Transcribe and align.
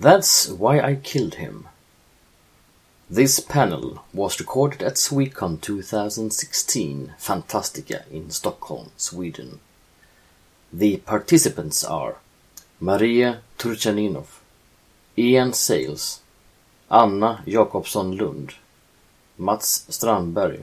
That's 0.00 0.48
why 0.48 0.80
I 0.80 0.94
killed 0.94 1.34
him. 1.34 1.66
This 3.10 3.40
panel 3.40 4.04
was 4.12 4.38
recorded 4.38 4.82
at 4.82 4.94
Swecon 4.94 5.60
2016 5.60 7.14
Fantastica 7.18 8.04
in 8.10 8.30
Stockholm, 8.30 8.90
Sweden. 8.96 9.60
The 10.72 10.98
participants 10.98 11.82
are 11.82 12.16
Maria 12.80 13.40
Turtschaninoff, 13.58 14.40
Ian 15.16 15.52
Sales, 15.52 16.20
Anna 16.90 17.42
Jakobsson 17.46 18.16
Lund, 18.16 18.54
Mats 19.38 19.84
Strandberg, 19.88 20.62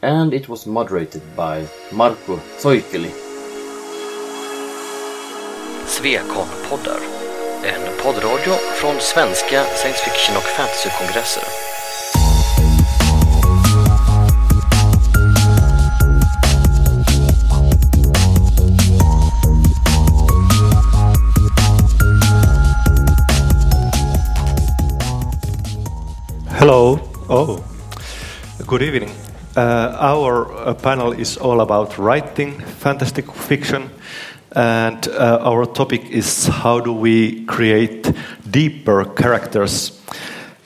and 0.00 0.32
it 0.32 0.48
was 0.48 0.66
moderated 0.66 1.22
by 1.34 1.62
Markku 1.90 2.38
Soikkeli. 2.58 3.10
Svekon-poddar, 5.86 7.00
en 7.00 7.07
poddradio 8.04 8.52
från 8.74 9.00
svenska 9.00 9.64
science 9.64 10.04
fiction 10.04 10.36
och 10.36 10.42
fantasykongresser. 10.42 11.42
Hello. 26.58 26.98
Oh, 27.28 27.60
good 28.66 28.82
evening. 28.82 29.10
Uh, 29.56 30.14
our 30.14 30.68
uh, 30.68 30.74
panel 30.74 31.12
is 31.12 31.36
all 31.36 31.60
about 31.60 31.98
writing 31.98 32.62
fantastic 32.78 33.24
fiction, 33.32 33.90
and 34.52 35.08
uh, 35.08 35.38
our 35.42 35.66
topic 35.66 36.10
is 36.10 36.46
how 36.46 36.80
do 36.80 36.92
we 36.92 37.44
create 37.46 38.10
deeper 38.50 39.04
characters. 39.04 40.00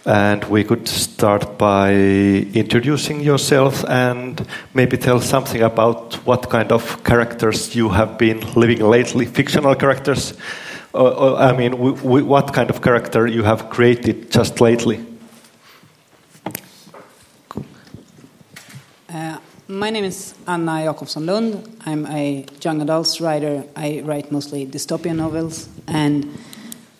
And 0.05 0.43
we 0.45 0.65
could 0.65 0.89
start 0.89 1.59
by 1.59 1.93
introducing 1.93 3.21
yourself 3.21 3.85
and 3.89 4.45
maybe 4.75 4.97
tell 4.97 5.21
something 5.21 5.63
about 5.63 6.15
what 6.27 6.51
kind 6.51 6.73
of 6.73 7.05
characters 7.05 7.77
you 7.77 7.89
have 7.91 8.19
been 8.19 8.41
living 8.55 8.81
lately, 8.81 9.27
fictional 9.27 9.77
characters. 9.77 10.35
Uh, 10.95 11.37
I 11.37 11.57
mean, 11.57 11.73
what 11.73 12.53
kind 12.53 12.69
of 12.69 12.83
character 12.83 13.27
you 13.27 13.45
have 13.45 13.71
created 13.71 14.31
just 14.31 14.61
lately? 14.61 15.07
Uh, 19.09 19.39
my 19.73 19.89
name 19.89 20.05
is 20.05 20.35
Anna 20.47 20.85
Jakobsson 20.85 21.25
Lund. 21.25 21.81
I'm 21.87 22.05
a 22.07 22.45
young 22.61 22.83
adults 22.83 23.23
writer. 23.23 23.65
I 23.75 24.03
write 24.05 24.31
mostly 24.31 24.67
dystopian 24.67 25.17
novels. 25.17 25.67
And 25.89 26.39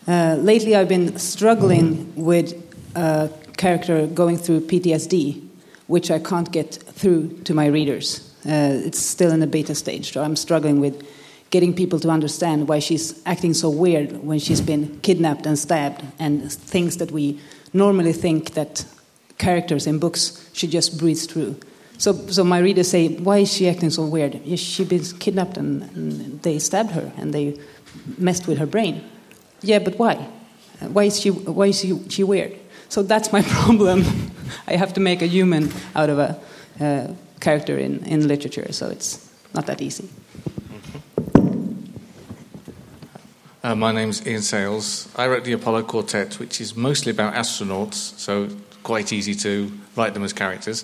uh, 0.07 0.37
lately 0.39 0.75
I've 0.75 0.89
been 0.89 1.19
struggling 1.19 2.11
with 2.15 2.53
a 2.95 3.29
character 3.57 4.07
going 4.07 4.37
through 4.37 4.61
PTSD, 4.61 5.47
which 5.85 6.09
I 6.09 6.17
can't 6.17 6.51
get 6.51 6.73
through 6.73 7.41
to 7.43 7.53
my 7.53 7.67
readers. 7.67 8.33
Uh, 8.43 8.81
it's 8.85 8.99
still 8.99 9.31
in 9.31 9.39
the 9.39 9.47
beta 9.47 9.75
stage, 9.75 10.11
so 10.11 10.23
I'm 10.23 10.35
struggling 10.35 10.79
with 10.79 11.07
getting 11.51 11.75
people 11.75 11.99
to 11.99 12.09
understand 12.09 12.67
why 12.67 12.79
she's 12.79 13.21
acting 13.27 13.53
so 13.53 13.69
weird 13.69 14.23
when 14.23 14.39
she's 14.39 14.61
been 14.61 14.99
kidnapped 15.01 15.45
and 15.45 15.59
stabbed 15.59 16.03
and 16.17 16.51
things 16.51 16.97
that 16.97 17.11
we 17.11 17.39
normally 17.71 18.13
think 18.13 18.55
that 18.55 18.83
characters 19.37 19.85
in 19.85 19.99
books 19.99 20.49
should 20.53 20.71
just 20.71 20.97
breeze 20.97 21.27
through. 21.27 21.55
So, 21.97 22.13
so 22.27 22.43
my 22.43 22.59
readers 22.59 22.89
say, 22.89 23.09
why 23.09 23.39
is 23.39 23.53
she 23.53 23.69
acting 23.69 23.89
so 23.89 24.05
weird? 24.05 24.41
She's 24.57 24.87
been 24.87 25.03
kidnapped 25.19 25.57
and, 25.57 25.83
and 25.95 26.41
they 26.41 26.59
stabbed 26.59 26.91
her 26.91 27.11
and 27.17 27.33
they 27.33 27.59
messed 28.17 28.47
with 28.47 28.57
her 28.57 28.65
brain. 28.65 29.03
Yeah, 29.61 29.79
but 29.79 29.97
why? 29.97 30.15
Why 30.79 31.05
is 31.05 31.19
she, 31.19 31.29
why 31.29 31.67
is 31.67 31.79
she, 31.79 31.97
she 32.09 32.23
weird? 32.23 32.57
So 32.89 33.03
that's 33.03 33.31
my 33.31 33.41
problem. 33.47 34.03
I 34.67 34.75
have 34.75 34.93
to 34.93 34.99
make 34.99 35.21
a 35.21 35.27
human 35.27 35.71
out 35.95 36.09
of 36.09 36.19
a 36.19 36.39
uh, 36.79 37.13
character 37.39 37.77
in, 37.77 38.03
in 38.05 38.27
literature, 38.27 38.71
so 38.71 38.89
it's 38.89 39.29
not 39.53 39.65
that 39.67 39.81
easy. 39.81 40.09
Uh, 43.63 43.75
my 43.75 43.93
name's 43.93 44.27
Ian 44.27 44.41
Sales. 44.41 45.07
I 45.15 45.27
wrote 45.27 45.45
the 45.45 45.53
Apollo 45.53 45.83
Quartet, 45.83 46.37
which 46.37 46.59
is 46.59 46.75
mostly 46.75 47.11
about 47.11 47.33
astronauts, 47.33 48.19
so 48.19 48.49
quite 48.83 49.13
easy 49.13 49.33
to 49.35 49.71
write 49.95 50.13
them 50.13 50.23
as 50.23 50.33
characters. 50.33 50.83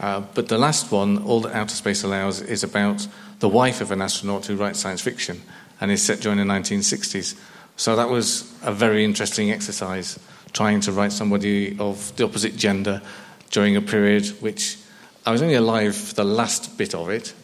Uh, 0.00 0.20
but 0.34 0.48
the 0.48 0.58
last 0.58 0.92
one, 0.92 1.18
All 1.24 1.40
That 1.40 1.54
Outer 1.54 1.74
Space 1.74 2.04
Allows, 2.04 2.40
is 2.40 2.62
about 2.62 3.06
the 3.40 3.48
wife 3.48 3.80
of 3.80 3.90
an 3.90 4.00
astronaut 4.00 4.46
who 4.46 4.56
writes 4.56 4.80
science 4.80 5.00
fiction 5.00 5.42
and 5.80 5.90
is 5.90 6.02
set 6.02 6.20
during 6.20 6.38
the 6.38 6.44
1960s. 6.44 7.38
So 7.76 7.96
that 7.96 8.08
was 8.08 8.52
a 8.62 8.72
very 8.72 9.04
interesting 9.04 9.50
exercise, 9.50 10.18
trying 10.52 10.80
to 10.80 10.92
write 10.92 11.12
somebody 11.12 11.76
of 11.78 12.14
the 12.16 12.24
opposite 12.24 12.56
gender 12.56 13.00
during 13.50 13.76
a 13.76 13.80
period 13.80 14.26
which 14.40 14.76
I 15.24 15.32
was 15.32 15.42
only 15.42 15.54
alive 15.54 15.96
for 15.96 16.14
the 16.14 16.24
last 16.24 16.76
bit 16.78 16.94
of 16.94 17.10
it 17.10 17.34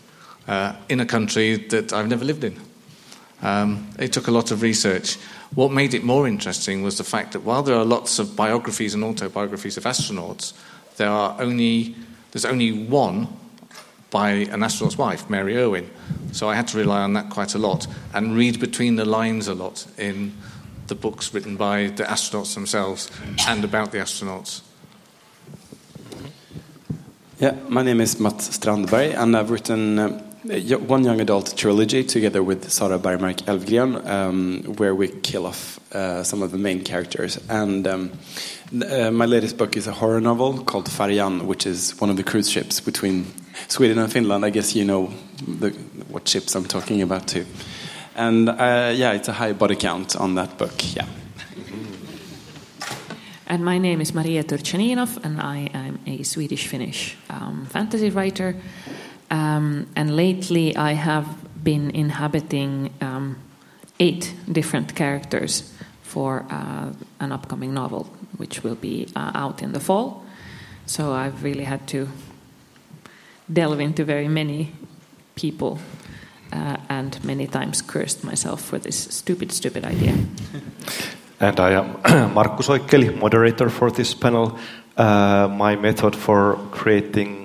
uh, 0.48 0.74
in 0.88 1.00
a 1.00 1.06
country 1.06 1.56
that 1.56 1.92
I've 1.92 2.08
never 2.08 2.24
lived 2.24 2.44
in. 2.44 2.58
Um, 3.42 3.88
it 3.98 4.12
took 4.12 4.26
a 4.26 4.30
lot 4.30 4.50
of 4.50 4.62
research. 4.62 5.16
What 5.54 5.70
made 5.70 5.94
it 5.94 6.02
more 6.02 6.26
interesting 6.26 6.82
was 6.82 6.98
the 6.98 7.04
fact 7.04 7.32
that 7.32 7.40
while 7.40 7.62
there 7.62 7.76
are 7.76 7.84
lots 7.84 8.18
of 8.18 8.34
biographies 8.34 8.94
and 8.94 9.04
autobiographies 9.04 9.76
of 9.76 9.84
astronauts, 9.84 10.52
there 10.96 11.10
are 11.10 11.40
only 11.40 11.94
there's 12.34 12.44
only 12.44 12.72
one 12.72 13.28
by 14.10 14.30
an 14.30 14.62
astronaut's 14.62 14.98
wife, 14.98 15.30
Mary 15.30 15.56
Irwin. 15.56 15.88
So 16.32 16.48
I 16.48 16.56
had 16.56 16.66
to 16.68 16.78
rely 16.78 17.00
on 17.02 17.12
that 17.14 17.30
quite 17.30 17.54
a 17.54 17.58
lot 17.58 17.86
and 18.12 18.36
read 18.36 18.58
between 18.60 18.96
the 18.96 19.04
lines 19.04 19.46
a 19.48 19.54
lot 19.54 19.86
in 19.96 20.34
the 20.88 20.96
books 20.96 21.32
written 21.32 21.56
by 21.56 21.86
the 21.86 22.02
astronauts 22.02 22.54
themselves 22.54 23.08
and 23.48 23.64
about 23.64 23.92
the 23.92 23.98
astronauts. 23.98 24.62
Yeah, 27.38 27.56
my 27.68 27.82
name 27.82 28.00
is 28.00 28.18
Mats 28.20 28.48
Strandberg, 28.58 29.14
and 29.16 29.36
I've 29.36 29.50
written 29.50 29.96
y- 29.96 30.22
one 30.44 31.04
young 31.04 31.20
adult 31.20 31.56
trilogy 31.56 32.04
together 32.04 32.42
with 32.42 32.70
Sara 32.70 32.98
Bergmark 32.98 33.46
Elfgren, 33.46 34.06
um, 34.06 34.62
where 34.76 34.94
we 34.94 35.08
kill 35.08 35.46
off 35.46 35.80
uh, 35.94 36.22
some 36.22 36.42
of 36.42 36.50
the 36.50 36.58
main 36.58 36.84
characters. 36.84 37.38
And 37.48 37.86
um, 37.86 38.12
uh, 38.86 39.10
my 39.10 39.24
latest 39.24 39.56
book 39.56 39.74
is 39.76 39.86
a 39.86 39.92
horror 39.92 40.20
novel 40.20 40.62
called 40.62 40.90
Färjan, 40.90 41.46
which 41.46 41.66
is 41.66 41.98
one 41.98 42.10
of 42.10 42.16
the 42.16 42.22
cruise 42.22 42.50
ships 42.50 42.78
between 42.78 43.26
Sweden 43.68 43.98
and 43.98 44.12
Finland. 44.12 44.44
I 44.44 44.50
guess 44.50 44.76
you 44.76 44.84
know 44.84 45.14
the, 45.46 45.70
what 46.10 46.28
ships 46.28 46.54
I'm 46.54 46.66
talking 46.66 47.00
about 47.00 47.26
too. 47.26 47.46
And 48.14 48.50
uh, 48.50 48.92
yeah, 48.94 49.12
it's 49.12 49.28
a 49.28 49.32
high 49.32 49.54
body 49.54 49.76
count 49.76 50.14
on 50.14 50.34
that 50.34 50.58
book. 50.58 50.74
Yeah. 50.94 51.06
And 53.46 53.64
my 53.64 53.78
name 53.78 54.00
is 54.00 54.14
Maria 54.14 54.42
Turtschaninoff, 54.44 55.24
and 55.24 55.40
I 55.40 55.70
am 55.72 56.00
a 56.06 56.22
Swedish 56.22 56.66
Finnish 56.66 57.16
um, 57.30 57.66
fantasy 57.66 58.10
writer. 58.10 58.56
Um, 59.30 59.86
and 59.96 60.16
lately, 60.16 60.76
I 60.76 60.92
have 60.92 61.26
been 61.62 61.90
inhabiting 61.90 62.90
um, 63.00 63.36
eight 63.98 64.34
different 64.50 64.94
characters 64.94 65.72
for 66.02 66.44
uh, 66.50 66.92
an 67.20 67.32
upcoming 67.32 67.74
novel, 67.74 68.04
which 68.36 68.62
will 68.62 68.74
be 68.74 69.08
uh, 69.16 69.32
out 69.34 69.62
in 69.62 69.72
the 69.72 69.80
fall. 69.80 70.24
So 70.86 71.12
I've 71.12 71.42
really 71.42 71.64
had 71.64 71.86
to 71.88 72.08
delve 73.52 73.80
into 73.80 74.04
very 74.04 74.28
many 74.28 74.72
people 75.34 75.78
uh, 76.52 76.76
and 76.88 77.22
many 77.24 77.46
times 77.46 77.82
cursed 77.82 78.24
myself 78.24 78.60
for 78.60 78.78
this 78.78 78.96
stupid, 78.96 79.52
stupid 79.52 79.84
idea. 79.84 80.14
And 81.40 81.58
I 81.60 81.72
am 81.72 81.94
Markku 82.34 82.62
Soikkeli, 82.62 83.18
moderator 83.18 83.68
for 83.68 83.90
this 83.90 84.14
panel. 84.14 84.56
Uh, 84.96 85.48
my 85.48 85.76
method 85.76 86.14
for 86.14 86.56
creating 86.70 87.43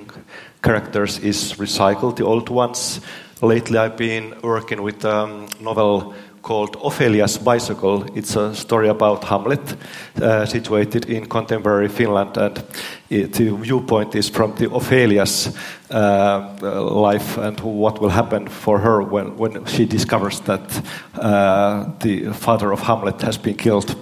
characters 0.62 1.20
is 1.20 1.54
recycled, 1.54 2.16
the 2.16 2.26
old 2.26 2.50
ones. 2.50 3.02
Lately, 3.42 3.78
I've 3.78 3.98
been 3.98 4.36
working 4.42 4.82
with 4.82 5.06
a 5.06 5.48
novel 5.62 6.14
called 6.42 6.76
Ophelia's 6.78 7.38
Bicycle. 7.38 8.06
It's 8.16 8.36
a 8.36 8.56
story 8.56 8.90
about 8.90 9.24
Hamlet, 9.24 9.76
uh, 10.22 10.46
situated 10.46 11.10
in 11.10 11.26
contemporary 11.26 11.88
Finland, 11.88 12.38
and 12.38 12.64
it, 13.10 13.34
the 13.34 13.56
viewpoint 13.56 14.16
is 14.16 14.30
from 14.30 14.56
the 14.56 14.70
Ophelia's 14.70 15.58
uh, 15.90 16.56
life 16.62 17.38
and 17.38 17.60
what 17.60 18.02
will 18.02 18.10
happen 18.10 18.48
for 18.48 18.80
her 18.80 19.02
when, 19.02 19.38
when 19.38 19.66
she 19.66 19.86
discovers 19.86 20.40
that 20.42 20.82
uh, 21.16 21.86
the 22.00 22.34
father 22.34 22.72
of 22.72 22.82
Hamlet 22.82 23.22
has 23.22 23.38
been 23.38 23.56
killed. 23.56 23.96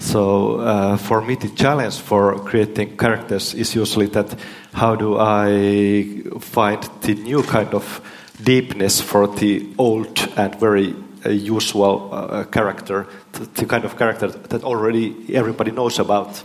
So 0.00 0.60
uh, 0.60 0.96
for 0.96 1.20
me, 1.20 1.36
the 1.36 1.50
challenge 1.50 1.98
for 1.98 2.38
creating 2.38 2.96
characters 2.96 3.54
is 3.54 3.74
usually 3.74 4.06
that 4.06 4.34
how 4.72 4.96
do 4.96 5.18
I 5.18 6.22
find 6.40 6.82
the 7.02 7.14
new 7.14 7.42
kind 7.42 7.74
of 7.74 8.00
deepness 8.42 9.00
for 9.02 9.28
the 9.28 9.68
old 9.76 10.26
and 10.36 10.58
very 10.58 10.94
uh, 11.24 11.28
usual 11.28 12.08
uh, 12.12 12.44
character, 12.44 13.06
the, 13.32 13.66
kind 13.66 13.84
of 13.84 13.98
character 13.98 14.28
that 14.28 14.64
already 14.64 15.34
everybody 15.34 15.70
knows 15.70 15.98
about. 15.98 16.42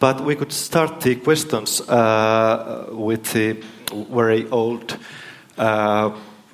But 0.00 0.24
we 0.24 0.34
could 0.34 0.52
start 0.52 1.02
the 1.02 1.16
questions 1.16 1.82
uh, 1.82 2.86
with 2.90 3.32
the 3.32 3.62
very 3.92 4.48
old 4.48 4.98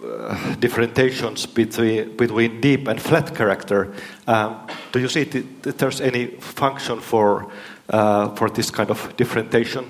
uh, 0.02 0.06
uh, 0.06 0.54
differentiations 0.56 1.46
between, 1.46 2.16
between 2.16 2.60
deep 2.60 2.88
and 2.88 3.00
flat 3.00 3.34
character. 3.34 3.92
Um, 4.26 4.66
do 4.92 5.00
you 5.00 5.08
see 5.08 5.24
that 5.24 5.78
there's 5.78 6.00
any 6.00 6.26
function 6.26 7.00
for, 7.00 7.50
uh, 7.88 8.34
for 8.34 8.50
this 8.50 8.70
kind 8.70 8.90
of 8.90 9.16
differentiation? 9.16 9.86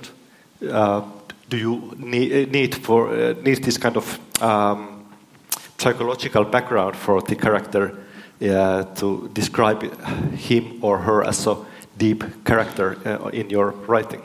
Uh, 0.71 1.03
do 1.49 1.57
you 1.57 1.95
need, 1.99 2.53
need, 2.53 2.75
for, 2.75 3.09
uh, 3.09 3.35
need 3.43 3.63
this 3.65 3.79
kind 3.79 3.97
of 3.97 4.19
um, 4.43 5.05
psychological 5.79 6.45
background 6.45 6.97
for 6.97 7.21
the 7.23 7.37
character 7.37 7.99
uh, 8.43 8.85
to 8.95 9.31
describe 9.33 9.83
him 10.37 10.79
or 10.83 10.99
her 10.99 11.25
as 11.25 11.47
a 11.47 11.57
deep 11.97 12.45
character 12.45 12.97
uh, 13.05 13.29
in 13.29 13.51
your 13.51 13.71
writing? 13.87 14.23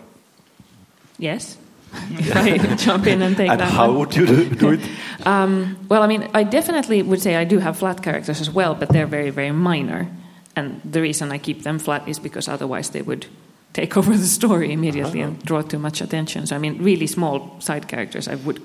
Yes. 1.17 1.57
if 2.19 2.35
I 2.35 2.75
jump 2.75 3.07
in 3.07 3.21
and 3.21 3.35
take 3.35 3.49
and 3.49 3.59
that 3.59 3.71
how 3.71 3.87
one. 3.87 3.99
would 3.99 4.15
you 4.15 4.25
do, 4.25 4.71
it? 4.71 4.81
Um, 5.25 5.77
well, 5.89 6.03
I 6.03 6.07
mean, 6.07 6.29
I 6.33 6.43
definitely 6.43 7.01
would 7.01 7.21
say 7.21 7.35
I 7.35 7.43
do 7.43 7.59
have 7.59 7.77
flat 7.77 8.01
characters 8.01 8.39
as 8.39 8.49
well, 8.49 8.75
but 8.75 8.89
they're 8.89 9.07
very, 9.07 9.29
very 9.29 9.51
minor. 9.51 10.07
And 10.55 10.79
the 10.85 11.01
reason 11.01 11.31
I 11.31 11.37
keep 11.37 11.63
them 11.63 11.79
flat 11.79 12.07
is 12.07 12.17
because 12.19 12.47
otherwise 12.47 12.91
they 12.91 13.01
would 13.01 13.25
take 13.73 13.97
over 13.99 14.15
the 14.15 14.25
story 14.25 14.71
immediately 14.71 15.21
and 15.21 15.43
draw 15.43 15.61
too 15.61 15.79
much 15.79 16.01
attention. 16.01 16.45
So, 16.47 16.55
I 16.55 16.59
mean, 16.59 16.81
really 16.81 17.07
small 17.07 17.59
side 17.59 17.87
characters 17.87 18.27
I 18.27 18.35
would 18.35 18.61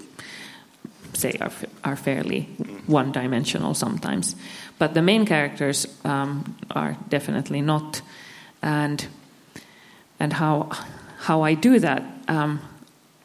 say 1.14 1.36
are, 1.40 1.52
are 1.84 1.96
fairly 1.96 2.42
one 2.86 3.12
dimensional 3.12 3.74
sometimes. 3.74 4.36
But 4.78 4.94
the 4.94 5.02
main 5.02 5.26
characters 5.26 5.86
um, 6.04 6.56
are 6.70 6.96
definitely 7.08 7.60
not. 7.60 8.02
And, 8.62 9.06
and 10.18 10.32
how, 10.32 10.70
how 11.18 11.42
I 11.42 11.54
do 11.54 11.78
that. 11.80 12.02
Um, 12.28 12.60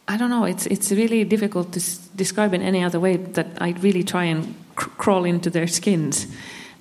I 0.07 0.17
don't 0.17 0.29
know. 0.29 0.45
It's 0.45 0.65
it's 0.67 0.91
really 0.91 1.25
difficult 1.25 1.71
to 1.73 1.79
s- 1.79 2.09
describe 2.15 2.53
in 2.53 2.61
any 2.61 2.83
other 2.83 2.99
way. 2.99 3.17
That 3.17 3.47
I 3.59 3.75
really 3.81 4.03
try 4.03 4.23
and 4.25 4.55
cr- 4.75 4.89
crawl 4.97 5.25
into 5.25 5.49
their 5.49 5.67
skins, 5.67 6.27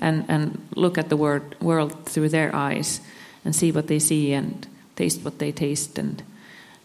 and 0.00 0.24
and 0.28 0.58
look 0.76 0.98
at 0.98 1.08
the 1.08 1.16
word, 1.16 1.56
world 1.60 1.92
through 2.04 2.28
their 2.28 2.54
eyes, 2.54 3.00
and 3.44 3.54
see 3.54 3.72
what 3.72 3.86
they 3.86 3.98
see, 3.98 4.32
and 4.32 4.66
taste 4.94 5.24
what 5.24 5.38
they 5.38 5.52
taste, 5.52 5.98
and 5.98 6.22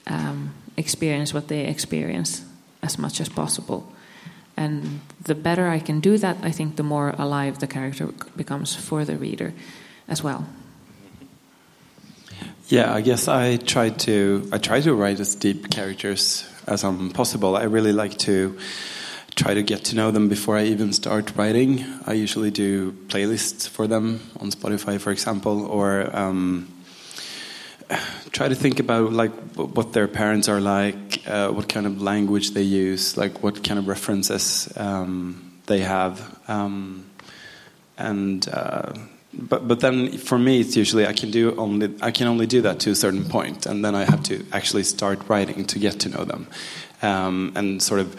um, 0.08 0.54
experience 0.78 1.34
what 1.34 1.48
they 1.48 1.68
experience 1.68 2.44
as 2.82 2.98
much 2.98 3.22
as 3.22 3.30
possible. 3.30 3.84
And 4.58 5.00
the 5.24 5.36
better 5.36 5.68
I 5.76 5.80
can 5.80 6.02
do 6.02 6.18
that, 6.18 6.38
I 6.44 6.52
think 6.52 6.76
the 6.76 6.84
more 6.84 7.16
alive 7.18 7.60
the 7.60 7.68
character 7.68 8.08
becomes 8.36 8.76
for 8.76 9.06
the 9.06 9.16
reader, 9.16 9.54
as 10.08 10.24
well. 10.24 10.46
Yeah, 12.71 12.94
I 12.94 13.01
guess 13.01 13.27
I 13.27 13.57
try 13.57 13.89
to 13.89 14.47
I 14.53 14.57
try 14.57 14.79
to 14.79 14.95
write 14.95 15.19
as 15.19 15.35
deep 15.35 15.69
characters 15.69 16.47
as 16.65 16.85
I'm 16.85 17.09
possible. 17.09 17.57
I 17.57 17.63
really 17.63 17.91
like 17.91 18.18
to 18.19 18.57
try 19.35 19.53
to 19.53 19.62
get 19.62 19.83
to 19.88 19.95
know 19.97 20.12
them 20.12 20.29
before 20.29 20.57
I 20.57 20.63
even 20.68 20.94
start 20.94 21.35
writing. 21.35 21.83
I 22.07 22.13
usually 22.13 22.50
do 22.50 22.94
playlists 23.09 23.68
for 23.68 23.88
them 23.88 24.21
on 24.39 24.51
Spotify, 24.51 25.01
for 25.01 25.12
example, 25.12 25.65
or 25.65 26.15
um, 26.15 26.69
try 28.31 28.47
to 28.47 28.56
think 28.56 28.79
about 28.79 29.12
like 29.12 29.33
what 29.57 29.91
their 29.91 30.07
parents 30.07 30.47
are 30.47 30.62
like, 30.62 31.27
uh, 31.27 31.50
what 31.50 31.68
kind 31.68 31.85
of 31.85 32.01
language 32.01 32.51
they 32.51 32.63
use, 32.63 33.18
like 33.18 33.44
what 33.44 33.65
kind 33.65 33.79
of 33.79 33.89
references 33.89 34.71
um, 34.77 35.59
they 35.65 35.79
have, 35.79 36.39
um, 36.47 37.03
and. 37.97 38.47
Uh, 38.47 38.94
but 39.33 39.68
but 39.68 39.80
then 39.80 40.18
for 40.18 40.38
me 40.38 40.60
it's 40.60 40.75
usually 40.75 41.07
I 41.07 41.13
can 41.13 41.31
do 41.31 41.56
only 41.56 41.94
I 42.01 42.12
can 42.12 42.28
only 42.28 42.48
do 42.48 42.62
that 42.62 42.80
to 42.81 42.92
a 42.92 42.95
certain 42.95 43.25
point 43.25 43.66
and 43.66 43.83
then 43.83 43.95
I 43.95 44.04
have 44.04 44.24
to 44.24 44.45
actually 44.51 44.83
start 44.83 45.19
writing 45.30 45.66
to 45.66 45.80
get 45.80 46.00
to 46.01 46.10
know 46.10 46.25
them 46.25 46.48
um, 47.01 47.54
and 47.56 47.81
sort 47.81 48.01
of 48.01 48.16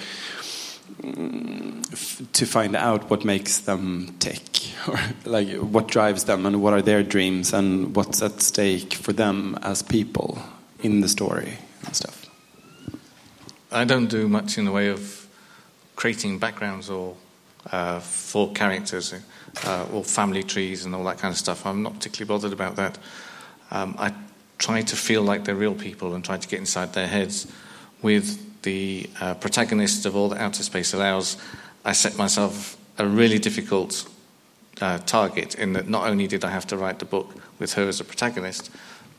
to 2.33 2.47
find 2.47 2.77
out 2.77 3.11
what 3.11 3.25
makes 3.25 3.59
them 3.61 4.15
tick 4.21 4.43
or 4.89 4.99
like 5.25 5.49
what 5.57 5.89
drives 5.89 6.25
them 6.25 6.47
and 6.47 6.63
what 6.63 6.73
are 6.73 6.83
their 6.83 7.03
dreams 7.03 7.53
and 7.53 7.97
what's 7.97 8.23
at 8.23 8.41
stake 8.41 8.95
for 8.95 9.13
them 9.13 9.59
as 9.63 9.83
people 9.83 10.39
in 10.81 11.01
the 11.01 11.09
story 11.09 11.59
and 11.85 11.97
stuff. 11.97 12.27
I 13.71 13.85
don't 13.85 14.09
do 14.09 14.29
much 14.29 14.59
in 14.59 14.65
the 14.65 14.73
way 14.73 14.89
of 14.89 15.27
creating 15.97 16.39
backgrounds 16.39 16.91
or 16.91 17.17
uh, 17.71 18.01
for 18.01 18.53
characters 18.53 19.15
uh, 19.65 19.87
or 19.93 20.05
family 20.05 20.43
trees 20.43 20.85
and 20.85 20.95
all 20.95 21.05
that 21.05 21.19
kind 21.19 21.33
of 21.33 21.39
stuff. 21.39 21.65
I'm 21.67 21.83
not 21.83 21.95
particularly 21.95 22.29
bothered 22.29 22.53
about 22.53 22.77
that. 22.77 22.99
Um, 23.71 23.95
I 23.99 24.13
try 24.59 24.83
to 24.83 24.97
feel 24.97 25.23
like 25.23 25.45
they're 25.45 25.55
real 25.55 25.75
people 25.75 26.15
and 26.15 26.25
try 26.25 26.37
to 26.37 26.49
get 26.49 26.59
inside 26.59 26.93
their 26.93 27.09
heads. 27.09 27.51
With 28.01 28.63
the 28.63 29.09
uh, 29.21 29.35
protagonist 29.35 30.07
of 30.07 30.17
All 30.17 30.29
That 30.29 30.41
Outer 30.41 30.63
Space 30.63 30.93
Allows, 30.93 31.37
I 31.85 31.93
set 31.93 32.17
myself 32.17 32.77
a 32.99 33.07
really 33.07 33.39
difficult 33.39 34.09
uh, 34.81 34.99
target 34.99 35.55
in 35.57 35.73
that 35.75 35.89
not 35.89 36.09
only 36.09 36.27
did 36.27 36.45
I 36.45 36.51
have 36.51 36.67
to 36.69 36.77
write 36.77 36.99
the 36.99 37.05
book 37.05 37.35
with 37.59 37.75
her 37.75 37.89
as 37.89 38.01
a 38.01 38.05
protagonist, 38.05 38.71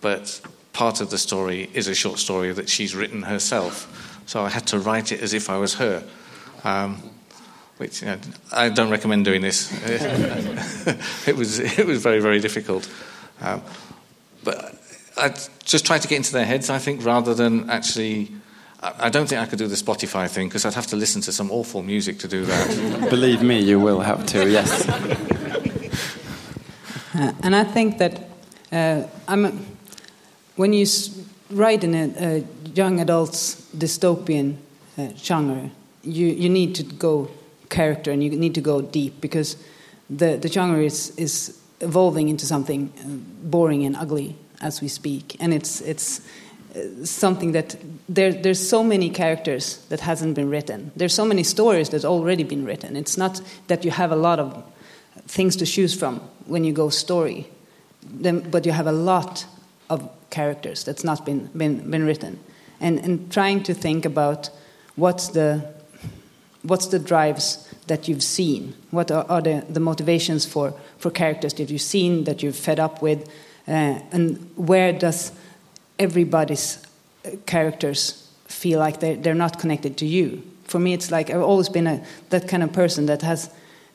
but 0.02 0.42
part 0.74 1.02
of 1.02 1.10
the 1.10 1.18
story 1.18 1.70
is 1.74 1.88
a 1.88 1.96
short 1.96 2.20
story 2.20 2.52
that 2.54 2.70
she's 2.70 2.96
written 2.96 3.24
herself. 3.24 4.22
So 4.26 4.44
I 4.44 4.50
had 4.50 4.66
to 4.68 4.80
write 4.80 5.12
it 5.12 5.22
as 5.22 5.34
if 5.34 5.50
I 5.50 5.58
was 5.58 5.76
her. 5.76 6.04
Um, 6.64 7.12
which 7.78 8.02
you 8.02 8.08
know, 8.08 8.18
I 8.52 8.70
don't 8.70 8.90
recommend 8.92 9.26
doing 9.26 9.42
this. 9.42 9.72
it 11.28 11.36
was 11.36 11.60
it 11.60 11.86
was 11.86 12.02
very 12.04 12.20
very 12.20 12.40
difficult, 12.40 12.88
um, 13.42 13.62
but 14.44 14.76
I 15.18 15.30
just 15.66 15.86
tried 15.86 16.02
to 16.02 16.08
get 16.08 16.18
into 16.18 16.34
their 16.34 16.46
heads. 16.46 16.70
I 16.70 16.80
think 16.80 17.06
rather 17.06 17.34
than 17.36 17.70
actually. 17.70 18.28
I 18.82 19.08
I 19.08 19.10
don't 19.10 19.28
think 19.30 19.42
I 19.42 19.46
could 19.50 19.60
do 19.60 19.68
the 19.68 19.78
Spotify 19.78 20.28
thing 20.28 20.50
because 20.50 20.66
I'd 20.68 20.76
have 20.76 20.88
to 20.88 20.98
listen 20.98 21.22
to 21.22 21.32
some 21.32 21.52
awful 21.52 21.82
music 21.84 22.18
to 22.20 22.28
do 22.28 22.46
that. 22.46 23.08
Believe 23.10 23.42
me, 23.42 23.60
you 23.60 23.80
will 23.80 24.02
have 24.02 24.26
to. 24.26 24.38
Yes. 24.50 24.88
Uh, 27.16 27.32
and 27.44 27.56
I 27.56 27.64
think 27.64 27.98
that 28.00 28.24
uh, 28.72 29.04
I'm 29.28 29.46
a, 29.46 29.52
when 30.56 30.74
you 30.74 30.82
s- 30.84 31.10
write 31.52 31.84
in 31.84 31.94
a, 31.94 32.14
a 32.18 32.44
young 32.74 33.00
adults 33.00 33.56
dystopian 33.78 34.56
uh, 34.98 35.10
genre, 35.16 35.70
you, 36.04 36.28
you 36.28 36.50
need 36.50 36.74
to 36.76 36.84
go 36.84 37.30
character 37.74 38.12
and 38.12 38.24
you 38.24 38.30
need 38.30 38.56
to 38.56 38.62
go 38.62 38.82
deep 38.82 39.20
because 39.20 39.58
the, 40.10 40.38
the 40.38 40.48
genre 40.48 40.84
is, 40.84 41.12
is 41.18 41.60
evolving 41.82 42.30
into 42.30 42.46
something 42.46 42.92
boring 43.44 43.86
and 43.86 43.96
ugly 43.96 44.36
as 44.62 44.82
we 44.82 44.88
speak. 44.88 45.36
And 45.40 45.54
it's, 45.54 45.82
it's 45.82 46.22
uh, 46.76 47.06
something 47.06 47.52
that 47.52 47.76
there, 48.08 48.32
there's 48.32 48.70
so 48.70 48.84
many 48.84 49.10
characters 49.10 49.78
that 49.90 50.00
hasn't 50.00 50.36
been 50.36 50.50
written. 50.50 50.92
There's 50.96 51.14
so 51.14 51.26
many 51.26 51.44
stories 51.44 51.90
that's 51.90 52.06
already 52.06 52.44
been 52.44 52.66
written. 52.66 52.96
It's 52.96 53.18
not 53.18 53.42
that 53.68 53.84
you 53.84 53.92
have 53.92 54.12
a 54.12 54.16
lot 54.16 54.40
of 54.40 54.64
things 55.28 55.56
to 55.58 55.66
choose 55.66 55.94
from 55.94 56.20
when 56.46 56.64
you 56.64 56.74
go 56.74 56.90
story, 56.90 57.48
then, 58.04 58.50
but 58.50 58.66
you 58.66 58.72
have 58.72 58.88
a 58.88 58.92
lot 58.92 59.46
of 59.90 60.10
characters 60.30 60.84
that's 60.84 61.04
not 61.04 61.26
been, 61.26 61.50
been, 61.56 61.90
been 61.90 62.06
written. 62.06 62.40
And, 62.80 63.00
and 63.00 63.32
trying 63.32 63.64
to 63.64 63.74
think 63.74 64.06
about 64.06 64.50
what's 64.96 65.30
the, 65.30 65.74
what's 66.64 66.88
the 66.88 67.00
drives 67.00 67.73
that 67.88 68.08
you've 68.08 68.24
seen? 68.24 68.74
What 68.92 69.12
are, 69.12 69.26
are 69.30 69.42
the, 69.42 69.66
the 69.70 69.80
motivations 69.80 70.46
for, 70.46 70.74
for 70.98 71.12
characters 71.12 71.54
that 71.56 71.70
you've 71.70 71.82
seen, 71.82 72.24
that 72.26 72.42
you've 72.44 72.56
fed 72.56 72.80
up 72.80 73.02
with? 73.02 73.30
Uh, 73.68 74.00
and 74.12 74.52
where 74.56 74.94
does 74.94 75.32
everybody's 76.00 76.86
uh, 77.26 77.32
characters 77.46 78.32
feel 78.46 78.80
like 78.80 79.00
they're, 79.00 79.16
they're 79.16 79.34
not 79.34 79.60
connected 79.60 79.98
to 79.98 80.06
you? 80.06 80.44
For 80.66 80.80
me, 80.80 80.94
it's 80.94 81.12
like 81.12 81.30
I've 81.30 81.42
always 81.42 81.70
been 81.70 81.88
a, 81.88 82.04
that 82.30 82.48
kind 82.48 82.64
of 82.64 82.74
person 82.74 83.06
that 83.08 83.22
has 83.22 83.50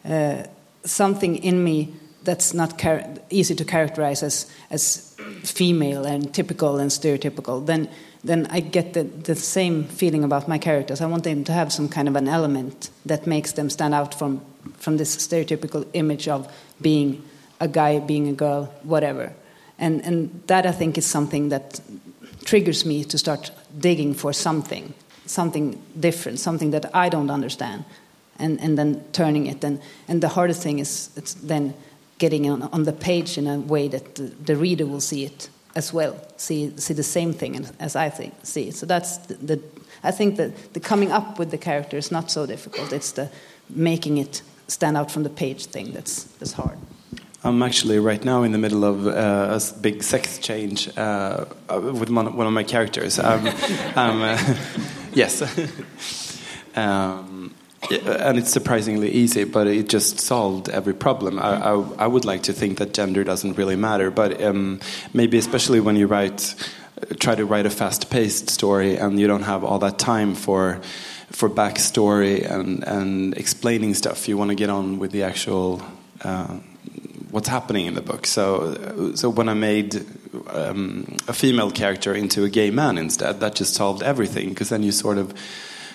uh, 0.05 0.45
something 0.85 1.37
in 1.37 1.63
me 1.63 1.95
that's 2.25 2.53
not 2.53 2.83
easy 3.31 3.55
to 3.55 3.65
characterize 3.65 4.23
as, 4.23 4.51
as 4.71 5.17
female 5.45 6.05
and 6.05 6.33
typical 6.35 6.79
and 6.79 6.91
stereotypical. 6.91 7.65
Then, 7.65 7.89
then 8.25 8.47
I 8.51 8.61
get 8.61 8.95
the, 8.95 9.05
the 9.05 9.35
same 9.35 9.85
feeling 9.85 10.25
about 10.25 10.49
my 10.49 10.59
characters. 10.59 11.01
I 11.01 11.07
want 11.07 11.25
them 11.25 11.45
to 11.45 11.53
have 11.53 11.73
some 11.73 11.89
kind 11.89 12.09
of 12.09 12.17
an 12.17 12.29
element 12.29 12.91
that 13.07 13.27
makes 13.27 13.53
them 13.53 13.71
stand 13.71 13.95
out 13.95 14.15
from, 14.15 14.41
from 14.75 14.97
this 14.97 15.17
stereotypical 15.17 15.87
image 15.93 16.27
of 16.29 16.53
being 16.81 17.25
a 17.61 17.69
guy, 17.69 17.99
being 18.01 18.29
a 18.29 18.33
girl, 18.33 18.67
whatever. 18.83 19.33
And, 19.79 20.05
and 20.05 20.43
that 20.47 20.67
I 20.67 20.73
think 20.73 20.99
is 20.99 21.07
something 21.07 21.51
that 21.51 21.81
triggers 22.45 22.85
me 22.85 23.05
to 23.05 23.19
start 23.19 23.51
digging 23.79 24.15
for 24.15 24.33
something, 24.33 24.95
something 25.27 25.81
different, 25.99 26.41
something 26.41 26.73
that 26.73 26.95
I 26.95 27.09
don't 27.09 27.31
understand, 27.31 27.85
and, 28.39 28.61
and 28.61 28.77
then 28.77 29.05
turning 29.13 29.47
it. 29.47 29.63
And, 29.63 29.81
and 30.09 30.23
the 30.23 30.29
hardest 30.29 30.63
thing 30.63 30.81
is 30.81 31.11
it's 31.17 31.35
then 31.35 31.75
getting 32.19 32.51
on, 32.51 32.63
on 32.63 32.83
the 32.83 32.93
page 32.93 33.39
in 33.39 33.47
a 33.47 33.61
way 33.61 33.87
that 33.89 34.17
the, 34.17 34.23
the 34.23 34.57
reader 34.57 34.87
will 34.87 35.01
see 35.01 35.25
it 35.25 35.49
as 35.75 35.93
well, 35.93 36.17
see, 36.37 36.73
see 36.77 36.95
the 36.95 37.03
same 37.03 37.33
thing 37.33 37.67
as, 37.79 37.97
I 37.97 38.11
think, 38.11 38.35
see. 38.43 38.71
So 38.71 38.87
that's 38.87 39.19
the, 39.19 39.35
the, 39.35 39.63
I 40.03 40.11
think 40.11 40.37
that 40.37 40.75
the 40.75 40.81
coming 40.81 41.13
up 41.13 41.39
with 41.39 41.51
the 41.51 41.59
character 41.59 41.97
is 41.97 42.11
not 42.11 42.31
so 42.31 42.47
difficult. 42.47 42.93
It's 42.93 43.13
the 43.13 43.31
making 43.69 44.19
it 44.19 44.43
stand 44.67 44.97
out 44.97 45.11
from 45.11 45.23
the 45.23 45.31
page 45.31 45.67
thing 45.67 45.93
that's, 45.93 46.25
that's 46.39 46.53
hard. 46.53 46.79
I'm 47.45 47.63
actually 47.63 47.99
right 48.01 48.25
now 48.25 48.43
in 48.43 48.53
the 48.53 48.59
middle 48.59 48.85
of 48.85 49.07
uh, 49.07 49.59
a 49.61 49.81
big 49.81 50.03
sex 50.03 50.39
change 50.39 50.89
uh, 50.99 51.45
uh, 51.73 51.81
with 51.81 52.11
one, 52.11 52.37
one 52.37 52.47
of 52.47 52.53
my 52.53 52.65
characters. 52.65 53.19
Um, 53.19 53.47
um, 53.97 54.23
uh, 54.23 54.57
yes. 55.15 55.43
um, 56.77 57.28
Yeah, 57.91 58.29
and 58.29 58.39
it's 58.39 58.51
surprisingly 58.51 59.11
easy, 59.11 59.45
but 59.45 59.67
it 59.67 59.89
just 59.89 60.21
solved 60.21 60.69
every 60.69 60.95
problem. 60.95 61.39
I, 61.39 61.73
I, 61.73 61.73
I 61.99 62.07
would 62.07 62.25
like 62.25 62.43
to 62.45 62.53
think 62.53 62.79
that 62.79 62.93
gender 62.93 63.25
doesn't 63.25 63.57
really 63.57 63.77
matter, 63.77 64.11
but 64.11 64.43
um, 64.43 64.81
maybe 65.15 65.39
especially 65.39 65.81
when 65.81 65.97
you 65.97 66.07
write, 66.07 66.55
try 67.19 67.35
to 67.35 67.47
write 67.47 67.65
a 67.67 67.71
fast-paced 67.71 68.51
story, 68.51 68.97
and 68.97 69.19
you 69.19 69.27
don't 69.27 69.45
have 69.45 69.65
all 69.65 69.79
that 69.79 69.99
time 69.99 70.35
for 70.35 70.81
for 71.31 71.49
backstory 71.49 72.51
and 72.51 72.85
and 72.85 73.37
explaining 73.37 73.95
stuff. 73.95 74.29
You 74.29 74.37
want 74.37 74.51
to 74.51 74.55
get 74.55 74.71
on 74.71 74.99
with 74.99 75.11
the 75.13 75.23
actual. 75.23 75.83
Uh, 76.23 76.59
what's 77.31 77.49
happening 77.49 77.87
in 77.87 77.95
the 77.95 78.01
book. 78.01 78.27
So, 78.27 79.13
so 79.15 79.29
when 79.29 79.49
I 79.51 79.55
made 79.55 80.03
um, 80.49 81.17
a 81.29 81.33
female 81.33 81.71
character 81.71 82.15
into 82.15 82.45
a 82.45 82.49
gay 82.49 82.71
man 82.71 82.97
instead, 82.97 83.41
that 83.41 83.55
just 83.55 83.75
solved 83.75 84.03
everything 84.03 84.49
because 84.49 84.71
then 84.71 84.83
you 84.83 84.93
sort 84.93 85.19
of 85.19 85.35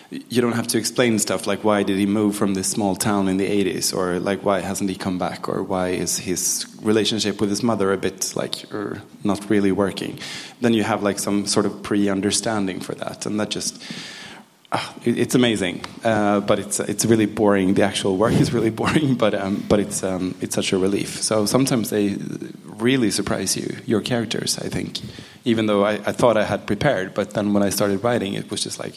you 0.10 0.41
don't 0.41 0.53
have 0.53 0.67
to 0.67 0.77
explain 0.77 1.19
stuff 1.19 1.48
like 1.48 1.63
why 1.63 1.83
did 1.83 1.98
he 1.98 2.05
move 2.05 2.36
from 2.36 2.53
this 2.53 2.69
small 2.69 2.95
town 2.95 3.27
in 3.27 3.38
the 3.38 3.48
80s 3.48 3.95
or 3.95 4.19
like 4.19 4.43
why 4.43 4.60
hasn't 4.62 4.89
he 4.89 4.95
come 4.95 5.17
back? 5.17 5.50
Or 5.50 5.63
why 5.63 5.89
is 5.89 6.19
his 6.19 6.65
relationship 6.81 7.41
with 7.41 7.50
his 7.50 7.63
mother 7.63 7.91
a 7.91 7.98
bit 7.98 8.33
like 8.36 8.72
er, 8.74 9.01
not 9.24 9.50
really 9.50 9.72
working? 9.72 10.19
Then 10.62 10.74
you 10.74 10.83
have 10.83 11.03
like 11.03 11.19
some 11.19 11.45
sort 11.48 11.65
of 11.65 11.83
pre-understanding 11.83 12.79
for 12.79 12.95
that 12.95 13.25
and 13.25 13.39
that 13.39 13.50
just 13.50 13.81
uh, 14.72 14.93
it, 15.03 15.17
it's 15.17 15.36
amazing. 15.36 15.83
Uh, 16.03 16.39
but 16.39 16.60
it's 16.60 16.79
it's 16.79 17.05
really 17.05 17.27
boring. 17.27 17.75
The 17.75 17.83
actual 17.83 18.17
work 18.17 18.33
is 18.33 18.53
really 18.53 18.69
boring 18.81 19.15
but 19.15 19.33
um, 19.33 19.63
but 19.67 19.79
it's 19.79 20.03
um, 20.03 20.36
it's 20.41 20.55
such 20.55 20.74
a 20.74 20.77
relief. 20.77 21.22
So 21.22 21.45
sometimes 21.45 21.89
they 21.89 22.17
really 22.65 23.12
surprise 23.12 23.55
you 23.55 23.77
your 23.86 24.01
characters 24.01 24.60
I 24.60 24.69
think. 24.69 25.00
Even 25.45 25.65
though 25.65 25.83
I, 25.83 25.93
I 25.93 26.12
thought 26.12 26.38
I 26.38 26.43
had 26.43 26.67
prepared 26.67 27.13
but 27.13 27.31
then 27.31 27.53
when 27.53 27.63
I 27.63 27.69
started 27.69 28.03
writing 28.03 28.33
it 28.33 28.51
was 28.51 28.63
just 28.63 28.79
like 28.79 28.95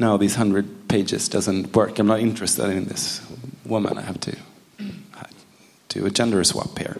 no, 0.00 0.16
these 0.16 0.34
hundred 0.34 0.88
pages 0.88 1.28
doesn't 1.28 1.76
work. 1.76 1.98
I'm 1.98 2.06
not 2.06 2.20
interested 2.20 2.70
in 2.70 2.86
this 2.86 3.20
woman. 3.66 3.98
I 3.98 4.02
have 4.02 4.18
to 4.20 4.36
do 5.90 6.06
a 6.06 6.10
gender 6.10 6.42
swap 6.44 6.78
here. 6.78 6.96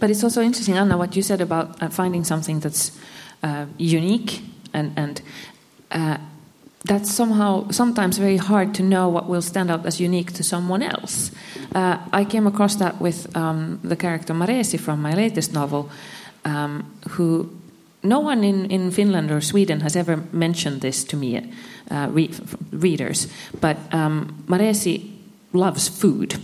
But 0.00 0.10
it's 0.10 0.24
also 0.24 0.42
interesting, 0.42 0.76
Anna, 0.76 0.96
what 0.96 1.14
you 1.16 1.22
said 1.22 1.40
about 1.40 1.82
uh, 1.82 1.88
finding 1.88 2.24
something 2.24 2.60
that's 2.60 2.90
uh, 3.42 3.66
unique 3.78 4.40
and 4.72 4.92
and 4.96 5.22
uh, 5.90 6.18
that's 6.84 7.10
somehow 7.10 7.68
sometimes 7.70 8.18
very 8.18 8.36
hard 8.36 8.74
to 8.74 8.82
know 8.82 9.08
what 9.08 9.28
will 9.28 9.42
stand 9.42 9.70
out 9.70 9.84
as 9.86 10.00
unique 10.00 10.32
to 10.32 10.42
someone 10.42 10.82
else. 10.82 11.32
Uh, 11.74 11.98
I 12.12 12.24
came 12.24 12.46
across 12.46 12.76
that 12.76 13.00
with 13.00 13.36
um, 13.36 13.80
the 13.82 13.96
character 13.96 14.34
Maresi 14.34 14.78
from 14.78 15.02
my 15.02 15.14
latest 15.14 15.52
novel, 15.52 15.90
um, 16.44 16.84
who 17.10 17.50
no 18.08 18.20
one 18.20 18.44
in, 18.44 18.70
in 18.70 18.90
Finland 18.90 19.30
or 19.30 19.40
Sweden 19.40 19.80
has 19.80 19.96
ever 19.96 20.22
mentioned 20.32 20.80
this 20.80 21.04
to 21.04 21.16
me, 21.16 21.52
uh, 21.90 22.08
re 22.10 22.30
readers. 22.72 23.28
But 23.60 23.76
um, 23.92 24.44
Maresi 24.46 25.10
loves 25.52 25.88
food 25.88 26.36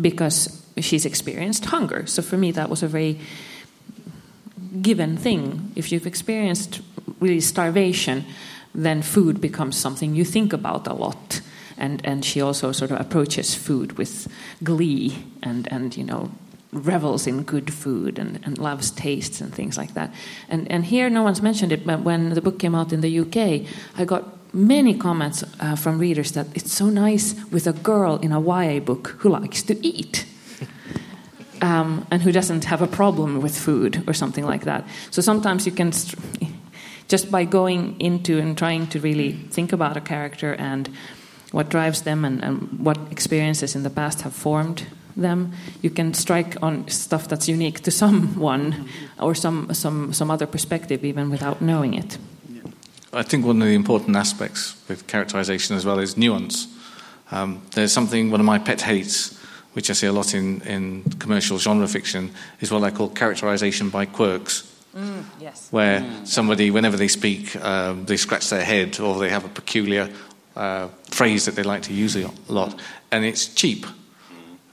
because 0.00 0.62
she's 0.78 1.04
experienced 1.04 1.66
hunger. 1.66 2.06
So 2.06 2.22
for 2.22 2.36
me, 2.36 2.52
that 2.52 2.68
was 2.68 2.82
a 2.82 2.88
very 2.88 3.18
given 4.82 5.16
thing. 5.16 5.72
If 5.74 5.92
you've 5.92 6.06
experienced 6.06 6.80
really 7.20 7.40
starvation, 7.40 8.24
then 8.74 9.02
food 9.02 9.40
becomes 9.40 9.76
something 9.76 10.14
you 10.14 10.24
think 10.24 10.52
about 10.52 10.86
a 10.86 10.92
lot. 10.92 11.40
And, 11.78 12.00
and 12.04 12.24
she 12.24 12.40
also 12.40 12.72
sort 12.72 12.90
of 12.90 13.00
approaches 13.00 13.54
food 13.54 13.98
with 13.98 14.28
glee 14.62 15.24
and, 15.42 15.70
and 15.70 15.96
you 15.96 16.04
know 16.04 16.30
revels 16.84 17.26
in 17.26 17.42
good 17.42 17.72
food 17.72 18.18
and, 18.18 18.40
and 18.44 18.58
loves 18.58 18.90
tastes 18.90 19.40
and 19.40 19.54
things 19.54 19.76
like 19.76 19.94
that. 19.94 20.12
And, 20.48 20.70
and 20.70 20.84
here, 20.84 21.08
no 21.10 21.22
one's 21.22 21.42
mentioned 21.42 21.72
it, 21.72 21.86
but 21.86 22.00
when 22.00 22.30
the 22.30 22.42
book 22.42 22.58
came 22.58 22.74
out 22.74 22.92
in 22.92 23.00
the 23.00 23.20
UK, 23.20 23.66
I 23.96 24.04
got 24.04 24.24
many 24.52 24.94
comments 24.94 25.44
uh, 25.60 25.76
from 25.76 25.98
readers 25.98 26.32
that 26.32 26.46
it's 26.54 26.72
so 26.72 26.88
nice 26.88 27.34
with 27.50 27.66
a 27.66 27.72
girl 27.72 28.16
in 28.16 28.32
a 28.32 28.40
YA 28.40 28.80
book 28.80 29.16
who 29.18 29.28
likes 29.28 29.62
to 29.64 29.86
eat. 29.86 30.26
Um, 31.62 32.06
and 32.10 32.20
who 32.20 32.32
doesn't 32.32 32.64
have 32.66 32.82
a 32.82 32.86
problem 32.86 33.40
with 33.40 33.56
food 33.56 34.06
or 34.06 34.12
something 34.12 34.44
like 34.44 34.64
that. 34.64 34.86
So 35.10 35.22
sometimes 35.22 35.64
you 35.64 35.72
can, 35.72 35.90
just 37.08 37.30
by 37.30 37.46
going 37.46 37.98
into 37.98 38.38
and 38.38 38.58
trying 38.58 38.88
to 38.88 39.00
really 39.00 39.32
think 39.32 39.72
about 39.72 39.96
a 39.96 40.02
character 40.02 40.54
and 40.56 40.90
what 41.52 41.70
drives 41.70 42.02
them 42.02 42.26
and, 42.26 42.44
and 42.44 42.78
what 42.78 42.98
experiences 43.10 43.74
in 43.74 43.84
the 43.84 43.90
past 43.90 44.20
have 44.20 44.34
formed 44.34 44.86
them, 45.16 45.52
you 45.82 45.90
can 45.90 46.14
strike 46.14 46.56
on 46.62 46.88
stuff 46.88 47.28
that's 47.28 47.48
unique 47.48 47.80
to 47.80 47.90
someone 47.90 48.88
or 49.18 49.34
some, 49.34 49.72
some, 49.74 50.12
some 50.12 50.30
other 50.30 50.46
perspective 50.46 51.04
even 51.04 51.30
without 51.30 51.60
knowing 51.60 51.94
it. 51.94 52.18
I 53.12 53.22
think 53.22 53.46
one 53.46 53.62
of 53.62 53.68
the 53.68 53.74
important 53.74 54.16
aspects 54.16 54.76
with 54.88 55.06
characterization 55.06 55.76
as 55.76 55.86
well 55.86 55.98
is 55.98 56.16
nuance. 56.16 56.66
Um, 57.30 57.62
there's 57.74 57.92
something, 57.92 58.30
one 58.30 58.40
of 58.40 58.46
my 58.46 58.58
pet 58.58 58.82
hates, 58.82 59.36
which 59.72 59.90
I 59.90 59.94
see 59.94 60.06
a 60.06 60.12
lot 60.12 60.34
in, 60.34 60.60
in 60.62 61.02
commercial 61.18 61.58
genre 61.58 61.88
fiction, 61.88 62.30
is 62.60 62.70
what 62.70 62.82
I 62.84 62.90
call 62.90 63.08
characterization 63.08 63.88
by 63.88 64.06
quirks. 64.06 64.70
Mm, 64.94 65.24
yes. 65.40 65.68
Where 65.70 66.00
mm. 66.00 66.26
somebody, 66.26 66.70
whenever 66.70 66.96
they 66.96 67.08
speak, 67.08 67.56
um, 67.56 68.04
they 68.04 68.16
scratch 68.16 68.50
their 68.50 68.64
head 68.64 69.00
or 69.00 69.18
they 69.18 69.30
have 69.30 69.44
a 69.44 69.48
peculiar 69.48 70.10
uh, 70.54 70.88
phrase 71.10 71.44
that 71.46 71.54
they 71.54 71.62
like 71.62 71.82
to 71.82 71.92
use 71.92 72.16
a 72.16 72.30
lot, 72.48 72.80
and 73.10 73.24
it's 73.24 73.48
cheap 73.48 73.86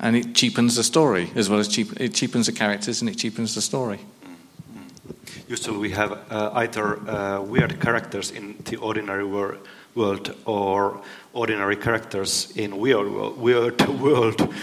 and 0.04 0.18
it 0.18 0.36
cheapens 0.36 0.76
the 0.76 0.84
story 0.84 1.32
as 1.34 1.50
well 1.50 1.60
as 1.60 1.68
cheap, 1.70 2.00
it 2.00 2.14
cheapens 2.14 2.46
the 2.46 2.52
characters 2.52 3.02
and 3.02 3.10
it 3.10 3.18
cheapens 3.18 3.56
the 3.56 3.62
story. 3.62 4.00
Usually, 5.48 5.78
we 5.78 5.92
have 5.92 6.12
uh, 6.30 6.52
either 6.56 7.00
uh, 7.10 7.42
weird 7.42 7.80
characters 7.80 8.32
in 8.32 8.56
the 8.66 8.76
ordinary 8.78 9.26
wor 9.26 9.58
world 9.96 10.36
or 10.46 11.02
ordinary 11.34 11.76
characters 11.76 12.52
in 12.56 12.78
weird, 12.78 13.38
weird 13.38 13.82
world. 14.02 14.54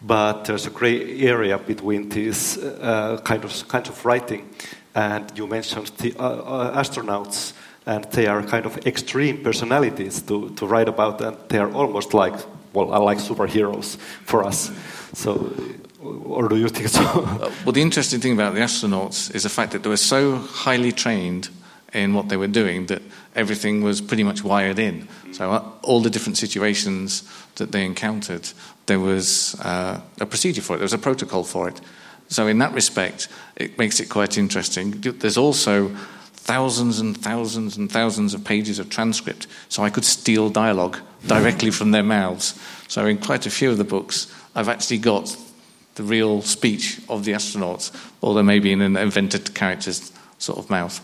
But 0.00 0.44
there's 0.44 0.66
a 0.66 0.70
gray 0.70 1.20
area 1.20 1.58
between 1.58 2.08
these 2.08 2.56
uh, 2.58 3.20
kind 3.24 3.44
of 3.44 3.68
kinds 3.68 3.88
of 3.88 4.04
writing. 4.04 4.48
And 4.94 5.30
you 5.36 5.46
mentioned 5.46 5.90
the 5.98 6.14
uh, 6.18 6.24
uh, 6.24 6.82
astronauts, 6.82 7.52
and 7.86 8.04
they 8.12 8.26
are 8.26 8.42
kind 8.42 8.66
of 8.66 8.86
extreme 8.86 9.42
personalities 9.42 10.22
to, 10.22 10.50
to 10.50 10.66
write 10.66 10.88
about, 10.88 11.20
and 11.20 11.36
they 11.48 11.58
are 11.58 11.70
almost 11.72 12.14
like 12.14 12.34
well, 12.78 12.94
I 12.94 12.98
like 12.98 13.18
superheroes 13.18 13.96
for 14.24 14.44
us. 14.44 14.70
So, 15.14 15.52
or 16.00 16.48
do 16.48 16.56
you 16.56 16.68
think 16.68 16.88
so? 16.88 17.02
Well, 17.64 17.72
the 17.72 17.82
interesting 17.82 18.20
thing 18.20 18.32
about 18.32 18.54
the 18.54 18.60
astronauts 18.60 19.34
is 19.34 19.42
the 19.42 19.48
fact 19.48 19.72
that 19.72 19.82
they 19.82 19.88
were 19.88 19.96
so 19.96 20.36
highly 20.36 20.92
trained 20.92 21.48
in 21.92 22.14
what 22.14 22.28
they 22.28 22.36
were 22.36 22.52
doing 22.52 22.86
that 22.86 23.02
everything 23.34 23.82
was 23.82 24.00
pretty 24.00 24.22
much 24.22 24.44
wired 24.44 24.78
in. 24.78 25.08
So, 25.32 25.50
uh, 25.50 25.62
all 25.82 26.00
the 26.00 26.10
different 26.10 26.38
situations 26.38 27.22
that 27.56 27.72
they 27.72 27.84
encountered, 27.84 28.48
there 28.86 29.00
was 29.00 29.56
uh, 29.60 30.00
a 30.20 30.26
procedure 30.26 30.62
for 30.62 30.74
it, 30.74 30.78
there 30.78 30.84
was 30.84 30.92
a 30.92 30.98
protocol 30.98 31.44
for 31.44 31.68
it. 31.68 31.80
So, 32.28 32.46
in 32.46 32.58
that 32.58 32.72
respect, 32.74 33.28
it 33.56 33.78
makes 33.78 34.00
it 34.00 34.08
quite 34.08 34.38
interesting. 34.38 35.00
There's 35.00 35.38
also 35.38 35.88
thousands 36.48 37.00
and 37.00 37.16
thousands 37.16 37.76
and 37.76 37.90
thousands 37.90 38.34
of 38.34 38.44
pages 38.44 38.78
of 38.78 38.88
transcript, 38.88 39.46
so 39.68 39.82
I 39.82 39.90
could 39.90 40.04
steal 40.04 40.50
dialogue 40.50 40.98
directly 41.26 41.70
from 41.70 41.90
their 41.90 42.02
mouths. 42.02 42.58
So, 42.88 43.06
in 43.06 43.18
quite 43.18 43.46
a 43.46 43.50
few 43.50 43.70
of 43.70 43.78
the 43.78 43.84
books, 43.84 44.32
I've 44.54 44.68
actually 44.68 44.98
got 44.98 45.36
the 45.94 46.02
real 46.04 46.42
speech 46.42 47.00
of 47.08 47.24
the 47.24 47.32
astronauts, 47.32 47.90
although 48.22 48.42
maybe 48.42 48.72
in 48.72 48.80
an 48.80 48.96
invented 48.96 49.54
character's 49.54 50.12
sort 50.38 50.58
of 50.58 50.70
mouth. 50.70 51.00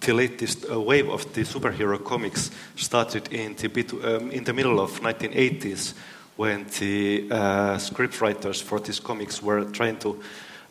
The 0.00 0.12
latest 0.12 0.66
uh, 0.70 0.80
wave 0.80 1.08
of 1.08 1.32
the 1.32 1.42
superhero 1.42 2.04
comics 2.04 2.50
started 2.76 3.32
in 3.32 3.54
the, 3.54 3.68
bit, 3.68 3.92
um, 3.92 4.30
in 4.30 4.44
the 4.44 4.52
middle 4.52 4.80
of 4.80 5.00
1980s 5.00 5.94
when 6.36 6.66
the 6.80 7.28
uh, 7.30 7.76
scriptwriters 7.76 8.62
for 8.62 8.80
these 8.80 9.00
comics 9.00 9.42
were 9.42 9.64
trying 9.64 9.96
to 9.98 10.20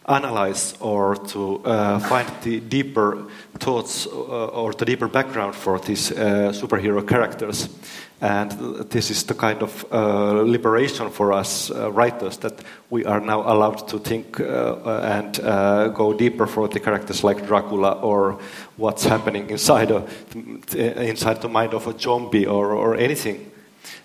analyze 0.07 0.73
or 0.79 1.15
to 1.15 1.61
uh, 1.63 1.99
find 1.99 2.29
the 2.43 2.59
deeper 2.59 3.25
thoughts 3.59 4.05
uh, 4.07 4.47
or 4.47 4.73
the 4.73 4.85
deeper 4.85 5.07
background 5.07 5.55
for 5.55 5.79
these 5.79 6.11
uh, 6.11 6.51
superhero 6.53 7.07
characters. 7.07 7.69
And 8.21 8.51
this 8.89 9.11
is 9.11 9.23
the 9.23 9.33
kind 9.33 9.61
of 9.61 9.83
liberation 9.91 11.09
for 11.09 11.33
us 11.33 11.69
writers 11.69 12.37
that 12.37 12.53
we 12.89 13.03
are 13.03 13.19
now 13.19 13.41
allowed 13.41 13.85
to 13.89 13.99
think 13.99 14.39
and 14.39 15.35
go 15.93 16.13
deeper 16.13 16.47
for 16.47 16.69
the 16.69 16.79
characters 16.79 17.25
like 17.25 17.45
Dracula 17.45 17.99
or 18.01 18.39
what's 18.77 19.03
happening 19.03 19.49
inside, 19.49 19.91
a, 19.91 20.05
inside 20.73 21.41
the 21.41 21.49
mind 21.49 21.73
of 21.73 21.85
a 21.85 21.99
zombie 21.99 22.45
or, 22.45 22.71
or 22.71 22.95
anything. 22.95 23.51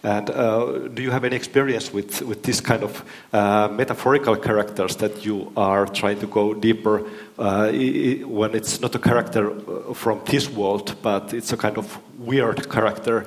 And 0.02 0.30
uh, 0.30 0.88
do 0.88 1.02
you 1.02 1.10
have 1.10 1.24
any 1.24 1.34
experience 1.34 1.92
with, 1.92 2.22
with 2.22 2.42
this 2.44 2.60
kind 2.60 2.84
of 2.84 3.04
uh, 3.32 3.68
metaphorical 3.68 4.36
characters 4.36 4.94
that 4.96 5.24
you 5.24 5.52
are 5.56 5.86
trying 5.86 6.20
to 6.20 6.26
go 6.26 6.54
deeper 6.54 7.04
uh, 7.36 7.72
when 7.72 8.54
it's 8.54 8.80
not 8.80 8.94
a 8.94 8.98
character 8.98 9.50
uh, 9.50 9.94
from 9.94 10.20
this 10.26 10.48
world, 10.48 10.94
but 11.02 11.34
it's 11.34 11.52
a 11.52 11.56
kind 11.56 11.78
of 11.78 11.98
weird 12.18 12.70
character 12.70 13.26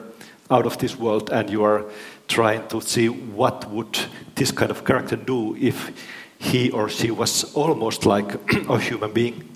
out 0.49 0.65
of 0.65 0.77
this 0.77 0.97
world, 0.97 1.29
and 1.29 1.49
you 1.49 1.63
are 1.63 1.85
trying 2.27 2.65
to 2.67 2.79
see 2.81 3.09
what 3.09 3.69
would 3.69 3.99
this 4.35 4.51
kind 4.51 4.71
of 4.71 4.85
character 4.85 5.17
do 5.17 5.55
if 5.57 5.91
he 6.39 6.71
or 6.71 6.89
she 6.89 7.11
was 7.11 7.53
almost 7.53 8.05
like 8.05 8.33
a 8.69 8.79
human 8.79 9.11
being? 9.11 9.47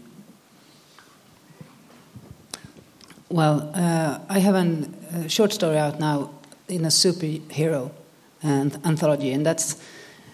Well, 3.30 3.72
uh, 3.74 4.20
I 4.30 4.40
have 4.40 4.56
a 4.56 5.30
short 5.30 5.52
story 5.52 5.78
out 5.78 6.00
now 6.00 6.30
in 6.68 6.86
a 6.86 6.90
superhero 6.90 7.92
and 8.42 8.78
anthology, 8.86 9.32
and 9.32 9.46
that's 9.46 9.78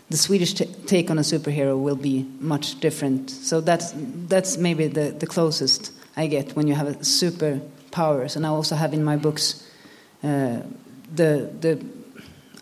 the 0.09 0.17
Swedish 0.17 0.53
take 0.85 1.09
on 1.09 1.17
a 1.17 1.21
superhero 1.21 1.81
will 1.81 1.95
be 1.95 2.27
much 2.39 2.79
different. 2.79 3.29
So 3.29 3.61
that's 3.61 3.93
that's 4.27 4.57
maybe 4.57 4.87
the, 4.87 5.11
the 5.11 5.27
closest 5.27 5.91
I 6.17 6.27
get 6.27 6.55
when 6.55 6.67
you 6.67 6.75
have 6.75 6.87
superpowers. 6.99 8.35
And 8.35 8.45
I 8.45 8.49
also 8.49 8.75
have 8.75 8.93
in 8.93 9.03
my 9.03 9.17
books 9.17 9.65
uh, 10.23 10.61
the 11.15 11.49
the 11.61 11.83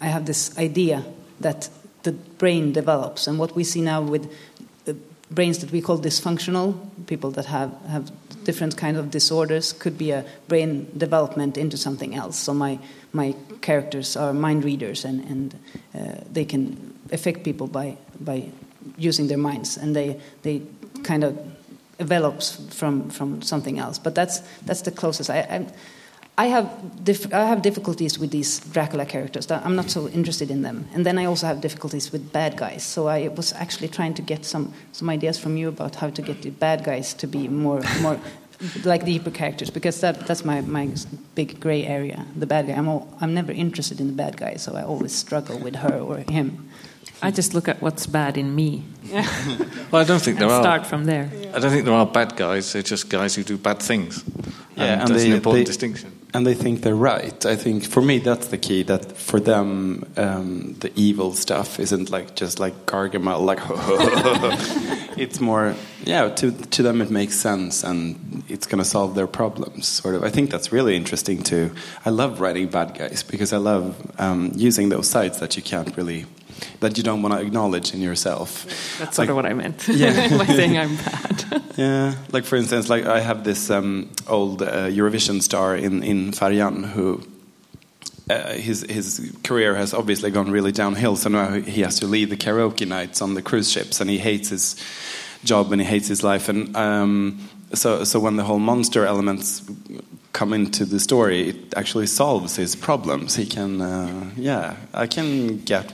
I 0.01 0.07
have 0.07 0.25
this 0.25 0.57
idea 0.57 1.03
that 1.39 1.69
the 2.03 2.11
brain 2.11 2.71
develops, 2.71 3.27
and 3.27 3.39
what 3.39 3.55
we 3.55 3.63
see 3.63 3.81
now 3.81 4.01
with 4.01 4.31
brains 5.31 5.59
that 5.59 5.71
we 5.71 5.81
call 5.81 5.99
dysfunctional, 5.99 6.75
people 7.07 7.31
that 7.31 7.45
have 7.45 7.71
have 7.87 8.11
different 8.43 8.77
kind 8.77 8.97
of 8.97 9.11
disorders, 9.11 9.73
could 9.73 9.97
be 9.97 10.11
a 10.11 10.23
brain 10.47 10.87
development 10.97 11.57
into 11.57 11.77
something 11.77 12.15
else. 12.15 12.37
So 12.37 12.53
my 12.53 12.79
my 13.13 13.35
characters 13.61 14.17
are 14.17 14.33
mind 14.33 14.63
readers, 14.63 15.05
and 15.05 15.25
and 15.25 15.55
uh, 15.95 16.23
they 16.33 16.45
can 16.45 16.93
affect 17.11 17.43
people 17.43 17.67
by 17.67 17.97
by 18.19 18.51
using 18.97 19.27
their 19.27 19.37
minds, 19.37 19.77
and 19.77 19.95
they 19.95 20.19
they 20.41 20.61
kind 21.03 21.23
of 21.23 21.37
develops 21.97 22.55
from 22.73 23.09
from 23.09 23.41
something 23.41 23.79
else. 23.79 23.99
But 23.99 24.15
that's 24.15 24.41
that's 24.65 24.81
the 24.81 24.91
closest. 24.91 25.29
I 25.29 25.39
I, 25.39 25.65
I 26.45 26.47
have 26.47 26.67
dif- 27.03 27.33
I 27.33 27.45
have 27.51 27.61
difficulties 27.61 28.19
with 28.19 28.29
these 28.31 28.59
Dracula 28.73 29.05
characters. 29.05 29.51
I'm 29.51 29.75
not 29.75 29.89
so 29.89 30.07
interested 30.07 30.49
in 30.51 30.61
them. 30.61 30.85
And 30.95 31.03
then 31.05 31.17
I 31.19 31.25
also 31.25 31.47
have 31.47 31.59
difficulties 31.61 32.11
with 32.13 32.31
bad 32.31 32.55
guys. 32.57 32.83
So 32.93 33.07
I 33.17 33.27
was 33.35 33.53
actually 33.53 33.89
trying 33.89 34.13
to 34.15 34.21
get 34.21 34.45
some 34.45 34.65
some 34.91 35.13
ideas 35.15 35.37
from 35.39 35.57
you 35.57 35.67
about 35.69 35.95
how 35.95 36.09
to 36.11 36.21
get 36.21 36.41
the 36.41 36.49
bad 36.51 36.83
guys 36.83 37.13
to 37.15 37.27
be 37.27 37.47
more 37.49 37.81
more 38.01 38.17
like 38.85 39.05
deeper 39.05 39.31
characters 39.31 39.69
because 39.71 39.99
that 40.01 40.15
that's 40.27 40.43
my 40.45 40.61
my 40.61 40.87
big 41.35 41.59
gray 41.59 41.83
area. 41.85 42.25
The 42.39 42.45
bad 42.47 42.67
guy. 42.67 42.73
I'm 42.79 42.87
all, 42.87 43.07
I'm 43.21 43.33
never 43.33 43.51
interested 43.53 43.99
in 43.99 44.07
the 44.07 44.23
bad 44.23 44.35
guy, 44.37 44.57
so 44.57 44.71
I 44.75 44.83
always 44.83 45.11
struggle 45.13 45.57
with 45.63 45.75
her 45.75 45.99
or 45.99 46.17
him. 46.31 46.69
I 47.21 47.31
just 47.31 47.53
look 47.53 47.67
at 47.67 47.81
what's 47.81 48.07
bad 48.07 48.37
in 48.37 48.55
me. 48.55 48.83
Well, 49.91 50.03
I 50.03 50.05
don't 50.05 50.21
think 50.23 50.37
there 50.37 50.47
and 50.47 50.57
are. 50.57 50.63
start 50.63 50.85
from 50.85 51.05
there. 51.05 51.25
I 51.55 51.59
don't 51.59 51.71
think 51.71 51.83
there 51.85 51.95
are 51.97 52.05
bad 52.05 52.35
guys. 52.35 52.71
They're 52.71 52.91
just 52.91 53.09
guys 53.09 53.35
who 53.37 53.43
do 53.43 53.57
bad 53.57 53.79
things. 53.81 54.23
Yeah, 54.77 54.83
and, 54.83 55.01
and 55.01 55.09
that's 55.09 55.23
they- 55.23 55.29
an 55.31 55.35
important 55.35 55.65
they- 55.65 55.71
distinction. 55.73 56.11
And 56.33 56.45
they 56.45 56.53
think 56.53 56.81
they're 56.81 56.95
right. 56.95 57.45
I 57.45 57.55
think 57.55 57.85
for 57.85 58.01
me 58.01 58.19
that's 58.19 58.47
the 58.47 58.57
key. 58.57 58.83
That 58.83 59.17
for 59.17 59.39
them, 59.39 60.05
um, 60.15 60.75
the 60.79 60.91
evil 60.95 61.33
stuff 61.33 61.79
isn't 61.79 62.09
like 62.09 62.35
just 62.35 62.59
like 62.59 62.85
Gargamel, 62.85 63.41
like 63.41 63.59
it's 65.17 65.39
more, 65.39 65.75
yeah. 66.03 66.29
To 66.29 66.51
to 66.51 66.83
them 66.83 67.01
it 67.01 67.09
makes 67.09 67.35
sense, 67.35 67.83
and 67.83 68.43
it's 68.47 68.67
going 68.67 68.77
to 68.77 68.89
solve 68.89 69.15
their 69.15 69.27
problems. 69.27 69.87
Sort 69.87 70.15
of. 70.15 70.23
I 70.23 70.29
think 70.29 70.51
that's 70.51 70.71
really 70.71 70.95
interesting 70.95 71.41
too. 71.41 71.71
I 72.05 72.11
love 72.11 72.39
writing 72.39 72.67
bad 72.67 72.97
guys 72.97 73.23
because 73.23 73.51
I 73.51 73.57
love 73.57 73.95
um, 74.19 74.51
using 74.55 74.89
those 74.89 75.09
sides 75.09 75.39
that 75.39 75.57
you 75.57 75.63
can't 75.63 75.95
really, 75.97 76.25
that 76.79 76.97
you 76.97 77.03
don't 77.03 77.21
want 77.21 77.33
to 77.35 77.41
acknowledge 77.41 77.93
in 77.93 78.01
yourself. 78.01 78.65
That's 78.99 79.15
sort 79.15 79.27
Like- 79.27 79.29
of 79.29 79.35
what 79.35 79.45
I 79.45 79.53
meant 79.53 79.87
Yeah. 79.87 80.37
by 80.37 80.45
saying 80.45 80.77
I'm 80.77 80.95
bad. 81.05 81.45
Yeah, 81.77 82.13
like 82.31 82.45
for 82.45 82.57
instance, 82.57 82.89
like 82.89 83.05
I 83.05 83.19
have 83.21 83.43
this 83.43 83.69
um, 83.69 84.09
old 84.27 84.61
uh, 84.61 84.89
Eurovision 84.89 85.41
star 85.41 85.75
in 85.75 86.03
in 86.03 86.31
Färjan 86.31 86.85
who. 86.93 87.21
Uh, 88.31 88.53
his 88.53 88.85
his 88.87 89.19
career 89.43 89.73
has 89.75 89.91
obviously 89.93 90.29
gone 90.29 90.51
really 90.51 90.71
downhill, 90.71 91.15
so 91.15 91.29
now 91.29 91.51
he 91.65 91.81
has 91.81 91.99
to 91.99 92.05
lead 92.05 92.29
the 92.29 92.37
karaoke 92.37 92.85
nights 92.87 93.21
on 93.23 93.33
the 93.33 93.41
cruise 93.41 93.71
ships, 93.71 94.01
and 94.01 94.09
he 94.09 94.19
hates 94.19 94.49
his 94.49 94.75
job 95.43 95.71
and 95.71 95.81
he 95.81 95.87
hates 95.87 96.07
his 96.07 96.21
life, 96.23 96.47
and 96.47 96.75
um, 96.77 97.39
so 97.73 98.03
so 98.03 98.19
when 98.19 98.35
the 98.35 98.43
whole 98.43 98.59
monster 98.59 99.03
elements 99.03 99.63
come 100.31 100.53
into 100.53 100.85
the 100.85 100.99
story, 100.99 101.49
it 101.49 101.55
actually 101.75 102.05
solves 102.05 102.55
his 102.55 102.75
problems. 102.75 103.35
He 103.35 103.45
can, 103.47 103.81
uh, 103.81 104.29
yeah, 104.37 104.75
I 104.93 105.07
can 105.07 105.57
get 105.65 105.91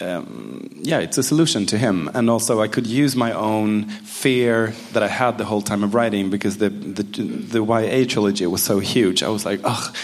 um, 0.00 0.70
yeah, 0.76 1.00
it's 1.00 1.18
a 1.18 1.22
solution 1.22 1.66
to 1.66 1.78
him. 1.78 2.10
And 2.14 2.30
also, 2.30 2.60
I 2.60 2.68
could 2.68 2.86
use 2.86 3.14
my 3.16 3.32
own 3.32 3.88
fear 3.88 4.72
that 4.92 5.02
I 5.02 5.08
had 5.08 5.38
the 5.38 5.44
whole 5.44 5.62
time 5.62 5.84
of 5.84 5.94
writing 5.94 6.30
because 6.30 6.58
the 6.58 6.70
the, 6.70 7.02
the 7.02 7.64
YA 7.64 8.06
trilogy 8.08 8.46
was 8.46 8.62
so 8.62 8.78
huge. 8.78 9.22
I 9.22 9.28
was 9.28 9.44
like, 9.44 9.60
ugh. 9.64 9.94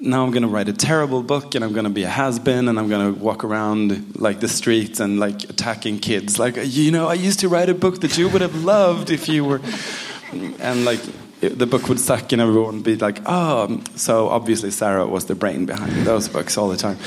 Now 0.00 0.22
I'm 0.24 0.32
going 0.32 0.42
to 0.42 0.48
write 0.48 0.68
a 0.68 0.72
terrible 0.72 1.22
book, 1.22 1.54
and 1.54 1.64
I'm 1.64 1.72
going 1.72 1.84
to 1.84 1.90
be 1.90 2.02
a 2.02 2.08
has-been, 2.08 2.68
and 2.68 2.78
I'm 2.78 2.88
going 2.88 3.14
to 3.14 3.18
walk 3.18 3.42
around 3.42 4.16
like 4.20 4.40
the 4.40 4.48
streets 4.48 5.00
and 5.00 5.18
like 5.18 5.44
attacking 5.44 6.00
kids. 6.00 6.38
Like, 6.38 6.58
you 6.62 6.90
know, 6.90 7.06
I 7.06 7.14
used 7.14 7.40
to 7.40 7.48
write 7.48 7.70
a 7.70 7.74
book 7.74 8.00
that 8.00 8.18
you 8.18 8.28
would 8.28 8.42
have 8.42 8.64
loved 8.64 9.08
if 9.08 9.28
you 9.28 9.44
were, 9.44 9.60
and 10.32 10.84
like 10.84 11.00
the 11.40 11.66
book 11.66 11.88
would 11.88 12.00
suck, 12.00 12.32
and 12.32 12.42
everyone 12.42 12.74
would 12.74 12.84
be 12.84 12.96
like, 12.96 13.20
oh. 13.24 13.80
So 13.94 14.28
obviously, 14.28 14.72
Sara 14.72 15.06
was 15.06 15.26
the 15.26 15.36
brain 15.36 15.64
behind 15.64 15.92
those 16.04 16.28
books 16.28 16.58
all 16.58 16.68
the 16.68 16.76
time. 16.76 16.98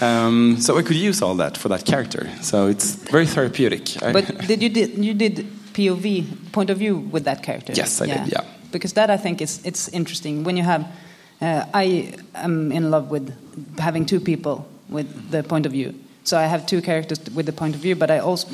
Um, 0.00 0.56
so 0.60 0.78
I 0.78 0.82
could 0.82 0.96
use 0.96 1.22
all 1.22 1.34
that 1.36 1.56
for 1.56 1.68
that 1.68 1.84
character. 1.84 2.28
So 2.42 2.68
it's 2.68 2.94
very 3.10 3.26
therapeutic. 3.26 3.82
But 4.00 4.38
did 4.48 4.62
you 4.62 4.68
did 4.68 5.04
you 5.04 5.14
did 5.14 5.46
POV 5.74 6.52
point 6.52 6.70
of 6.70 6.78
view 6.78 6.96
with 7.12 7.24
that 7.24 7.42
character? 7.42 7.72
Yes, 7.76 8.00
I 8.00 8.06
did, 8.06 8.32
yeah. 8.32 8.44
Because 8.72 8.92
that 8.94 9.10
I 9.10 9.16
think 9.16 9.40
is 9.40 9.60
it's 9.64 9.88
interesting 9.88 10.44
when 10.44 10.56
you 10.56 10.64
have. 10.64 10.84
Uh, 11.40 11.64
I 11.72 12.14
am 12.34 12.72
in 12.72 12.90
love 12.90 13.10
with 13.10 13.32
having 13.78 14.06
two 14.06 14.18
people 14.20 14.66
with 14.88 15.30
the 15.30 15.42
point 15.42 15.66
of 15.66 15.72
view. 15.72 15.94
So 16.24 16.36
I 16.36 16.46
have 16.48 16.66
two 16.66 16.82
characters 16.82 17.20
with 17.34 17.46
the 17.46 17.52
point 17.52 17.74
of 17.76 17.80
view, 17.80 17.94
but 17.96 18.10
I 18.10 18.18
also 18.18 18.48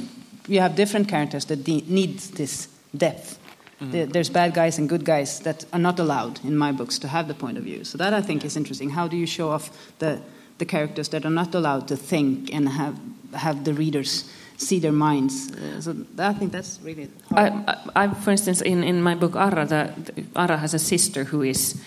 you 0.49 0.61
have 0.61 0.75
different 0.77 1.09
characters 1.09 1.45
that 1.47 1.65
de- 1.65 1.85
need 1.89 2.19
this 2.37 2.69
depth. 2.97 3.39
There- 3.81 4.07
There's 4.07 4.31
bad 4.31 4.53
guys 4.55 4.79
and 4.79 4.89
good 4.89 5.05
guys 5.05 5.41
that 5.41 5.65
are 5.73 5.81
not 5.81 5.99
allowed 5.99 6.41
in 6.45 6.57
my 6.57 6.73
books 6.73 6.99
to 6.99 7.09
have 7.09 7.27
the 7.27 7.35
point 7.35 7.59
of 7.59 7.65
view. 7.65 7.85
So 7.85 7.99
that 7.99 8.13
I 8.13 8.21
think 8.23 8.45
is 8.45 8.57
interesting. 8.57 8.91
How 8.91 9.09
do 9.09 9.17
you 9.17 9.27
show 9.27 9.49
off 9.51 9.71
the 9.99 10.19
the 10.59 10.65
characters 10.65 11.09
that 11.09 11.25
are 11.25 11.31
not 11.31 11.55
allowed 11.55 11.89
to 11.89 11.97
think 11.97 12.55
and 12.55 12.69
have 12.69 12.97
have 13.33 13.65
the 13.65 13.75
readers 13.75 14.25
see 14.57 14.79
their 14.79 14.93
minds? 14.93 15.51
Uh, 15.53 15.81
so 15.81 15.97
I 16.19 16.33
think 16.33 16.53
that's 16.53 16.79
really 16.83 17.09
hard. 17.29 17.53
I, 17.67 17.77
I, 17.97 18.09
for 18.09 18.31
instance, 18.31 18.63
in, 18.63 18.85
in 18.85 19.03
my 19.03 19.15
book 19.15 19.35
Arra, 19.35 19.93
Arra 20.37 20.57
has 20.59 20.75
a 20.75 20.79
sister 20.79 21.25
who 21.25 21.43
is, 21.43 21.83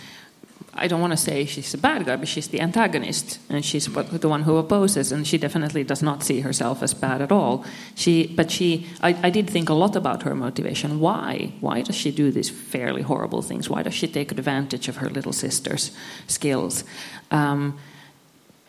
I 0.74 0.88
don't 0.88 1.00
want 1.00 1.14
to 1.14 1.18
say 1.18 1.46
she's 1.46 1.74
a 1.74 1.78
bad 1.78 2.06
guy, 2.06 2.18
but 2.18 2.28
she's 2.28 2.50
the 2.50 2.60
antagonist, 2.60 3.40
and 3.50 3.64
she's 3.64 3.88
the 3.88 4.30
one 4.30 4.44
who 4.44 4.58
opposes, 4.58 5.12
and 5.12 5.26
she 5.26 5.38
definitely 5.38 5.84
does 5.86 6.04
not 6.04 6.24
see 6.24 6.42
herself 6.42 6.84
as 6.84 6.94
bad 6.94 7.22
at 7.22 7.32
all. 7.32 7.64
She, 7.96 8.28
but 8.28 8.52
she, 8.52 8.86
I, 9.02 9.18
I 9.24 9.30
did 9.30 9.50
think 9.50 9.70
a 9.70 9.74
lot 9.74 9.96
about 9.96 10.24
her 10.24 10.36
motivation. 10.36 11.00
Why? 11.00 11.54
Why 11.62 11.82
does 11.82 11.96
she 11.96 12.12
do 12.12 12.32
these 12.32 12.50
fairly 12.50 13.02
horrible 13.02 13.42
things? 13.42 13.70
Why 13.70 13.84
does 13.84 13.94
she 13.94 14.08
take 14.08 14.32
advantage 14.32 14.90
of 14.90 14.98
her 14.98 15.10
little 15.10 15.34
sister's 15.34 15.92
skills? 16.28 16.84
Um, 17.32 17.80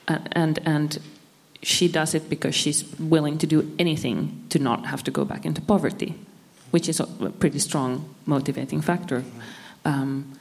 and 0.09 0.59
and 0.64 0.99
she 1.62 1.88
does 1.88 2.14
it 2.14 2.29
because 2.29 2.55
she's 2.55 2.85
willing 2.99 3.38
to 3.38 3.47
do 3.47 3.75
anything 3.79 4.44
to 4.49 4.59
not 4.59 4.87
have 4.87 5.03
to 5.05 5.11
go 5.11 5.25
back 5.25 5.44
into 5.44 5.61
poverty, 5.61 6.14
which 6.71 6.88
is 6.88 7.01
a 7.01 7.07
pretty 7.07 7.59
strong 7.59 8.14
motivating 8.27 8.81
factor. 8.81 9.25
Um, 9.85 10.38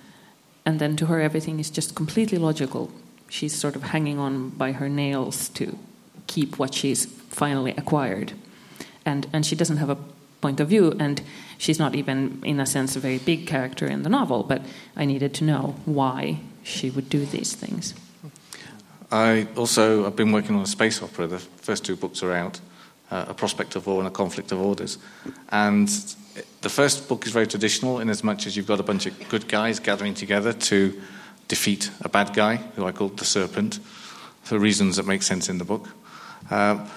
and 0.66 0.80
then 0.80 0.96
to 0.98 1.06
her, 1.08 1.20
everything 1.20 1.60
is 1.60 1.70
just 1.70 1.96
completely 1.96 2.38
logical. 2.38 2.92
She's 3.30 3.56
sort 3.56 3.76
of 3.76 3.84
hanging 3.84 4.20
on 4.20 4.50
by 4.50 4.74
her 4.74 4.90
nails 4.90 5.50
to 5.50 5.78
keep 6.28 6.60
what 6.60 6.74
she's 6.74 7.06
finally 7.30 7.74
acquired, 7.78 8.34
and 9.06 9.28
and 9.34 9.46
she 9.46 9.56
doesn't 9.56 9.78
have 9.78 9.90
a 9.90 9.98
point 10.40 10.60
of 10.60 10.70
view, 10.70 10.94
and 11.00 11.22
she's 11.58 11.80
not 11.80 11.96
even, 11.96 12.40
in 12.44 12.60
a 12.60 12.66
sense, 12.66 12.96
a 12.96 13.00
very 13.00 13.18
big 13.18 13.48
character 13.48 13.88
in 13.88 14.04
the 14.04 14.10
novel. 14.10 14.44
But 14.44 14.62
I 14.96 15.06
needed 15.06 15.34
to 15.36 15.44
know 15.44 15.76
why 15.86 16.40
she 16.64 16.90
would 16.90 17.10
do 17.10 17.26
these 17.26 17.54
things. 17.54 17.94
I 19.12 19.48
also 19.56 20.06
I've 20.06 20.16
been 20.16 20.32
working 20.32 20.56
on 20.56 20.62
a 20.62 20.68
space 20.68 21.02
opera. 21.02 21.28
The 21.28 21.40
first 21.40 21.86
two 21.86 21.96
books 21.96 22.24
are 22.24 22.34
out, 22.34 22.60
uh, 23.10 23.26
a 23.30 23.34
prospect 23.34 23.76
of 23.76 23.88
war 23.88 24.00
and 24.00 24.08
a 24.08 24.12
conflict 24.12 24.52
of 24.52 24.60
orders. 24.60 24.98
And 25.50 25.88
the 26.62 26.70
first 26.70 27.08
book 27.08 27.26
is 27.26 27.32
very 27.32 27.48
traditional 27.48 28.00
in 28.00 28.10
as 28.10 28.24
much 28.24 28.48
as 28.48 28.58
you've 28.58 28.68
got 28.68 28.80
a 28.80 28.84
bunch 28.84 29.06
of 29.06 29.30
good 29.30 29.48
guys 29.48 29.80
gathering 29.80 30.14
together 30.14 30.54
to 30.54 31.02
defeat 31.48 31.90
a 32.02 32.10
bad 32.10 32.34
guy 32.34 32.58
who 32.76 32.86
I 32.86 32.92
called 32.92 33.18
the 33.18 33.26
Serpent, 33.26 33.80
for 34.44 34.60
reasons 34.60 34.98
that 34.98 35.06
make 35.06 35.24
sense 35.24 35.50
in 35.50 35.58
the 35.58 35.66
book. 35.66 35.90
Um, 36.50 36.90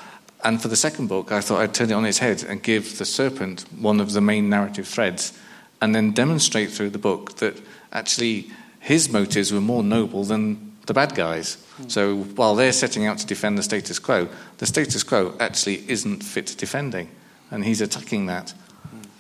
and 0.43 0.61
for 0.61 0.69
the 0.69 0.77
second 0.77 1.09
book, 1.09 1.33
I 1.33 1.41
thought 1.41 1.61
I'd 1.61 1.75
turn 1.75 1.91
it 1.91 1.95
on 1.95 2.05
its 2.05 2.19
head 2.19 2.43
and 2.43 2.63
give 2.63 2.99
the 2.99 3.05
Serpent 3.05 3.65
one 3.79 4.01
of 4.01 4.13
the 4.13 4.21
main 4.21 4.49
narrative 4.49 4.89
threads, 4.89 5.33
and 5.81 5.95
then 5.95 6.11
demonstrate 6.11 6.71
through 6.71 6.91
the 6.91 6.99
book 6.99 7.37
that 7.37 7.61
actually 7.93 8.51
his 8.81 9.11
motives 9.11 9.53
were 9.53 9.61
more 9.61 9.83
noble 9.83 10.25
than 10.25 10.73
the 10.87 10.95
bad 10.95 11.15
guys. 11.15 11.57
So 11.89 12.17
while 12.37 12.55
they're 12.55 12.73
setting 12.73 13.07
out 13.07 13.19
to 13.19 13.27
defend 13.27 13.59
the 13.59 13.63
status 13.63 13.99
quo, 13.99 14.29
the 14.59 14.67
status 14.67 15.03
quo 15.03 15.35
actually 15.41 15.85
isn't 15.89 16.23
fit 16.23 16.55
defending, 16.59 17.11
and 17.51 17.65
he's 17.65 17.81
attacking 17.81 18.27
that. 18.27 18.55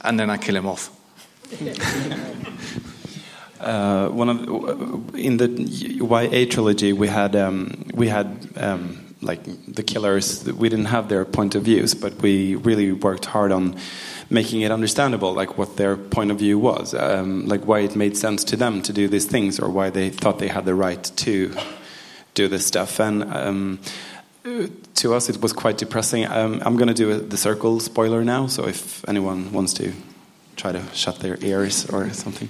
And 0.03 0.19
then 0.19 0.31
I 0.31 0.37
kill 0.37 0.57
him 0.57 0.67
off. 0.67 0.91
uh, 3.61 4.09
one 4.09 4.29
of 4.29 5.15
in 5.17 5.37
the 5.37 5.49
YA 5.49 6.47
trilogy 6.49 6.93
we 6.93 7.09
had 7.09 7.35
um, 7.37 7.85
we 7.93 8.09
had 8.09 8.49
um, 8.57 9.15
like 9.21 9.43
the 9.67 9.83
killers 9.83 10.45
we 10.53 10.69
didn't 10.69 10.87
have 10.87 11.09
their 11.09 11.25
point 11.25 11.55
of 11.55 11.65
views 11.65 11.95
but 11.95 12.15
we 12.23 12.55
really 12.55 12.93
worked 12.93 13.27
hard 13.27 13.53
on 13.53 13.77
making 14.31 14.61
it 14.63 14.71
understandable 14.71 15.33
like 15.33 15.59
what 15.59 15.77
their 15.77 15.97
point 15.97 16.31
of 16.31 16.39
view 16.39 16.59
was 16.59 16.95
um, 16.95 17.47
like 17.47 17.65
why 17.67 17.81
it 17.81 17.97
made 17.97 18.17
sense 18.17 18.45
to 18.45 18.57
them 18.57 18.81
to 18.81 18.93
do 18.93 19.09
these 19.09 19.27
things 19.27 19.59
or 19.59 19.69
why 19.69 19.91
they 19.91 20.09
thought 20.09 20.39
they 20.39 20.49
had 20.49 20.65
the 20.65 20.75
right 20.75 21.03
to 21.17 21.53
do 22.35 22.49
this 22.49 22.67
stuff. 22.67 23.01
And 23.01 23.25
um, 23.25 23.79
to 24.95 25.15
us, 25.15 25.29
it 25.29 25.41
was 25.41 25.53
quite 25.53 25.79
depressing. 25.79 26.27
Um, 26.27 26.63
I'm 26.65 26.77
going 26.77 26.89
to 26.89 26.95
do 26.95 27.11
a, 27.11 27.15
the 27.17 27.37
circle 27.37 27.81
spoiler 27.81 28.25
now, 28.25 28.47
so 28.47 28.67
if 28.67 29.07
anyone 29.09 29.53
wants 29.53 29.75
to 29.75 29.93
try 30.57 30.73
to 30.73 30.83
shut 30.93 31.21
their 31.21 31.39
ears 31.43 31.89
or 31.91 32.11
something. 32.11 32.49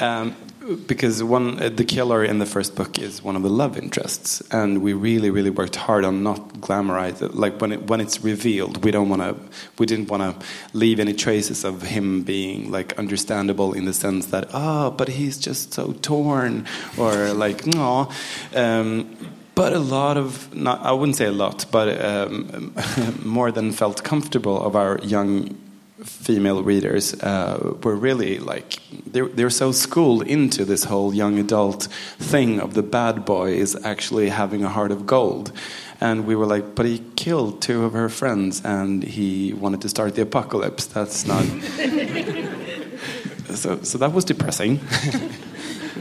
Um, 0.00 0.36
because 0.76 1.22
one, 1.22 1.62
uh, 1.62 1.68
the 1.68 1.84
killer 1.84 2.24
in 2.24 2.38
the 2.38 2.46
first 2.46 2.74
book 2.74 2.98
is 2.98 3.22
one 3.22 3.36
of 3.36 3.42
the 3.42 3.50
love 3.50 3.76
interests, 3.76 4.42
and 4.50 4.82
we 4.82 4.92
really, 4.92 5.30
really 5.30 5.50
worked 5.50 5.76
hard 5.76 6.04
on 6.04 6.22
not 6.22 6.54
glamorize 6.60 7.22
it. 7.22 7.34
Like 7.34 7.60
when 7.60 7.72
it, 7.72 7.88
when 7.88 8.00
it's 8.00 8.22
revealed, 8.22 8.84
we 8.84 8.90
don't 8.90 9.08
want 9.08 9.22
to, 9.22 9.36
we 9.78 9.86
didn't 9.86 10.08
want 10.08 10.22
to 10.22 10.46
leave 10.72 11.00
any 11.00 11.12
traces 11.12 11.64
of 11.64 11.82
him 11.82 12.22
being 12.22 12.70
like 12.70 12.98
understandable 12.98 13.72
in 13.72 13.84
the 13.84 13.92
sense 13.92 14.26
that 14.26 14.48
oh, 14.52 14.90
but 14.90 15.08
he's 15.08 15.38
just 15.38 15.74
so 15.74 15.92
torn, 15.92 16.66
or 16.98 17.32
like 17.32 17.66
no. 17.66 18.10
Um, 18.54 19.16
but 19.54 19.72
a 19.72 19.78
lot 19.78 20.16
of, 20.16 20.54
not, 20.54 20.80
I 20.80 20.92
wouldn't 20.92 21.16
say 21.16 21.26
a 21.26 21.32
lot, 21.32 21.66
but 21.70 22.02
um, 22.02 22.74
more 23.24 23.52
than 23.52 23.72
felt 23.72 24.02
comfortable 24.02 24.62
of 24.62 24.74
our 24.74 24.98
young 25.02 25.58
female 26.04 26.62
readers 26.62 27.14
uh, 27.22 27.76
were 27.82 27.96
really 27.96 28.38
like 28.38 28.78
they're, 29.06 29.28
they're 29.28 29.50
so 29.50 29.72
schooled 29.72 30.26
into 30.26 30.64
this 30.64 30.84
whole 30.84 31.14
young 31.14 31.38
adult 31.38 31.84
thing 32.18 32.60
of 32.60 32.74
the 32.74 32.82
bad 32.82 33.24
boy 33.24 33.52
is 33.52 33.76
actually 33.84 34.28
having 34.28 34.64
a 34.64 34.68
heart 34.68 34.92
of 34.92 35.06
gold. 35.06 35.52
And 36.00 36.26
we 36.26 36.34
were 36.34 36.46
like 36.46 36.74
but 36.74 36.86
he 36.86 37.02
killed 37.16 37.62
two 37.62 37.84
of 37.84 37.92
her 37.92 38.08
friends 38.08 38.62
and 38.64 39.02
he 39.02 39.52
wanted 39.52 39.82
to 39.82 39.88
start 39.88 40.14
the 40.14 40.22
apocalypse. 40.22 40.86
That's 40.86 41.26
not 41.26 41.44
so 43.54 43.82
so 43.82 43.98
that 43.98 44.12
was 44.12 44.24
depressing. 44.24 44.80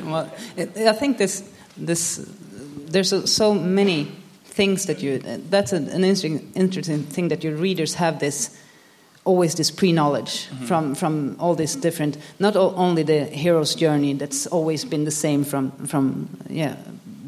Well, 0.10 0.32
I 0.58 0.94
think 0.94 1.18
this 1.18 1.50
this 1.78 2.26
there's 2.88 3.32
so, 3.32 3.54
many 3.54 4.12
things 4.46 4.88
that 4.88 5.02
you 5.02 5.20
that's 5.50 5.72
an, 5.72 5.88
an 5.90 6.04
interesting 6.04 6.52
interesting 6.56 7.04
thing 7.04 7.30
that 7.30 7.44
your 7.44 7.56
readers 7.56 7.94
have 7.96 8.20
this 8.20 8.58
always 9.26 9.56
this 9.56 9.72
pre-knowledge 9.72 10.48
mm-hmm. 10.48 10.66
from 10.66 10.96
from 10.96 11.36
all 11.40 11.56
these 11.56 11.76
different 11.76 12.18
not 12.40 12.56
only 12.56 13.04
the 13.04 13.26
hero's 13.26 13.76
journey 13.76 14.14
that's 14.14 14.48
always 14.48 14.86
been 14.86 15.06
the 15.06 15.12
same 15.12 15.44
from 15.44 15.72
from 15.88 16.30
yeah 16.50 16.76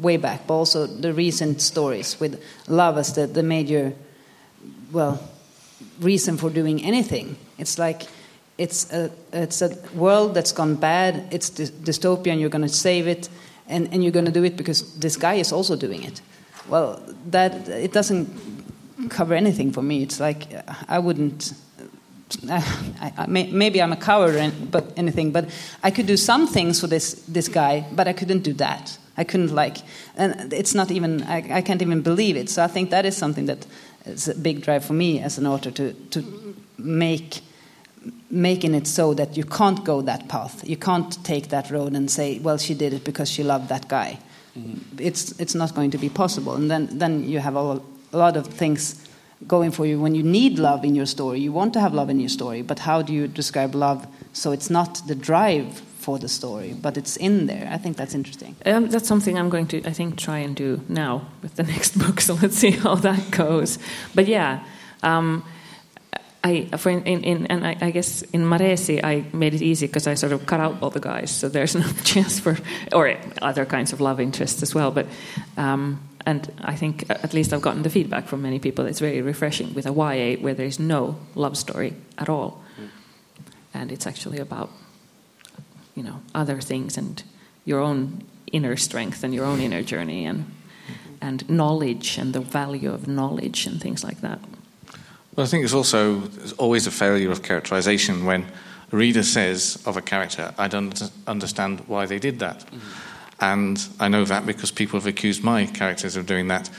way 0.00 0.16
back 0.16 0.46
but 0.46 0.54
also 0.54 0.86
the 0.86 1.12
recent 1.12 1.60
stories 1.60 2.18
with 2.20 2.42
love 2.66 2.98
as 2.98 3.14
the, 3.14 3.26
the 3.26 3.42
major 3.42 3.92
well 4.90 5.18
reason 6.00 6.36
for 6.36 6.50
doing 6.50 6.82
anything. 6.82 7.36
It's 7.58 7.78
like 7.78 8.02
it's 8.58 8.92
a 8.92 9.10
it's 9.32 9.62
a 9.62 9.76
world 9.94 10.34
that's 10.34 10.52
gone 10.52 10.74
bad 10.74 11.26
it's 11.30 11.48
dy- 11.50 11.64
dystopian 11.64 12.38
you're 12.38 12.50
going 12.50 12.68
to 12.68 12.68
save 12.68 13.08
it 13.08 13.28
and 13.66 13.88
and 13.92 14.02
you're 14.02 14.12
going 14.12 14.26
to 14.26 14.32
do 14.32 14.44
it 14.44 14.56
because 14.56 14.94
this 14.98 15.16
guy 15.16 15.34
is 15.34 15.52
also 15.52 15.76
doing 15.76 16.02
it. 16.02 16.20
Well 16.68 17.00
that 17.30 17.68
it 17.68 17.92
doesn't 17.92 18.28
cover 19.10 19.34
anything 19.34 19.72
for 19.72 19.82
me. 19.82 20.02
It's 20.02 20.20
like 20.20 20.46
i 20.88 20.98
wouldn't 20.98 21.52
I, 22.50 23.12
I, 23.16 23.26
maybe 23.26 23.82
I'm 23.82 23.92
a 23.92 23.96
coward, 23.96 24.52
but 24.70 24.92
anything. 24.96 25.32
But 25.32 25.50
I 25.82 25.90
could 25.90 26.06
do 26.06 26.16
some 26.16 26.46
things 26.46 26.80
for 26.80 26.86
this 26.86 27.14
this 27.28 27.48
guy, 27.48 27.84
but 27.92 28.08
I 28.08 28.12
couldn't 28.12 28.42
do 28.42 28.52
that. 28.54 28.98
I 29.16 29.24
couldn't 29.24 29.54
like, 29.54 29.78
and 30.16 30.52
it's 30.52 30.74
not 30.74 30.90
even. 30.90 31.22
I, 31.22 31.58
I 31.58 31.62
can't 31.62 31.82
even 31.82 32.02
believe 32.02 32.36
it. 32.36 32.48
So 32.48 32.64
I 32.64 32.68
think 32.68 32.90
that 32.90 33.04
is 33.04 33.16
something 33.16 33.46
that 33.46 33.66
is 34.06 34.28
a 34.28 34.34
big 34.34 34.62
drive 34.62 34.84
for 34.84 34.94
me 34.94 35.20
as 35.20 35.38
an 35.38 35.46
author 35.46 35.70
to 35.70 35.92
to 36.10 36.54
make 36.78 37.40
making 38.30 38.74
it 38.74 38.86
so 38.86 39.14
that 39.14 39.36
you 39.36 39.44
can't 39.44 39.84
go 39.84 40.02
that 40.02 40.28
path. 40.28 40.66
You 40.68 40.76
can't 40.76 41.24
take 41.24 41.48
that 41.48 41.70
road 41.70 41.94
and 41.94 42.10
say, 42.10 42.38
well, 42.40 42.58
she 42.58 42.74
did 42.74 42.92
it 42.92 43.04
because 43.04 43.30
she 43.30 43.44
loved 43.44 43.68
that 43.68 43.88
guy. 43.88 44.18
Mm-hmm. 44.58 44.98
It's 44.98 45.38
it's 45.38 45.54
not 45.54 45.74
going 45.74 45.90
to 45.92 45.98
be 45.98 46.08
possible. 46.08 46.54
And 46.54 46.70
then 46.70 46.98
then 46.98 47.24
you 47.24 47.40
have 47.40 47.56
a, 47.56 47.80
a 48.12 48.18
lot 48.18 48.36
of 48.36 48.46
things 48.46 49.01
going 49.46 49.70
for 49.70 49.86
you 49.86 50.00
when 50.00 50.14
you 50.14 50.22
need 50.22 50.58
love 50.58 50.84
in 50.84 50.94
your 50.94 51.06
story. 51.06 51.40
You 51.40 51.52
want 51.52 51.72
to 51.74 51.80
have 51.80 51.94
love 51.94 52.10
in 52.10 52.20
your 52.20 52.28
story, 52.28 52.62
but 52.62 52.80
how 52.80 53.02
do 53.02 53.12
you 53.12 53.28
describe 53.28 53.74
love 53.74 54.06
so 54.32 54.52
it's 54.52 54.70
not 54.70 55.06
the 55.06 55.14
drive 55.14 55.80
for 55.98 56.18
the 56.18 56.28
story, 56.28 56.74
but 56.74 56.96
it's 56.96 57.16
in 57.16 57.46
there? 57.46 57.68
I 57.70 57.78
think 57.78 57.96
that's 57.96 58.14
interesting. 58.14 58.56
Um, 58.66 58.88
that's 58.88 59.08
something 59.08 59.38
I'm 59.38 59.48
going 59.48 59.66
to, 59.68 59.82
I 59.84 59.92
think, 59.92 60.16
try 60.16 60.38
and 60.38 60.56
do 60.56 60.80
now 60.88 61.28
with 61.42 61.56
the 61.56 61.62
next 61.74 61.98
book. 61.98 62.20
So 62.20 62.34
let's 62.34 62.56
see 62.56 62.72
how 62.72 62.94
that 62.96 63.30
goes. 63.30 63.78
But 64.14 64.26
yeah. 64.26 64.64
Um, 65.02 65.44
I, 66.44 66.64
for 66.76 66.90
in, 66.90 67.02
in, 67.04 67.46
and 67.46 67.64
I, 67.64 67.76
I, 67.80 67.90
guess 67.92 68.22
in 68.22 68.42
Maresi 68.42 69.02
I 69.02 69.24
made 69.32 69.54
it 69.54 69.62
easy 69.62 69.86
because 69.86 70.08
I 70.08 70.14
sort 70.14 70.32
of 70.32 70.44
cut 70.44 70.58
out 70.58 70.82
all 70.82 70.90
the 70.90 71.00
guys, 71.00 71.30
so 71.30 71.48
there's 71.48 71.76
no 71.76 71.86
chance 72.04 72.40
for, 72.40 72.58
or 72.92 73.16
other 73.40 73.64
kinds 73.64 73.92
of 73.92 74.00
love 74.00 74.18
interests 74.18 74.60
as 74.60 74.74
well. 74.74 74.90
But 74.90 75.06
um, 75.56 76.00
and 76.26 76.52
I 76.62 76.74
think 76.74 77.08
at 77.10 77.34
least 77.34 77.52
I've 77.52 77.62
gotten 77.62 77.82
the 77.82 77.90
feedback 77.90 78.26
from 78.26 78.42
many 78.42 78.58
people. 78.58 78.86
It's 78.86 79.00
very 79.00 79.22
refreshing 79.22 79.74
with 79.74 79.86
a 79.86 79.92
YA 79.92 80.40
where 80.40 80.54
there 80.54 80.66
is 80.66 80.78
no 80.78 81.16
love 81.34 81.56
story 81.56 81.94
at 82.18 82.28
all, 82.28 82.62
mm. 82.80 82.88
and 83.74 83.90
it's 83.92 84.06
actually 84.06 84.38
about 84.38 84.70
you 85.94 86.02
know 86.02 86.20
other 86.34 86.60
things 86.60 86.96
and 86.96 87.22
your 87.64 87.80
own 87.80 88.24
inner 88.52 88.76
strength 88.76 89.24
and 89.24 89.34
your 89.34 89.44
own 89.44 89.60
inner 89.60 89.82
journey 89.82 90.26
and 90.26 90.44
and 91.20 91.48
knowledge 91.48 92.18
and 92.18 92.32
the 92.32 92.40
value 92.40 92.92
of 92.92 93.06
knowledge 93.06 93.66
and 93.66 93.80
things 93.80 94.04
like 94.04 94.20
that. 94.20 94.40
Well, 95.34 95.46
I 95.46 95.48
think 95.48 95.64
it's 95.64 95.74
also 95.74 96.20
there's 96.20 96.52
always 96.54 96.86
a 96.86 96.90
failure 96.90 97.30
of 97.30 97.42
characterization 97.42 98.26
when 98.26 98.46
a 98.92 98.96
reader 98.96 99.22
says 99.22 99.82
of 99.86 99.96
a 99.96 100.02
character, 100.02 100.54
"I 100.58 100.68
don't 100.68 101.10
understand 101.26 101.80
why 101.86 102.06
they 102.06 102.18
did 102.18 102.38
that." 102.38 102.66
Mm-hmm 102.66 103.11
and 103.42 103.84
I 103.98 104.06
know 104.06 104.24
that 104.24 104.46
because 104.46 104.70
people 104.70 104.98
have 105.00 105.06
accused 105.06 105.42
my 105.42 105.66
characters 105.66 106.14
of 106.14 106.26
doing 106.26 106.48
that. 106.48 106.70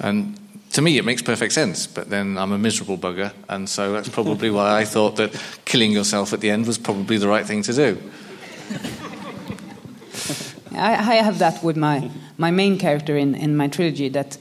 And 0.00 0.36
to 0.72 0.82
me, 0.82 0.98
it 0.98 1.04
makes 1.04 1.22
perfect 1.22 1.52
sense, 1.52 1.86
but 1.86 2.10
then 2.10 2.36
I'm 2.36 2.52
a 2.52 2.58
miserable 2.58 2.98
bugger, 2.98 3.32
and 3.48 3.68
so 3.68 3.92
that's 3.92 4.08
probably 4.08 4.50
why 4.50 4.80
I 4.80 4.84
thought 4.84 5.16
that 5.16 5.40
killing 5.64 5.92
yourself 5.92 6.32
at 6.32 6.40
the 6.40 6.50
end 6.50 6.66
was 6.66 6.76
probably 6.76 7.18
the 7.18 7.28
right 7.28 7.46
thing 7.46 7.62
to 7.62 7.72
do. 7.72 7.98
I, 10.74 11.14
have 11.14 11.38
that 11.38 11.62
with 11.64 11.76
my, 11.76 12.10
my 12.36 12.50
main 12.50 12.78
character 12.78 13.16
in, 13.16 13.34
in 13.34 13.56
my 13.56 13.68
trilogy 13.68 14.08
that 14.10 14.36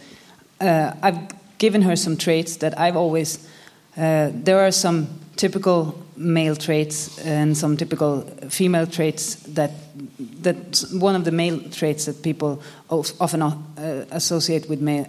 uh, 0.60 0.94
I've 1.02 1.58
given 1.58 1.84
her 1.84 1.96
some 1.96 2.18
traits 2.18 2.58
that 2.58 2.78
I've 2.80 2.96
always. 2.96 3.48
Uh, 3.96 4.30
there 4.34 4.60
are 4.60 4.72
some 4.72 5.08
typical 5.38 5.96
male 6.16 6.56
traits 6.56 7.20
and 7.20 7.56
some 7.56 7.78
typical 7.78 8.22
female 8.50 8.88
traits 8.88 9.36
that 9.54 9.72
that 10.42 10.84
one 10.94 11.16
of 11.16 11.24
the 11.24 11.32
male 11.32 11.60
traits 11.72 12.06
that 12.06 12.22
people 12.22 12.62
often 12.90 13.42
uh, 13.42 14.06
associate 14.12 14.70
with 14.70 14.82
male, 14.82 15.08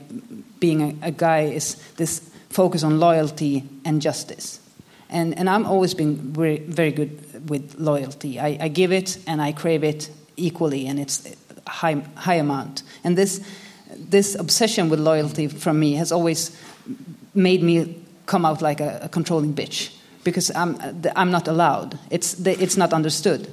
being 0.61 0.83
a, 0.83 1.09
a, 1.09 1.11
guy 1.11 1.41
is 1.43 1.77
this 1.97 2.31
focus 2.51 2.83
on 2.83 2.99
loyalty 2.99 3.65
and 3.85 4.03
justice. 4.03 4.61
And, 5.11 5.39
and 5.39 5.49
I'm 5.49 5.67
always 5.67 5.95
been 5.95 6.17
very, 6.17 6.59
very 6.59 6.93
good 6.93 7.49
with 7.49 7.75
loyalty. 7.79 8.41
I, 8.41 8.59
I 8.61 8.69
give 8.69 8.93
it 8.93 9.19
and 9.27 9.41
I 9.41 9.53
crave 9.53 9.85
it 9.85 10.11
equally, 10.37 10.87
and 10.87 10.99
it's 10.99 11.35
high, 11.67 12.03
high 12.15 12.35
amount. 12.35 12.83
And 13.05 13.17
this, 13.17 13.41
this 13.97 14.35
obsession 14.35 14.89
with 14.89 15.01
loyalty 15.01 15.49
from 15.49 15.79
me 15.79 15.95
has 15.95 16.13
always 16.13 16.57
made 17.35 17.63
me 17.63 18.03
come 18.27 18.45
out 18.45 18.61
like 18.61 18.81
a, 18.81 19.01
a 19.05 19.09
controlling 19.09 19.55
bitch 19.55 19.98
because 20.29 20.51
I'm, 20.55 20.79
I'm 21.17 21.31
not 21.31 21.49
allowed. 21.49 21.99
It's, 22.11 22.39
it's 22.47 22.77
not 22.77 22.93
understood. 22.93 23.49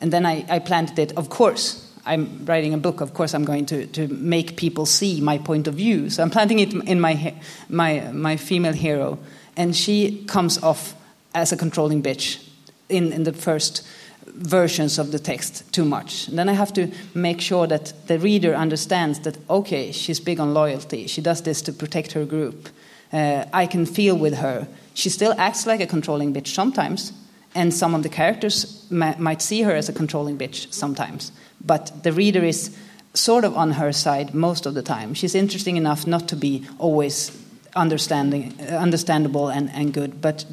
And 0.00 0.12
then 0.12 0.26
I, 0.26 0.44
I 0.48 0.58
planted 0.58 0.98
it, 0.98 1.12
of 1.16 1.28
course. 1.28 1.82
I'm 2.04 2.44
writing 2.44 2.74
a 2.74 2.78
book, 2.78 3.00
of 3.00 3.14
course, 3.14 3.34
I'm 3.34 3.44
going 3.44 3.66
to, 3.66 3.86
to 3.86 4.08
make 4.08 4.56
people 4.56 4.86
see 4.86 5.20
my 5.20 5.38
point 5.38 5.68
of 5.68 5.74
view. 5.74 6.10
So 6.10 6.22
I'm 6.22 6.30
planting 6.30 6.58
it 6.58 6.72
in 6.72 7.00
my, 7.00 7.34
my, 7.68 8.00
my 8.12 8.36
female 8.36 8.72
hero. 8.72 9.18
And 9.56 9.74
she 9.74 10.24
comes 10.26 10.62
off 10.62 10.94
as 11.34 11.52
a 11.52 11.56
controlling 11.56 12.02
bitch 12.02 12.44
in, 12.88 13.12
in 13.12 13.24
the 13.24 13.32
first 13.32 13.86
versions 14.26 14.98
of 14.98 15.12
the 15.12 15.18
text 15.18 15.72
too 15.72 15.84
much. 15.84 16.28
And 16.28 16.38
then 16.38 16.48
I 16.48 16.52
have 16.52 16.72
to 16.74 16.90
make 17.14 17.40
sure 17.40 17.66
that 17.66 17.92
the 18.06 18.18
reader 18.18 18.54
understands 18.54 19.20
that, 19.20 19.38
okay, 19.48 19.92
she's 19.92 20.20
big 20.20 20.40
on 20.40 20.54
loyalty. 20.54 21.06
She 21.06 21.22
does 21.22 21.42
this 21.42 21.62
to 21.62 21.72
protect 21.72 22.12
her 22.12 22.24
group. 22.24 22.68
Uh, 23.12 23.44
I 23.52 23.66
can 23.66 23.86
feel 23.86 24.16
with 24.16 24.34
her. 24.34 24.66
She 24.96 25.10
still 25.10 25.34
acts 25.36 25.66
like 25.66 25.82
a 25.82 25.86
controlling 25.86 26.32
bitch 26.32 26.54
sometimes, 26.54 27.12
and 27.54 27.72
some 27.72 27.94
of 27.94 28.02
the 28.02 28.08
characters 28.08 28.90
might 28.90 29.42
see 29.42 29.60
her 29.60 29.74
as 29.74 29.90
a 29.90 29.92
controlling 29.92 30.38
bitch 30.38 30.72
sometimes. 30.72 31.32
But 31.60 32.02
the 32.02 32.12
reader 32.12 32.42
is 32.42 32.74
sort 33.12 33.44
of 33.44 33.54
on 33.54 33.72
her 33.72 33.92
side 33.92 34.34
most 34.34 34.64
of 34.64 34.72
the 34.72 34.80
time. 34.82 35.12
She's 35.12 35.34
interesting 35.34 35.76
enough 35.76 36.06
not 36.06 36.28
to 36.28 36.36
be 36.36 36.66
always 36.78 37.30
understanding, 37.74 38.54
uh, 38.58 38.76
understandable 38.76 39.48
and, 39.48 39.68
and 39.74 39.92
good, 39.92 40.22
but, 40.22 40.46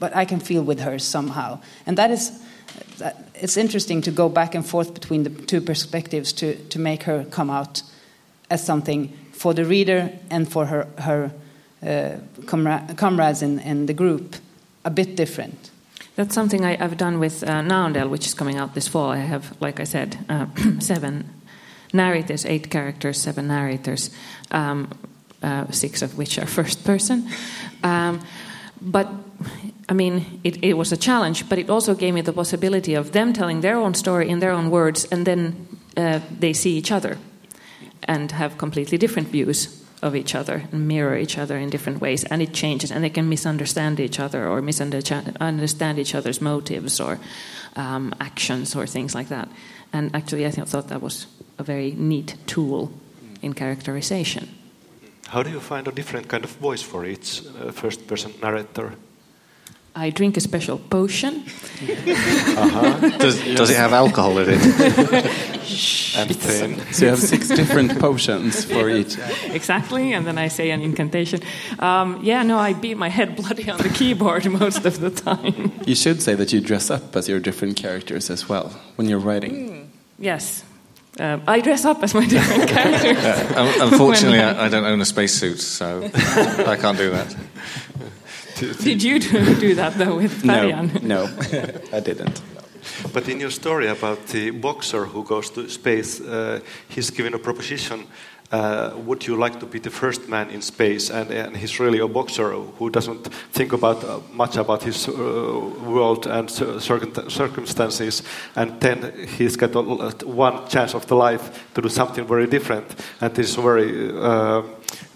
but 0.00 0.16
I 0.16 0.24
can 0.24 0.40
feel 0.40 0.62
with 0.62 0.80
her 0.80 0.98
somehow. 0.98 1.60
And 1.84 1.98
that 1.98 2.10
is, 2.10 2.32
that, 2.96 3.28
it's 3.34 3.58
interesting 3.58 4.00
to 4.02 4.10
go 4.10 4.30
back 4.30 4.54
and 4.54 4.64
forth 4.64 4.94
between 4.94 5.24
the 5.24 5.30
two 5.30 5.60
perspectives 5.60 6.32
to, 6.34 6.56
to 6.70 6.78
make 6.78 7.02
her 7.02 7.26
come 7.26 7.50
out 7.50 7.82
as 8.50 8.64
something 8.64 9.12
for 9.32 9.52
the 9.52 9.66
reader 9.66 10.12
and 10.30 10.50
for 10.50 10.64
her, 10.64 10.88
her 10.96 11.30
comra 11.82 12.96
comrades 12.96 13.42
in, 13.42 13.58
in 13.58 13.86
the 13.86 13.94
group 13.94 14.36
a 14.84 14.90
bit 14.90 15.16
different. 15.16 15.70
That's 16.14 16.34
something 16.34 16.64
I, 16.64 16.76
have 16.76 16.96
done 16.96 17.18
with 17.18 17.42
uh, 17.42 17.62
Naondel, 17.62 18.10
which 18.10 18.26
is 18.26 18.34
coming 18.34 18.58
out 18.58 18.74
this 18.74 18.86
fall. 18.86 19.10
I 19.10 19.16
have, 19.18 19.56
like 19.60 19.80
I 19.80 19.84
said, 19.84 20.18
uh, 20.28 20.46
seven 20.80 21.24
narrators, 21.92 22.44
eight 22.44 22.70
characters, 22.70 23.20
seven 23.20 23.48
narrators, 23.48 24.10
um, 24.50 24.90
uh, 25.42 25.70
six 25.70 26.02
of 26.02 26.18
which 26.18 26.38
are 26.38 26.46
first 26.60 26.84
person. 26.84 27.28
Um, 27.82 28.20
but 28.80 29.08
I 29.88 29.94
mean, 29.94 30.40
it, 30.44 30.62
it, 30.62 30.74
was 30.74 30.92
a 30.92 30.96
challenge, 30.96 31.48
but 31.48 31.58
it 31.58 31.70
also 31.70 31.94
gave 31.94 32.14
me 32.14 32.20
the 32.20 32.32
possibility 32.32 32.94
of 32.94 33.12
them 33.12 33.32
telling 33.32 33.60
their 33.60 33.76
own 33.76 33.94
story 33.94 34.28
in 34.28 34.40
their 34.40 34.52
own 34.52 34.70
words, 34.70 35.06
and 35.10 35.26
then 35.26 35.66
uh, 35.96 36.20
they 36.40 36.52
see 36.52 36.76
each 36.76 36.92
other 36.92 37.18
and 38.04 38.32
have 38.32 38.58
completely 38.58 38.98
different 38.98 39.28
views 39.28 39.81
of 40.02 40.16
each 40.16 40.34
other 40.34 40.64
and 40.72 40.88
mirror 40.88 41.16
each 41.16 41.38
other 41.38 41.56
in 41.56 41.70
different 41.70 42.00
ways, 42.00 42.24
and 42.24 42.42
it 42.42 42.52
changes, 42.52 42.90
and 42.90 43.02
they 43.02 43.10
can 43.10 43.28
misunderstand 43.28 44.00
each 44.00 44.18
other 44.18 44.48
or 44.48 44.60
misunderstand 44.60 45.98
each 45.98 46.14
other's 46.14 46.40
motives 46.40 47.00
or 47.00 47.18
um, 47.76 48.12
actions 48.20 48.74
or 48.76 48.86
things 48.86 49.14
like 49.14 49.28
that. 49.28 49.48
And 49.92 50.14
actually, 50.14 50.46
I 50.46 50.50
thought 50.50 50.88
that 50.88 51.02
was 51.02 51.26
a 51.58 51.62
very 51.62 51.92
neat 51.92 52.36
tool 52.46 52.90
in 53.42 53.52
characterization. 53.54 54.48
How 55.28 55.42
do 55.42 55.50
you 55.50 55.60
find 55.60 55.88
a 55.88 55.92
different 55.92 56.28
kind 56.28 56.44
of 56.44 56.50
voice 56.60 56.82
for 56.82 57.06
each 57.06 57.42
uh, 57.46 57.72
first 57.72 58.06
person 58.06 58.32
narrator? 58.42 58.92
I 59.94 60.10
drink 60.10 60.36
a 60.36 60.40
special 60.40 60.78
potion. 60.78 61.44
uh-huh. 61.44 63.18
does, 63.18 63.44
does, 63.44 63.70
it 63.70 63.76
have 63.76 63.92
alcohol 63.92 64.38
in 64.38 64.48
it? 64.48 65.52
and 66.16 66.36
thin. 66.36 66.78
So 66.92 67.04
you 67.04 67.10
have 67.10 67.18
six 67.18 67.48
different 67.48 67.98
potions 67.98 68.64
for 68.64 68.88
each. 68.88 69.18
Exactly, 69.44 70.12
and 70.12 70.26
then 70.26 70.38
I 70.38 70.48
say 70.48 70.70
an 70.70 70.80
incantation. 70.80 71.40
Um, 71.78 72.20
yeah, 72.22 72.42
no, 72.42 72.58
I 72.58 72.72
beat 72.72 72.96
my 72.96 73.08
head 73.08 73.36
bloody 73.36 73.70
on 73.70 73.78
the 73.78 73.88
keyboard 73.90 74.50
most 74.60 74.86
of 74.86 75.00
the 75.00 75.10
time. 75.10 75.72
You 75.84 75.94
should 75.94 76.22
say 76.22 76.34
that 76.34 76.52
you 76.52 76.60
dress 76.60 76.90
up 76.90 77.14
as 77.16 77.28
your 77.28 77.40
different 77.40 77.76
characters 77.76 78.30
as 78.30 78.48
well 78.48 78.68
when 78.96 79.08
you're 79.08 79.18
writing. 79.18 79.52
Mm, 79.52 79.86
yes. 80.18 80.64
Uh, 81.20 81.38
I 81.46 81.60
dress 81.60 81.84
up 81.84 82.02
as 82.02 82.14
my 82.14 82.26
different 82.26 82.68
characters. 82.70 83.22
Yeah, 83.22 83.84
unfortunately, 83.84 84.40
I, 84.40 84.66
I, 84.66 84.68
don't 84.70 84.84
own 84.84 85.02
a 85.02 85.04
spacesuit, 85.04 85.60
so 85.60 86.08
I 86.14 86.76
can't 86.80 86.96
do 86.96 87.10
that. 87.10 87.36
Did 88.56 89.02
you 89.02 89.18
do, 89.18 89.54
do 89.60 89.74
that 89.74 89.94
though 89.98 90.16
with 90.16 90.42
Färjan? 90.42 91.02
No, 91.02 91.26
no 91.26 91.28
I 91.96 92.00
didn't. 92.00 92.40
But 93.12 93.28
in 93.28 93.40
your 93.40 93.50
story 93.50 93.88
about 93.88 94.26
the 94.28 94.50
boxer 94.50 95.04
who 95.04 95.24
goes 95.24 95.50
to 95.50 95.68
space, 95.68 96.20
uh, 96.20 96.60
he's 96.88 97.10
given 97.10 97.34
a 97.34 97.38
proposition. 97.38 98.06
Uh, 98.50 98.92
would 99.06 99.26
you 99.26 99.34
like 99.34 99.58
to 99.60 99.66
be 99.66 99.78
the 99.78 99.90
first 99.90 100.28
man 100.28 100.50
in 100.50 100.60
space? 100.60 101.08
And, 101.08 101.30
and 101.30 101.56
he's 101.56 101.80
really 101.80 102.00
a 102.00 102.08
boxer 102.08 102.50
who 102.52 102.90
doesn't 102.90 103.32
think 103.52 103.72
about 103.72 104.04
uh, 104.04 104.20
much 104.30 104.56
about 104.56 104.82
his 104.82 105.08
uh, 105.08 105.12
world 105.12 106.26
and 106.26 106.50
circumstances. 106.50 108.22
And 108.54 108.78
then 108.78 109.26
he's 109.38 109.56
got 109.56 109.72
one 110.26 110.68
chance 110.68 110.94
of 110.94 111.06
the 111.06 111.16
life 111.16 111.72
to 111.74 111.80
do 111.80 111.88
something 111.88 112.26
very 112.26 112.46
different. 112.46 112.94
And 113.22 113.34
this 113.34 113.50
is 113.50 113.54
very 113.56 114.10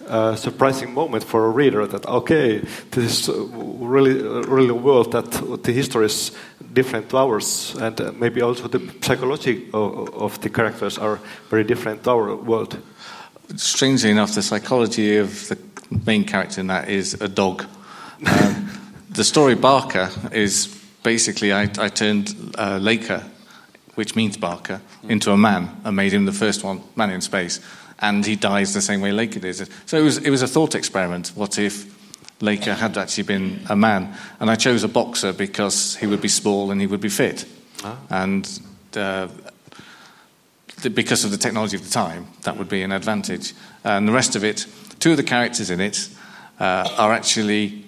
uh, 0.07 0.13
uh, 0.13 0.35
surprising 0.35 0.93
moment 0.93 1.23
for 1.23 1.45
a 1.45 1.49
reader 1.49 1.87
that 1.87 2.05
okay, 2.05 2.59
this 2.91 3.27
is 3.27 3.29
really 3.55 4.21
really 4.47 4.69
a 4.69 4.73
world 4.73 5.11
that 5.11 5.31
the 5.63 5.71
history 5.71 6.05
is 6.05 6.31
different 6.73 7.09
to 7.09 7.17
ours, 7.17 7.75
and 7.79 7.99
uh, 8.01 8.11
maybe 8.13 8.41
also 8.41 8.67
the 8.67 8.79
psychology 9.01 9.67
of, 9.73 10.09
of, 10.13 10.41
the 10.41 10.49
characters 10.49 10.97
are 10.97 11.19
very 11.49 11.63
different 11.63 12.03
to 12.03 12.11
our 12.11 12.35
world. 12.35 12.77
Strangely 13.55 14.09
enough, 14.11 14.33
the 14.33 14.41
psychology 14.41 15.17
of 15.17 15.47
the 15.47 15.57
main 16.05 16.23
character 16.23 16.61
in 16.61 16.67
that 16.67 16.89
is 16.89 17.13
a 17.21 17.27
dog. 17.27 17.65
Um, 18.25 18.69
the 19.09 19.23
story 19.23 19.55
Barker 19.55 20.09
is 20.31 20.67
basically 21.03 21.53
I, 21.53 21.69
I 21.79 21.89
turned 21.89 22.35
uh, 22.57 22.79
Laika, 22.79 23.23
which 23.95 24.15
means 24.15 24.37
Barker, 24.37 24.81
into 25.03 25.31
a 25.31 25.37
man 25.37 25.69
and 25.83 25.95
made 25.95 26.13
him 26.13 26.25
the 26.25 26.33
first 26.33 26.63
one 26.63 26.81
man 26.95 27.11
in 27.11 27.21
space 27.21 27.59
and 27.99 28.25
he 28.25 28.35
dies 28.35 28.73
the 28.73 28.81
same 28.81 29.01
way 29.01 29.11
Laika 29.11 29.41
did. 29.41 29.69
So 29.85 29.97
it 29.97 30.03
was, 30.03 30.17
it 30.17 30.29
was 30.29 30.41
a 30.41 30.47
thought 30.47 30.75
experiment. 30.75 31.29
What 31.29 31.57
if 31.57 31.95
Laika 32.39 32.75
had 32.75 32.97
actually 32.97 33.23
been 33.23 33.61
a 33.69 33.75
man? 33.75 34.15
And 34.39 34.49
I 34.49 34.55
chose 34.55 34.83
a 34.83 34.87
boxer 34.87 35.33
because 35.33 35.95
he 35.95 36.07
would 36.07 36.21
be 36.21 36.27
small 36.27 36.71
and 36.71 36.79
he 36.79 36.87
would 36.87 37.01
be 37.01 37.09
fit. 37.09 37.45
And 38.09 38.59
uh, 38.95 39.27
because 40.93 41.23
of 41.23 41.31
the 41.31 41.37
technology 41.37 41.75
of 41.75 41.83
the 41.83 41.89
time, 41.89 42.27
that 42.43 42.57
would 42.57 42.69
be 42.69 42.83
an 42.83 42.91
advantage. 42.91 43.53
And 43.83 44.07
the 44.07 44.13
rest 44.13 44.35
of 44.35 44.43
it, 44.43 44.67
two 44.99 45.11
of 45.11 45.17
the 45.17 45.23
characters 45.23 45.69
in 45.69 45.79
it 45.79 46.09
uh, 46.59 46.89
are 46.97 47.13
actually 47.13 47.85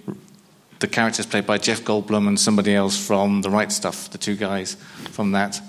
the 0.80 0.88
characters 0.88 1.26
played 1.26 1.45
by 1.45 1.58
Jeff 1.58 1.82
Goldblum 1.82 2.28
and 2.28 2.39
somebody 2.39 2.74
else 2.74 2.98
from 2.98 3.41
The 3.41 3.50
Right 3.50 3.72
Stuff, 3.72 4.10
the 4.12 4.17
two 4.17 4.36
guys 4.36 4.76
from 5.12 5.34
that 5.34 5.62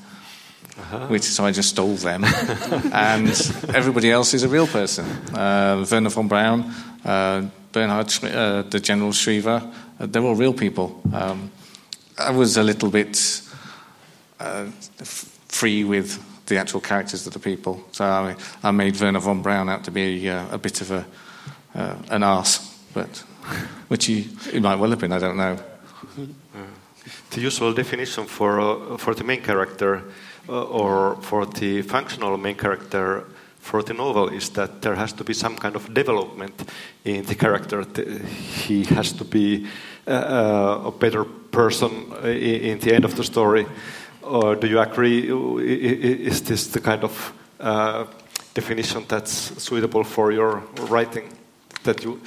uh-huh. 0.81 1.07
which 1.07 1.23
so 1.23 1.45
I 1.45 1.53
just 1.53 1.71
stole 1.71 1.95
them. 1.95 2.25
and 2.93 3.29
everybody 3.75 4.11
else 4.11 4.35
is 4.35 4.43
a 4.43 4.49
real 4.49 4.67
person. 4.67 5.05
Uh, 5.35 5.87
Wernher 5.91 6.11
von 6.11 6.29
Braun, 6.29 6.75
uh, 7.05 7.47
Bernard, 7.73 8.13
uh, 8.25 8.63
the 8.63 8.81
General 8.81 9.13
Schriever, 9.13 9.63
uh, 10.01 10.07
they're 10.07 10.23
all 10.23 10.35
real 10.35 10.55
people. 10.55 11.01
Um, 11.13 11.51
I 12.19 12.31
was 12.31 12.57
a 12.57 12.63
little 12.63 12.91
bit 12.91 13.43
uh, 14.41 14.67
free 15.49 15.85
with 15.85 16.19
the 16.47 16.59
actual 16.59 16.81
characters 16.81 17.27
of 17.27 17.33
the 17.33 17.39
people. 17.39 17.85
So 17.93 18.05
I, 18.05 18.37
I 18.63 18.71
made 18.71 19.01
Wernher 19.01 19.21
von 19.21 19.43
Braun 19.43 19.69
out 19.69 19.85
to 19.85 19.91
be 19.91 20.29
uh, 20.29 20.47
a 20.51 20.59
bit 20.59 20.81
of 20.81 20.91
a, 20.91 21.07
an 22.11 22.23
arse, 22.23 22.59
but 22.93 23.23
which 23.89 24.07
he, 24.07 24.23
he 24.51 24.61
might 24.61 24.77
well 24.77 24.91
have 24.91 24.99
been, 24.99 25.13
I 25.13 25.19
don't 25.19 25.37
know. 25.37 25.59
The 27.31 27.41
usual 27.41 27.73
definition 27.73 28.27
for, 28.27 28.99
for 28.99 29.15
the 29.15 29.23
main 29.23 29.43
character 29.43 30.03
or 30.49 31.17
for 31.23 31.47
the 31.47 31.83
functional 31.83 32.37
main 32.37 32.57
character 32.57 33.25
for 33.61 33.83
the 33.83 33.95
novel 33.95 34.29
is 34.29 34.51
that 34.51 34.83
there 34.83 34.95
has 34.95 35.13
to 35.13 35.25
be 35.25 35.35
some 35.35 35.57
kind 35.57 35.77
of 35.77 35.95
development 35.95 36.71
in 37.05 37.25
the 37.25 37.35
character. 37.35 37.85
He 38.67 38.85
has 38.85 39.13
to 39.13 39.25
be 39.25 39.67
uh, 40.07 40.11
uh, 40.11 40.83
a 40.87 40.91
better 40.91 41.25
person 41.25 41.91
in 42.25 42.79
the 42.81 42.95
end 42.95 43.05
of 43.05 43.15
the 43.15 43.23
story. 43.23 43.67
Or 44.23 44.57
do 44.57 44.67
you 44.67 44.81
agree? 44.81 45.29
Is 45.61 46.43
this 46.43 46.69
the 46.69 46.81
kind 46.81 47.05
of 47.05 47.33
uh, 47.61 48.07
definition 48.55 49.05
that's 49.09 49.63
suitable 49.63 50.05
for 50.05 50.33
your 50.33 50.63
writing? 50.89 51.29
That 51.85 52.03
you 52.03 52.21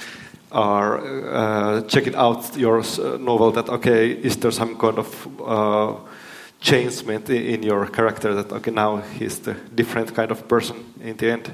are 0.50 0.98
uh, 0.98 1.82
checking 1.82 2.14
out 2.14 2.56
your 2.56 2.82
novel. 3.18 3.52
That 3.52 3.68
okay, 3.68 4.12
is 4.12 4.36
there 4.36 4.52
some 4.52 4.76
kind 4.76 4.98
of 4.98 5.28
uh, 5.40 5.96
changement 6.64 7.28
in 7.28 7.62
your 7.62 7.86
character 7.86 8.34
that 8.34 8.50
okay 8.50 8.70
now 8.70 8.96
he's 9.18 9.38
the 9.40 9.54
different 9.74 10.14
kind 10.14 10.30
of 10.30 10.48
person 10.48 10.76
in 11.00 11.16
the 11.16 11.30
end 11.30 11.52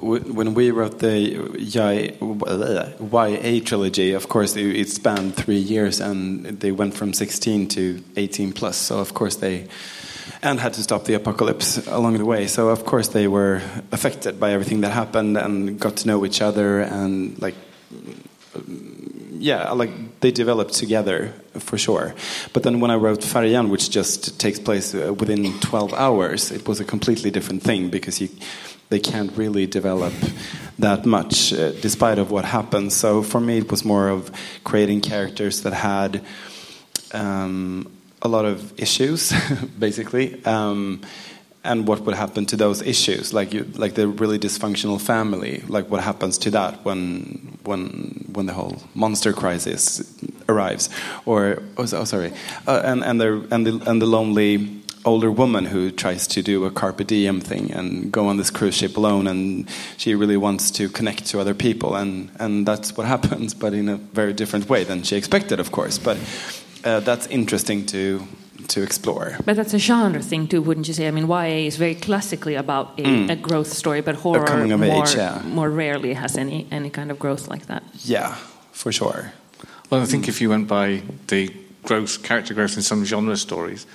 when 0.00 0.54
we 0.54 0.70
wrote 0.72 0.98
the 0.98 1.20
YA 3.12 3.60
trilogy, 3.64 4.12
of 4.12 4.28
course, 4.28 4.56
it 4.56 4.88
spanned 4.88 5.36
three 5.36 5.58
years, 5.58 6.00
and 6.00 6.44
they 6.60 6.72
went 6.72 6.94
from 6.94 7.12
16 7.12 7.68
to 7.68 8.02
18 8.16 8.52
plus. 8.52 8.76
So, 8.76 8.98
of 8.98 9.14
course, 9.14 9.36
they 9.36 9.68
and 10.42 10.60
had 10.60 10.74
to 10.74 10.82
stop 10.82 11.04
the 11.04 11.14
apocalypse 11.14 11.86
along 11.86 12.18
the 12.18 12.24
way. 12.24 12.46
So, 12.46 12.68
of 12.68 12.84
course, 12.84 13.08
they 13.08 13.28
were 13.28 13.62
affected 13.92 14.40
by 14.40 14.52
everything 14.52 14.80
that 14.80 14.90
happened 14.90 15.36
and 15.36 15.78
got 15.78 15.96
to 15.98 16.08
know 16.08 16.26
each 16.26 16.42
other 16.42 16.80
and 16.80 17.40
like 17.40 17.54
yeah, 19.38 19.70
like 19.72 20.20
they 20.20 20.30
developed 20.30 20.74
together 20.74 21.32
for 21.58 21.78
sure. 21.78 22.14
But 22.52 22.62
then 22.62 22.80
when 22.80 22.90
I 22.90 22.96
wrote 22.96 23.20
Färjan, 23.20 23.70
which 23.70 23.90
just 23.90 24.38
takes 24.40 24.58
place 24.58 24.94
uh, 24.94 25.14
within 25.14 25.58
12 25.60 25.94
hours, 25.94 26.50
it 26.50 26.66
was 26.68 26.80
a 26.80 26.84
completely 26.84 27.30
different 27.30 27.62
thing 27.62 27.90
because 27.90 28.20
you, 28.20 28.28
they 28.88 29.00
can't 29.00 29.36
really 29.36 29.66
develop 29.66 30.12
that 30.78 31.06
much 31.06 31.52
uh, 31.52 31.72
despite 31.80 32.18
of 32.18 32.30
what 32.30 32.44
happens. 32.44 32.94
So 32.94 33.22
for 33.22 33.40
me, 33.40 33.58
it 33.58 33.70
was 33.70 33.84
more 33.84 34.08
of 34.08 34.30
creating 34.64 35.00
characters 35.00 35.62
that 35.62 35.72
had 35.72 36.22
um, 37.12 37.90
a 38.22 38.28
lot 38.28 38.44
of 38.44 38.78
issues, 38.78 39.32
basically. 39.78 40.44
Um, 40.44 41.02
and 41.66 41.86
what 41.86 42.00
would 42.00 42.14
happen 42.14 42.46
to 42.46 42.56
those 42.56 42.80
issues, 42.82 43.34
like 43.34 43.52
you, 43.52 43.64
like 43.74 43.94
the 43.94 44.08
really 44.08 44.38
dysfunctional 44.38 45.00
family, 45.00 45.62
like 45.68 45.90
what 45.90 46.02
happens 46.02 46.38
to 46.38 46.50
that 46.52 46.84
when 46.84 47.58
when 47.64 48.24
when 48.32 48.46
the 48.46 48.52
whole 48.52 48.76
monster 48.94 49.32
crisis 49.32 50.02
arrives, 50.48 50.88
or 51.26 51.62
oh, 51.76 51.82
oh 51.82 52.04
sorry, 52.04 52.32
uh, 52.66 52.82
and 52.84 53.04
and 53.04 53.20
the 53.20 53.46
and 53.50 53.66
the 53.66 53.90
and 53.90 54.00
the 54.00 54.06
lonely 54.06 54.82
older 55.04 55.30
woman 55.30 55.66
who 55.66 55.90
tries 55.90 56.26
to 56.26 56.42
do 56.42 56.64
a 56.64 56.70
carpe 56.70 57.06
diem 57.06 57.40
thing 57.40 57.70
and 57.72 58.10
go 58.10 58.26
on 58.26 58.36
this 58.36 58.50
cruise 58.50 58.74
ship 58.74 58.96
alone, 58.96 59.26
and 59.26 59.68
she 59.96 60.14
really 60.14 60.36
wants 60.36 60.70
to 60.70 60.88
connect 60.88 61.26
to 61.26 61.40
other 61.40 61.54
people, 61.54 61.96
and 61.96 62.30
and 62.38 62.66
that's 62.66 62.96
what 62.96 63.06
happens, 63.14 63.54
but 63.54 63.74
in 63.74 63.88
a 63.88 63.96
very 63.96 64.32
different 64.32 64.68
way 64.68 64.84
than 64.84 65.02
she 65.02 65.16
expected, 65.16 65.60
of 65.60 65.70
course, 65.72 65.98
but. 65.98 66.16
Uh, 66.84 67.00
that's 67.00 67.26
interesting 67.28 67.84
to 67.84 68.24
to 68.68 68.82
explore. 68.82 69.36
But 69.44 69.56
that's 69.56 69.74
a 69.74 69.78
genre 69.78 70.22
thing 70.22 70.48
too, 70.48 70.62
wouldn't 70.62 70.88
you 70.88 70.94
say? 70.94 71.08
I 71.08 71.10
mean, 71.10 71.28
YA 71.28 71.66
is 71.66 71.76
very 71.76 71.94
classically 71.94 72.54
about 72.54 72.98
a, 72.98 73.02
mm. 73.02 73.30
a 73.30 73.36
growth 73.36 73.72
story, 73.72 74.00
but 74.00 74.16
horror 74.16 74.66
more, 74.66 75.04
age, 75.04 75.14
yeah. 75.14 75.42
more 75.44 75.70
rarely 75.70 76.14
has 76.14 76.36
any 76.36 76.66
any 76.70 76.90
kind 76.90 77.10
of 77.10 77.18
growth 77.18 77.48
like 77.48 77.66
that. 77.66 77.82
Yeah, 78.04 78.34
for 78.72 78.92
sure. 78.92 79.32
Well, 79.90 80.02
I 80.02 80.06
think 80.06 80.28
if 80.28 80.40
you 80.40 80.50
went 80.50 80.66
by 80.66 81.02
the 81.28 81.54
growth, 81.84 82.22
character 82.22 82.54
growth 82.54 82.76
in 82.76 82.82
some 82.82 83.04
genre 83.04 83.36
stories, 83.36 83.86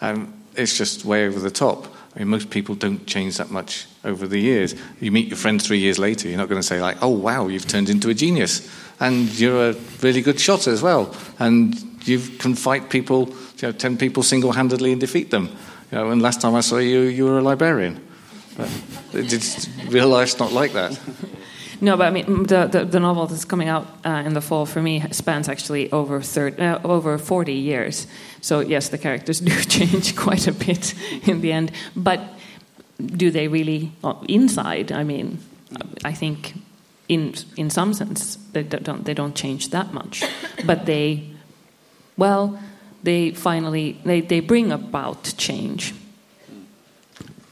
um, 0.00 0.32
it's 0.56 0.78
just 0.78 1.04
way 1.04 1.26
over 1.26 1.40
the 1.40 1.50
top. 1.50 1.86
I 2.14 2.20
mean, 2.20 2.28
most 2.28 2.50
people 2.50 2.74
don't 2.74 3.06
change 3.06 3.36
that 3.36 3.50
much 3.50 3.86
over 4.04 4.26
the 4.26 4.38
years. 4.38 4.74
You 5.00 5.12
meet 5.12 5.28
your 5.28 5.36
friend 5.36 5.62
three 5.62 5.78
years 5.78 5.98
later, 5.98 6.28
you're 6.28 6.38
not 6.38 6.48
going 6.48 6.60
to 6.60 6.66
say 6.66 6.80
like, 6.80 6.98
"Oh 7.02 7.08
wow, 7.08 7.48
you've 7.48 7.66
turned 7.66 7.88
into 7.90 8.10
a 8.10 8.14
genius, 8.14 8.68
and 9.00 9.28
you're 9.38 9.70
a 9.70 9.74
really 10.02 10.22
good 10.22 10.40
shot 10.40 10.66
as 10.66 10.82
well, 10.82 11.14
and 11.38 11.74
you 12.06 12.18
can 12.18 12.54
fight 12.54 12.90
people, 12.90 13.26
you 13.62 13.68
know, 13.68 13.72
ten 13.72 13.96
people 13.96 14.22
single-handedly 14.22 14.92
and 14.92 15.00
defeat 15.00 15.30
them." 15.30 15.48
You 15.90 15.98
know, 15.98 16.10
and 16.10 16.22
last 16.22 16.40
time 16.40 16.54
I 16.54 16.60
saw 16.60 16.78
you, 16.78 17.00
you 17.00 17.24
were 17.24 17.38
a 17.38 17.42
librarian. 17.42 18.00
But 18.56 18.68
real 19.88 20.08
life's 20.08 20.38
not 20.38 20.52
like 20.52 20.72
that. 20.72 20.98
No, 21.82 21.96
but 21.96 22.06
I 22.06 22.10
mean, 22.10 22.44
the, 22.44 22.66
the, 22.66 22.84
the 22.84 23.00
novel 23.00 23.26
that's 23.26 23.46
coming 23.46 23.68
out 23.68 23.86
uh, 24.04 24.22
in 24.26 24.34
the 24.34 24.42
fall 24.42 24.66
for 24.66 24.82
me 24.82 25.02
spans 25.12 25.48
actually 25.48 25.90
over 25.92 26.20
third, 26.20 26.60
uh, 26.60 26.78
over 26.84 27.16
40 27.16 27.54
years. 27.54 28.06
So, 28.42 28.60
yes, 28.60 28.90
the 28.90 28.98
characters 28.98 29.40
do 29.40 29.58
change 29.62 30.14
quite 30.14 30.46
a 30.46 30.52
bit 30.52 30.94
in 31.26 31.40
the 31.40 31.52
end. 31.52 31.72
But 31.96 32.20
do 32.98 33.30
they 33.30 33.48
really, 33.48 33.92
inside, 34.28 34.92
I 34.92 35.04
mean, 35.04 35.38
I 36.04 36.12
think 36.12 36.52
in, 37.08 37.34
in 37.56 37.70
some 37.70 37.94
sense 37.94 38.36
they 38.52 38.62
don't, 38.62 39.04
they 39.06 39.14
don't 39.14 39.34
change 39.34 39.70
that 39.70 39.94
much. 39.94 40.22
But 40.66 40.84
they, 40.84 41.24
well, 42.18 42.60
they 43.02 43.30
finally, 43.30 43.98
they, 44.04 44.20
they 44.20 44.40
bring 44.40 44.72
about 44.72 45.34
change. 45.36 45.94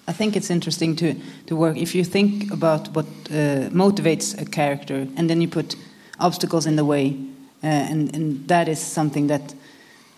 I 0.07 0.13
think 0.13 0.37
it's 0.37 0.51
interesting 0.51 0.97
to, 0.97 1.15
to 1.47 1.57
work. 1.57 1.77
If 1.77 1.95
you 1.95 2.03
think 2.03 2.51
about 2.51 2.89
what 2.95 3.05
uh, 3.31 3.69
motivates 3.71 4.41
a 4.41 4.45
character 4.47 5.07
and 5.17 5.29
then 5.29 5.41
you 5.41 5.49
put 5.49 5.77
obstacles 6.19 6.67
in 6.67 6.77
the 6.77 6.85
way, 6.85 7.17
uh, 7.63 7.67
and, 7.67 8.15
and 8.15 8.49
that 8.49 8.69
is 8.69 8.79
something 8.79 9.27
that 9.27 9.55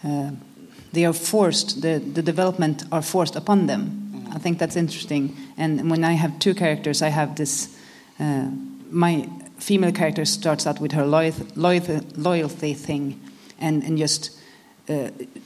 uh, 0.05 0.31
they 0.93 1.05
are 1.05 1.13
forced, 1.13 1.83
the, 1.83 1.99
the 1.99 2.23
development 2.23 2.85
are 2.93 3.03
forced 3.03 3.35
upon 3.37 3.67
them. 3.67 4.13
Mm-hmm. 4.15 4.33
I 4.33 4.39
think 4.39 4.59
that's 4.59 4.77
interesting. 4.77 5.37
And 5.57 5.91
when 5.91 6.05
I 6.05 6.13
have 6.13 6.39
two 6.39 6.55
characters, 6.55 7.03
I 7.03 7.09
have 7.09 7.35
this. 7.35 7.77
Uh, 8.19 8.51
my 8.91 9.29
female 9.59 9.93
character 9.93 10.25
starts 10.25 10.67
out 10.67 10.81
with 10.81 10.93
her 10.93 11.05
loyalty, 11.05 11.47
loyalty, 11.57 12.01
loyalty 12.17 12.75
thing, 12.75 13.21
and, 13.61 13.83
and 13.83 13.99
just. 13.99 14.40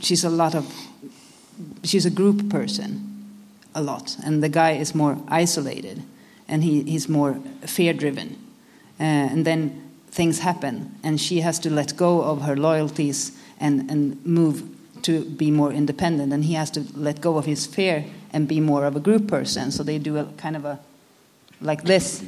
She's 0.00 0.24
a 0.24 0.30
lot 0.30 0.54
of. 0.54 0.66
She's 1.84 2.04
a 2.04 2.10
group 2.10 2.50
person 2.50 3.00
a 3.74 3.80
lot, 3.80 4.16
and 4.24 4.42
the 4.42 4.48
guy 4.48 4.72
is 4.72 4.92
more 4.92 5.16
isolated, 5.28 6.02
and 6.48 6.64
he, 6.64 6.82
he's 6.82 7.08
more 7.08 7.34
fear-driven. 7.60 8.36
Uh, 8.98 9.02
and 9.02 9.44
then 9.44 9.70
things 10.08 10.40
happen, 10.40 10.92
and 11.04 11.20
she 11.20 11.42
has 11.42 11.60
to 11.60 11.70
let 11.70 11.96
go 11.96 12.22
of 12.22 12.42
her 12.42 12.56
loyalties 12.56 13.32
and, 13.60 13.88
and 13.88 14.24
move 14.26 14.64
to 15.02 15.24
be 15.24 15.52
more 15.52 15.72
independent, 15.72 16.32
and 16.32 16.44
he 16.44 16.54
has 16.54 16.70
to 16.72 16.84
let 16.96 17.20
go 17.20 17.36
of 17.36 17.44
his 17.44 17.66
fear 17.66 18.04
and 18.32 18.48
be 18.48 18.58
more 18.58 18.84
of 18.84 18.96
a 18.96 19.00
group 19.00 19.28
person. 19.28 19.70
So 19.70 19.84
they 19.84 19.98
do 19.98 20.16
a 20.16 20.24
kind 20.36 20.56
of 20.56 20.64
a 20.64 20.80
like 21.60 21.84
this 21.84 22.24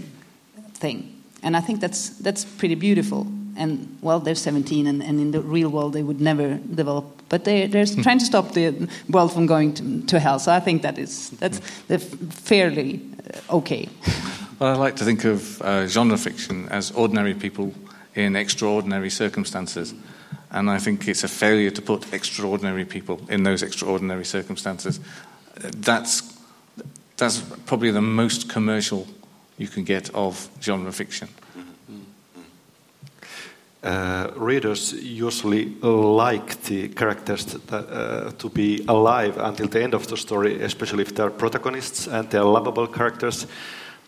thing, 0.74 1.20
and 1.42 1.56
I 1.56 1.60
think 1.60 1.80
that's 1.80 2.10
that's 2.10 2.44
pretty 2.44 2.76
beautiful. 2.76 3.26
And 3.56 3.98
well, 4.02 4.20
they're 4.20 4.34
17, 4.34 4.86
and, 4.86 5.02
and 5.02 5.20
in 5.20 5.30
the 5.30 5.40
real 5.40 5.68
world, 5.70 5.92
they 5.92 6.02
would 6.02 6.20
never 6.20 6.54
develop 6.54 7.16
but 7.28 7.44
they, 7.44 7.66
they're 7.66 7.86
hmm. 7.86 8.02
trying 8.02 8.18
to 8.18 8.24
stop 8.24 8.52
the 8.52 8.88
world 9.10 9.32
from 9.32 9.46
going 9.46 9.74
to, 9.74 10.06
to 10.06 10.20
hell. 10.20 10.38
So 10.38 10.52
I 10.52 10.60
think 10.60 10.82
that 10.82 10.98
is 10.98 11.30
that's 11.30 11.58
fairly 11.58 13.00
uh, 13.50 13.56
okay. 13.56 13.88
Well, 14.58 14.72
I 14.72 14.76
like 14.76 14.96
to 14.96 15.04
think 15.04 15.24
of 15.26 15.60
uh, 15.60 15.86
genre 15.86 16.16
fiction 16.16 16.66
as 16.70 16.90
ordinary 16.92 17.34
people 17.34 17.74
in 18.14 18.36
extraordinary 18.36 19.10
circumstances. 19.10 19.92
And 20.50 20.70
I 20.70 20.78
think 20.78 21.06
it's 21.08 21.24
a 21.24 21.28
failure 21.28 21.70
to 21.70 21.82
put 21.82 22.10
extraordinary 22.14 22.86
people 22.86 23.20
in 23.28 23.42
those 23.42 23.62
extraordinary 23.62 24.24
circumstances. 24.24 24.98
That's, 25.56 26.22
that's 27.18 27.40
probably 27.66 27.90
the 27.90 28.00
most 28.00 28.48
commercial 28.48 29.06
you 29.58 29.68
can 29.68 29.84
get 29.84 30.08
of 30.14 30.48
genre 30.62 30.92
fiction. 30.92 31.28
Uh, 33.86 34.32
readers 34.34 34.92
usually 34.94 35.66
like 35.80 36.60
the 36.62 36.88
characters 36.88 37.44
to, 37.44 37.76
uh, 37.76 38.30
to 38.32 38.48
be 38.48 38.84
alive 38.88 39.38
until 39.38 39.68
the 39.68 39.80
end 39.80 39.94
of 39.94 40.08
the 40.08 40.16
story, 40.16 40.60
especially 40.60 41.02
if 41.02 41.14
they're 41.14 41.30
protagonists 41.30 42.08
and 42.08 42.28
they're 42.28 42.42
lovable 42.42 42.88
characters. 42.88 43.46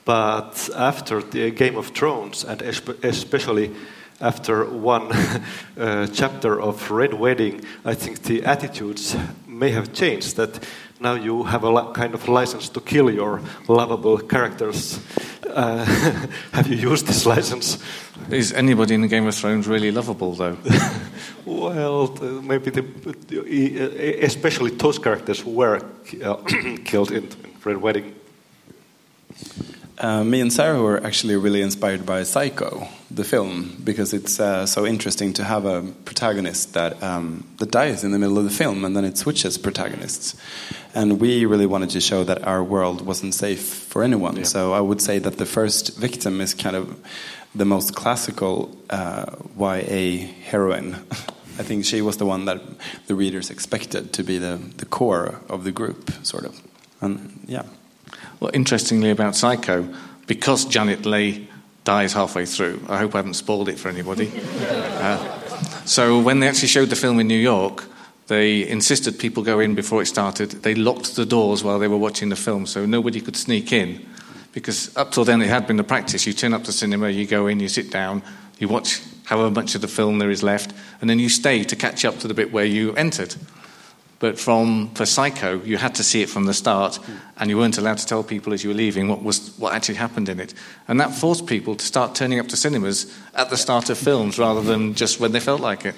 But 0.05 0.69
after 0.75 1.23
the 1.23 1.53
Game 1.53 1.77
of 1.77 1.91
Thrones, 1.91 2.43
and 2.45 2.61
especially 3.05 3.71
after 4.21 4.65
one 4.65 5.13
uh, 5.79 6.09
chapter 6.09 6.61
of 6.61 6.91
Red 6.91 7.15
Wedding, 7.15 7.61
I 7.85 7.95
think 7.95 8.23
the 8.25 8.45
attitudes 8.45 9.17
may 9.59 9.71
have 9.71 9.93
changed. 9.93 10.37
That 10.37 10.65
now 11.01 11.15
you 11.15 11.45
have 11.45 11.65
a 11.65 11.93
kind 11.93 12.15
of 12.15 12.29
license 12.29 12.69
to 12.71 12.81
kill 12.81 13.11
your 13.11 13.41
lovable 13.69 14.19
characters. 14.19 15.01
Uh, 15.49 15.85
have 16.53 16.69
you 16.69 16.77
used 16.77 17.07
this 17.07 17.27
license? 17.27 17.79
Is 18.31 18.53
anybody 18.53 18.95
in 18.95 19.01
the 19.01 19.09
Game 19.09 19.27
of 19.27 19.35
Thrones 19.35 19.67
really 19.67 19.91
lovable, 19.91 20.35
though? 20.35 20.57
well, 21.45 22.13
uh, 22.21 22.43
maybe 22.43 22.71
the, 22.71 22.83
uh, 22.83 24.27
especially 24.27 24.71
those 24.71 24.99
characters 24.99 25.41
who 25.41 25.51
were 25.51 25.81
uh, 26.23 26.35
killed 26.85 27.11
in 27.11 27.29
Red 27.65 27.79
Wedding. 27.79 28.15
Uh, 30.01 30.23
me 30.23 30.41
and 30.41 30.53
Sara 30.53 30.81
were 30.81 31.05
actually 31.05 31.35
really 31.35 31.61
inspired 31.61 32.07
by 32.07 32.23
Psycho, 32.23 32.87
the 33.11 33.25
film, 33.25 33.81
because 33.83 34.15
it's 34.15 34.39
uh, 34.39 34.65
so 34.65 34.87
interesting 34.87 35.33
to 35.33 35.43
have 35.43 35.65
a 35.65 35.83
protagonist 36.05 36.75
that 36.75 37.03
um, 37.03 37.45
that 37.59 37.73
dies 37.73 38.05
in 38.05 38.13
the 38.13 38.19
middle 38.19 38.39
of 38.39 38.45
the 38.45 38.51
film, 38.51 38.85
and 38.85 38.97
then 38.97 39.05
it 39.05 39.19
switches 39.19 39.59
protagonists. 39.59 40.37
And 40.95 41.21
we 41.21 41.47
really 41.47 41.67
wanted 41.67 41.91
to 41.91 42.01
show 42.01 42.23
that 42.25 42.45
our 42.45 42.63
world 42.63 43.05
wasn't 43.05 43.35
safe 43.35 43.61
for 43.61 44.05
anyone. 44.05 44.37
Yeah. 44.37 44.45
So 44.45 44.73
I 44.73 44.81
would 44.81 45.03
say 45.03 45.19
that 45.19 45.37
the 45.39 45.47
first 45.47 45.99
victim 45.99 46.41
is 46.41 46.55
kind 46.55 46.77
of 46.77 46.97
the 47.55 47.65
most 47.65 47.97
classical 47.97 48.77
uh, 48.91 49.35
YA 49.59 50.29
heroine. 50.45 50.95
I 51.59 51.65
think 51.65 51.85
she 51.85 52.03
was 52.03 52.19
the 52.19 52.27
one 52.27 52.45
that 52.45 52.61
the 53.09 53.17
readers 53.17 53.51
expected 53.51 54.13
to 54.13 54.23
be 54.23 54.39
the, 54.39 54.61
the 54.77 54.87
core 54.87 55.41
of 55.49 55.65
the 55.65 55.73
group, 55.73 56.13
sort 56.23 56.45
of. 56.45 56.63
And 57.01 57.41
yeah. 57.49 57.65
Well, 58.41 58.51
interestingly 58.55 59.11
about 59.11 59.37
Psycho, 59.37 59.89
because 60.27 60.65
Janet 60.65 61.05
Leigh 61.07 61.49
dies 61.85 62.13
halfway 62.13 62.47
through, 62.47 62.81
I 62.89 62.99
hope 62.99 63.15
I 63.15 63.19
haven't 63.19 63.35
spoiled 63.35 63.69
it 63.69 63.79
for 63.79 63.89
anybody. 63.89 64.31
uh, 64.61 65.41
so 65.85 66.21
when 66.21 66.41
they 66.41 66.49
actually 66.49 66.69
showed 66.69 66.91
the 66.91 66.97
film 66.97 67.19
in 67.19 67.27
New 67.27 67.39
York, 67.39 67.85
they 68.29 68.69
insisted 68.69 69.19
people 69.19 69.43
go 69.43 69.59
in 69.59 69.75
before 69.75 70.03
it 70.03 70.07
started. 70.07 70.51
They 70.51 70.75
locked 70.75 71.17
the 71.17 71.25
doors 71.25 71.65
while 71.65 71.79
they 71.79 71.89
were 71.89 71.97
watching 71.97 72.29
the 72.29 72.37
film 72.37 72.67
so 72.67 72.85
nobody 72.85 73.21
could 73.21 73.37
sneak 73.37 73.73
in. 73.73 74.07
Because 74.53 74.95
up 74.97 75.13
till 75.13 75.25
then 75.25 75.41
it 75.41 75.49
had 75.49 75.67
been 75.67 75.77
the 75.77 75.85
practice. 75.85 76.27
You 76.27 76.33
turn 76.33 76.53
up 76.53 76.65
to 76.65 76.73
cinema, 76.73 77.09
you 77.09 77.27
go 77.27 77.47
in, 77.47 77.59
you 77.59 77.69
sit 77.69 77.91
down, 77.91 78.23
you 78.59 78.69
watch 78.69 79.01
however 79.25 79.51
much 79.51 79.75
of 79.75 79.81
the 79.81 79.89
film 79.89 80.19
there 80.19 80.31
is 80.31 80.43
left, 80.43 80.75
and 81.01 81.09
then 81.09 81.19
you 81.19 81.29
stay 81.29 81.65
to 81.65 81.77
catch 81.77 82.05
up 82.05 82.19
to 82.19 82.29
the 82.29 82.35
bit 82.35 82.53
where 82.53 82.65
you 82.65 82.95
entered. 82.95 83.35
But 84.21 84.39
from 84.39 84.91
for 84.95 85.07
Psycho, 85.07 85.63
you 85.63 85.77
had 85.77 85.95
to 85.95 86.03
see 86.03 86.23
it 86.23 86.29
from 86.29 86.47
the 86.47 86.55
start, 86.55 86.99
and 87.37 87.49
you 87.49 87.57
weren't 87.57 87.79
allowed 87.79 87.99
to 87.99 88.07
tell 88.07 88.25
people 88.25 88.53
as 88.53 88.65
you 88.65 88.71
were 88.71 88.77
leaving 88.77 89.09
what 89.09 89.23
was 89.23 89.57
what 89.59 89.75
actually 89.75 89.95
happened 89.95 90.29
in 90.29 90.41
it. 90.41 90.55
And 90.89 91.01
that 91.01 91.15
forced 91.15 91.47
people 91.47 91.77
to 91.77 91.85
start 91.85 92.17
turning 92.17 92.41
up 92.41 92.49
to 92.49 92.57
cinemas 92.57 93.07
at 93.35 93.51
the 93.51 93.57
start 93.57 93.91
of 93.91 93.99
films 93.99 94.39
rather 94.39 94.61
than 94.61 94.95
just 94.95 95.21
when 95.21 95.33
they 95.33 95.41
felt 95.41 95.61
like 95.61 95.85
it. 95.85 95.95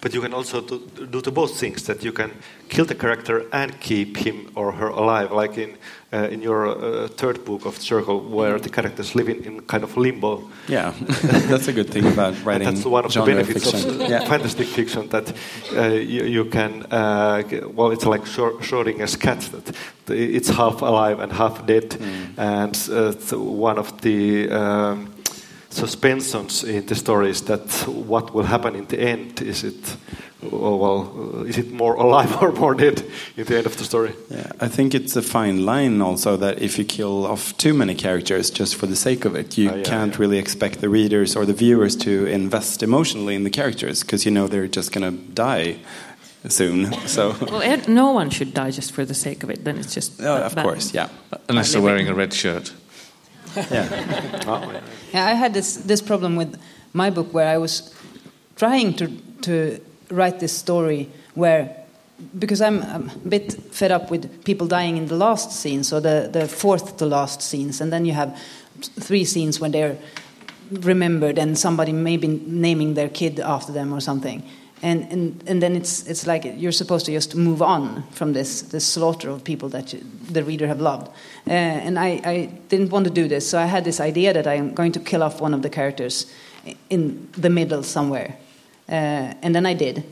But 0.00 0.14
you 0.14 0.20
can 0.20 0.34
also 0.34 0.60
do, 0.60 0.78
do 1.10 1.20
the 1.20 1.30
both 1.30 1.58
things 1.58 1.84
that 1.84 2.04
you 2.04 2.12
can 2.12 2.30
kill 2.68 2.84
the 2.84 2.94
character 2.94 3.46
and 3.52 3.80
keep 3.80 4.16
him 4.16 4.50
or 4.54 4.72
her 4.72 4.88
alive, 4.88 5.32
like 5.32 5.58
in 5.58 5.76
uh, 6.12 6.28
in 6.30 6.40
your 6.40 6.68
uh, 6.68 7.08
third 7.08 7.44
book 7.44 7.66
of 7.66 7.76
Circle, 7.76 8.20
where 8.20 8.58
the 8.58 8.68
characters 8.68 9.14
live 9.14 9.28
in, 9.28 9.42
in 9.44 9.60
kind 9.62 9.84
of 9.84 9.96
limbo. 9.96 10.48
Yeah, 10.68 10.94
that's 11.48 11.68
a 11.68 11.72
good 11.72 11.90
thing 11.90 12.06
about 12.06 12.34
writing. 12.44 12.68
that's 12.68 12.84
one 12.84 13.04
of 13.04 13.12
the 13.12 13.22
benefits 13.22 13.70
fiction. 13.70 14.00
of 14.02 14.10
yeah. 14.10 14.24
fantastic 14.28 14.68
fiction 14.68 15.08
that 15.08 15.32
uh, 15.74 15.88
you, 15.88 16.24
you, 16.24 16.44
can. 16.44 16.86
Uh, 16.90 17.42
well, 17.74 17.90
it's 17.90 18.06
like 18.06 18.22
Schrodinger's 18.22 19.16
cat 19.16 19.40
that 19.52 19.74
it's 20.08 20.48
half 20.48 20.82
alive 20.82 21.18
and 21.20 21.32
half 21.32 21.66
dead, 21.66 21.90
mm. 21.90 22.38
and 22.38 22.76
uh, 22.90 23.38
one 23.38 23.78
of 23.78 24.00
the. 24.00 24.48
Um, 24.50 25.15
suspensions 25.76 26.64
in 26.64 26.86
the 26.86 26.94
story 26.94 27.30
is 27.30 27.42
that 27.42 27.60
what 27.86 28.34
will 28.34 28.44
happen 28.44 28.74
in 28.74 28.86
the 28.86 28.98
end 28.98 29.42
is 29.42 29.62
it 29.62 29.96
oh, 30.52 30.76
well 30.76 31.00
uh, 31.16 31.44
is 31.44 31.58
it 31.58 31.70
more 31.70 31.94
alive 31.94 32.34
or 32.42 32.52
more 32.52 32.74
dead 32.74 33.04
in 33.36 33.44
the 33.44 33.56
end 33.56 33.66
of 33.66 33.76
the 33.76 33.84
story? 33.84 34.12
Yeah 34.30 34.50
i 34.60 34.68
think 34.68 34.94
it's 34.94 35.16
a 35.16 35.22
fine 35.22 35.64
line 35.66 36.00
also 36.00 36.36
that 36.36 36.62
if 36.62 36.78
you 36.78 36.84
kill 36.84 37.26
off 37.26 37.56
too 37.56 37.74
many 37.74 37.94
characters 37.94 38.50
just 38.50 38.74
for 38.76 38.86
the 38.86 38.96
sake 38.96 39.24
of 39.24 39.36
it 39.36 39.58
you 39.58 39.70
oh, 39.70 39.76
yeah, 39.76 39.82
can't 39.82 40.14
yeah. 40.14 40.20
really 40.20 40.38
expect 40.38 40.80
the 40.80 40.88
readers 40.88 41.36
or 41.36 41.44
the 41.46 41.54
viewers 41.54 41.96
to 41.96 42.26
invest 42.26 42.82
emotionally 42.82 43.34
in 43.34 43.44
the 43.44 43.50
characters 43.50 44.02
because 44.02 44.24
you 44.24 44.32
know 44.32 44.48
they're 44.48 44.68
just 44.68 44.92
going 44.92 45.04
to 45.04 45.22
die 45.34 45.76
soon 46.48 46.92
so. 47.06 47.34
Well 47.50 47.82
no 47.88 48.12
one 48.12 48.30
should 48.30 48.54
die 48.54 48.70
just 48.70 48.92
for 48.92 49.04
the 49.04 49.14
sake 49.14 49.42
of 49.42 49.50
it 49.50 49.64
then 49.64 49.76
it's 49.78 49.94
just 49.94 50.22
oh, 50.22 50.36
of 50.36 50.56
course 50.56 50.94
yeah. 50.94 51.08
Unless 51.48 51.72
they're 51.72 51.82
wearing 51.82 52.08
a 52.08 52.14
red 52.14 52.32
shirt 52.32 52.72
yeah. 53.56 54.42
Oh, 54.46 54.80
yeah, 55.12 55.26
I 55.26 55.34
had 55.34 55.54
this 55.54 55.76
this 55.76 56.02
problem 56.02 56.36
with 56.36 56.56
my 56.92 57.10
book 57.10 57.34
where 57.34 57.48
I 57.48 57.58
was 57.58 57.94
trying 58.56 58.94
to 58.94 59.08
to 59.42 59.80
write 60.10 60.38
this 60.38 60.52
story 60.52 61.08
where 61.34 61.86
because 62.38 62.60
I'm, 62.60 62.82
I'm 62.82 63.10
a 63.10 63.28
bit 63.28 63.52
fed 63.52 63.90
up 63.90 64.10
with 64.10 64.44
people 64.44 64.66
dying 64.66 64.96
in 64.96 65.06
the 65.06 65.16
last 65.16 65.52
scenes 65.52 65.92
or 65.92 66.00
the, 66.00 66.30
the 66.32 66.48
fourth 66.48 66.96
to 66.96 67.06
last 67.06 67.42
scenes, 67.42 67.80
and 67.80 67.92
then 67.92 68.04
you 68.06 68.12
have 68.12 68.38
three 68.80 69.24
scenes 69.24 69.60
when 69.60 69.72
they're 69.72 69.98
remembered 70.70 71.38
and 71.38 71.58
somebody 71.58 71.92
maybe 71.92 72.26
naming 72.26 72.94
their 72.94 73.08
kid 73.08 73.38
after 73.40 73.72
them 73.72 73.92
or 73.92 74.00
something. 74.00 74.42
And, 74.82 75.10
and, 75.10 75.42
and 75.46 75.62
then 75.62 75.74
it's, 75.74 76.06
it's 76.06 76.26
like 76.26 76.44
you're 76.44 76.72
supposed 76.72 77.06
to 77.06 77.12
just 77.12 77.34
move 77.34 77.62
on 77.62 78.02
from 78.10 78.34
this, 78.34 78.62
this 78.62 78.86
slaughter 78.86 79.30
of 79.30 79.42
people 79.42 79.70
that 79.70 79.92
you, 79.92 80.04
the 80.30 80.44
reader 80.44 80.66
have 80.66 80.80
loved. 80.80 81.08
Uh, 81.46 81.50
and 81.52 81.98
I, 81.98 82.20
I 82.24 82.46
didn't 82.68 82.90
want 82.90 83.06
to 83.06 83.10
do 83.10 83.26
this, 83.26 83.48
so 83.48 83.58
I 83.58 83.64
had 83.64 83.84
this 83.84 84.00
idea 84.00 84.34
that 84.34 84.46
I'm 84.46 84.74
going 84.74 84.92
to 84.92 85.00
kill 85.00 85.22
off 85.22 85.40
one 85.40 85.54
of 85.54 85.62
the 85.62 85.70
characters 85.70 86.26
in 86.90 87.28
the 87.32 87.48
middle 87.48 87.82
somewhere. 87.82 88.36
Uh, 88.88 89.32
and 89.42 89.54
then 89.54 89.64
I 89.64 89.74
did. 89.74 90.04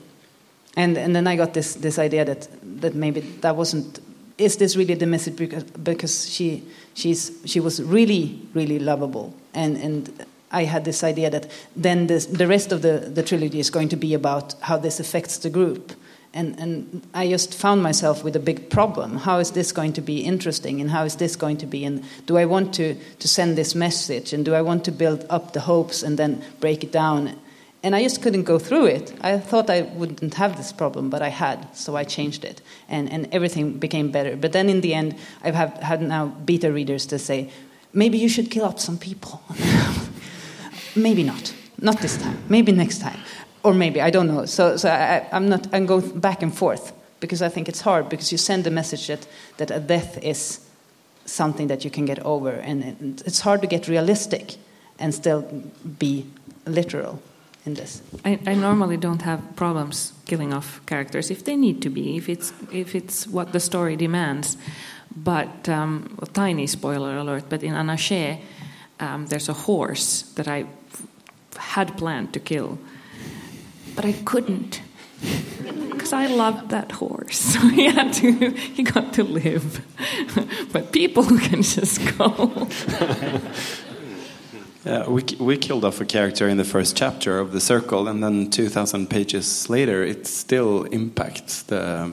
And, 0.77 0.97
and 0.97 1.15
then 1.15 1.27
I 1.27 1.37
got 1.37 1.55
this, 1.55 1.75
this 1.75 1.99
idea 1.99 2.25
that, 2.25 2.49
that 2.81 2.95
maybe 2.95 3.21
that 3.21 3.57
wasn't. 3.57 4.01
Is 4.39 4.57
this 4.57 4.77
really 4.77 4.95
the 4.95 5.07
message? 5.07 5.37
Because, 5.37 5.63
because 5.65 6.29
she, 6.29 6.65
she's, 6.95 7.31
she 7.45 7.61
was 7.61 7.81
really, 7.83 8.41
really 8.55 8.81
lovable. 8.81 9.35
And, 9.53 9.77
and 9.77 10.27
I 10.55 10.65
had 10.65 10.85
this 10.85 11.03
idea 11.03 11.31
that 11.31 11.51
then 11.75 12.07
this, 12.07 12.27
the 12.27 12.47
rest 12.47 12.73
of 12.73 12.83
the, 12.83 12.99
the 12.99 13.23
trilogy 13.23 13.59
is 13.59 13.71
going 13.71 13.89
to 13.91 13.97
be 13.97 14.15
about 14.15 14.55
how 14.61 14.77
this 14.77 15.01
affects 15.01 15.39
the 15.39 15.51
group. 15.51 15.93
And, 16.33 16.59
and 16.59 17.07
I 17.15 17.29
just 17.29 17.55
found 17.55 17.83
myself 17.83 18.25
with 18.25 18.35
a 18.35 18.41
big 18.41 18.69
problem. 18.69 19.19
How 19.19 19.39
is 19.39 19.53
this 19.53 19.71
going 19.71 19.93
to 19.93 20.01
be 20.01 20.21
interesting? 20.21 20.81
And 20.81 20.91
how 20.91 21.05
is 21.05 21.17
this 21.17 21.37
going 21.37 21.59
to 21.59 21.67
be? 21.67 21.85
And 21.85 22.05
do 22.27 22.37
I 22.39 22.45
want 22.45 22.75
to, 22.75 22.95
to 22.95 23.29
send 23.29 23.57
this 23.57 23.75
message? 23.75 24.33
And 24.33 24.45
do 24.45 24.55
I 24.55 24.63
want 24.63 24.85
to 24.87 24.93
build 24.93 25.25
up 25.31 25.53
the 25.53 25.61
hopes 25.61 26.03
and 26.03 26.19
then 26.19 26.43
break 26.59 26.83
it 26.83 26.91
down? 26.91 27.39
And 27.85 27.95
I 27.95 28.03
just 28.03 28.23
couldn't 28.23 28.45
go 28.45 28.59
through 28.59 28.87
it. 28.87 29.13
I 29.21 29.39
thought 29.39 29.71
I 29.71 29.83
wouldn't 29.83 30.35
have 30.35 30.57
this 30.57 30.73
problem, 30.73 31.11
but 31.11 31.23
I 31.23 31.29
had, 31.29 31.69
so 31.77 31.95
I 31.95 32.03
changed 32.03 32.45
it. 32.45 32.63
And, 32.89 33.13
and 33.13 33.29
everything 33.31 33.79
became 33.79 34.11
better. 34.11 34.37
But 34.37 34.53
then 34.53 34.69
in 34.69 34.81
the 34.81 34.95
end, 34.95 35.17
I've 35.43 35.55
have, 35.55 35.75
had 35.75 36.03
now 36.03 36.27
beta 36.27 36.73
readers 36.73 37.07
to 37.07 37.19
say, 37.19 37.51
maybe 37.93 38.19
you 38.19 38.29
should 38.29 38.51
kill 38.51 38.65
up 38.65 38.81
some 38.81 38.99
people. 38.99 39.41
maybe 40.97 41.23
not. 41.23 41.55
Not 41.81 42.01
this 42.01 42.17
time. 42.17 42.39
Maybe 42.49 42.73
next 42.73 43.01
time. 43.01 43.19
Or 43.63 43.75
maybe, 43.75 44.01
I 44.01 44.11
don't 44.11 44.27
know. 44.27 44.47
So, 44.47 44.77
so 44.77 44.91
I, 44.91 45.27
I'm 45.33 45.49
not, 45.49 45.67
I'm 45.73 45.87
going 45.87 46.21
back 46.21 46.43
and 46.43 46.57
forth 46.57 46.93
because 47.21 47.43
I 47.43 47.49
think 47.49 47.69
it's 47.69 47.81
hard 47.81 48.09
because 48.09 48.31
you 48.31 48.39
send 48.39 48.65
the 48.65 48.71
message 48.71 49.07
that, 49.07 49.27
that 49.57 49.71
a 49.71 49.81
death 49.81 50.23
is 50.23 50.61
something 51.25 51.69
that 51.69 51.85
you 51.85 51.91
can 51.91 52.05
get 52.05 52.19
over. 52.21 52.51
And 52.51 53.23
it's 53.27 53.41
hard 53.41 53.61
to 53.63 53.67
get 53.67 53.89
realistic 53.89 54.57
and 54.99 55.15
still 55.15 55.43
be 55.99 56.27
literal 56.67 57.21
in 57.67 57.75
this. 57.75 58.03
I, 58.25 58.39
I, 58.47 58.55
normally 58.55 58.97
don't 58.97 59.23
have 59.23 59.57
problems 59.57 60.13
killing 60.27 60.53
off 60.53 60.85
characters 60.87 61.31
if 61.31 61.45
they 61.45 61.57
need 61.57 61.81
to 61.83 61.91
be, 61.91 62.17
if 62.17 62.29
it's 62.29 62.53
if 62.73 62.95
it's 62.95 63.27
what 63.27 63.53
the 63.53 63.61
story 63.61 63.97
demands. 63.97 64.57
But 65.17 65.69
um, 65.69 66.19
a 66.21 66.27
tiny 66.27 66.67
spoiler 66.67 67.17
alert. 67.17 67.45
But 67.49 67.63
in 67.63 67.73
Anaché, 67.75 68.41
um, 69.01 69.27
there's 69.27 69.49
a 69.49 69.53
horse 69.53 70.23
that 70.37 70.49
I 70.49 70.67
had 71.57 71.97
planned 71.97 72.33
to 72.35 72.41
kill, 72.41 72.79
but 73.95 74.05
I 74.05 74.13
couldn't 74.13 74.81
because 75.91 76.13
I 76.13 76.27
loved 76.27 76.71
that 76.71 76.93
horse. 76.93 77.41
So 77.55 77.61
he 77.69 77.85
had 77.85 78.13
to, 78.15 78.51
he 78.51 78.83
got 78.83 79.15
to 79.15 79.25
live. 79.25 79.81
but 80.73 80.93
people 80.93 81.25
can 81.49 81.63
just 81.63 82.01
go. 82.19 82.69
Yeah, 84.85 85.09
we, 85.09 85.23
we 85.41 85.57
killed 85.57 85.85
off 85.85 86.01
a 86.01 86.05
character 86.05 86.47
in 86.47 86.59
the 86.59 86.65
first 86.65 86.95
chapter 86.95 87.39
of 87.39 87.53
The 87.53 87.61
Circle, 87.61 88.07
and 88.07 88.23
then 88.23 88.51
2,000 88.51 89.09
pages 89.09 89.71
later, 89.71 90.03
it 90.03 90.27
still 90.27 90.85
impacts 90.85 91.63
the, 91.63 92.13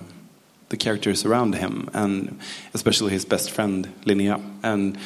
the 0.70 0.78
characters 0.78 1.26
around 1.26 1.56
him, 1.56 1.90
and 1.94 2.40
especially 2.74 3.12
his 3.12 3.26
best 3.26 3.52
friend, 3.52 3.92
Linnea. 4.06 4.42
And 4.64 4.98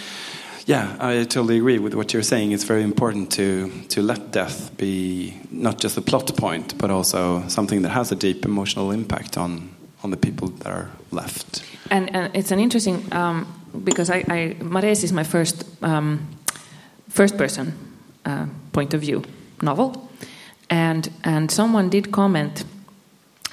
yeah, 0.65 0.95
I 0.99 1.23
totally 1.23 1.57
agree 1.57 1.79
with 1.79 1.93
what 1.93 2.13
you're 2.13 2.23
saying. 2.23 2.51
It's 2.51 2.63
very 2.63 2.83
important 2.83 3.31
to, 3.33 3.69
to 3.89 4.01
let 4.01 4.31
death 4.31 4.75
be 4.77 5.39
not 5.51 5.79
just 5.79 5.97
a 5.97 6.01
plot 6.01 6.35
point, 6.35 6.77
but 6.77 6.89
also 6.89 7.47
something 7.47 7.83
that 7.83 7.89
has 7.89 8.11
a 8.11 8.15
deep 8.15 8.45
emotional 8.45 8.91
impact 8.91 9.37
on, 9.37 9.75
on 10.03 10.11
the 10.11 10.17
people 10.17 10.49
that 10.49 10.71
are 10.71 10.89
left. 11.11 11.63
And, 11.91 12.15
and 12.15 12.35
it's 12.35 12.51
an 12.51 12.59
interesting, 12.59 13.05
um, 13.13 13.45
because 13.83 14.09
I, 14.09 14.17
I, 14.27 14.55
Maresi 14.59 15.03
is 15.03 15.13
my 15.13 15.23
first. 15.23 15.63
Um, 15.83 16.27
first 17.15 17.37
person 17.37 17.73
uh, 18.25 18.45
point 18.73 18.93
of 18.93 18.99
view 18.99 19.23
novel. 19.61 20.09
And, 20.69 21.09
and 21.23 21.49
someone 21.49 21.89
did 21.89 22.11
comment 22.11 22.65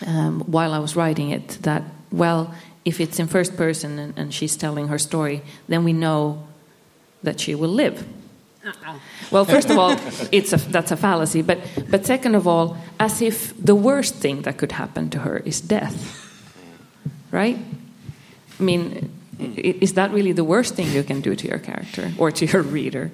um, 0.05 0.41
while 0.41 0.73
I 0.73 0.81
was 0.81 0.97
writing 0.97 1.31
it 1.31 1.59
that, 1.63 1.85
well, 2.11 2.53
if 2.85 3.01
it's 3.01 3.21
in 3.21 3.29
first 3.29 3.57
person 3.57 3.99
and, 4.01 4.19
and, 4.19 4.35
she's 4.35 4.57
telling 4.57 4.89
her 4.89 4.99
story, 4.99 5.43
then 5.69 5.85
we 5.85 5.93
know 5.93 6.43
that 7.23 7.41
she 7.41 7.55
will 7.55 7.71
live. 7.71 8.07
Uh-uh. 8.65 8.99
Well, 9.31 9.45
first 9.45 9.71
of 9.71 9.79
all, 9.79 9.97
it's 10.33 10.53
a, 10.53 10.57
that's 10.57 10.91
a 10.91 10.97
fallacy. 10.97 11.43
But, 11.43 11.59
but 11.91 12.07
second 12.07 12.35
of 12.35 12.47
all, 12.47 12.77
as 13.01 13.21
if 13.21 13.53
the 13.63 13.75
worst 13.75 14.15
thing 14.15 14.43
that 14.43 14.57
could 14.57 14.73
happen 14.73 15.11
to 15.11 15.21
her 15.21 15.39
is 15.39 15.61
death. 15.61 16.19
Right? 17.31 17.59
I 18.61 18.63
mean, 18.63 19.11
is 19.39 19.95
that 19.95 20.13
really 20.13 20.33
the 20.33 20.45
worst 20.45 20.75
thing 20.75 20.93
you 20.93 21.03
can 21.03 21.21
do 21.21 21.35
to 21.35 21.49
your 21.49 21.59
character 21.59 22.13
or 22.19 22.31
to 22.31 22.47
your 22.47 22.63
reader? 22.63 23.11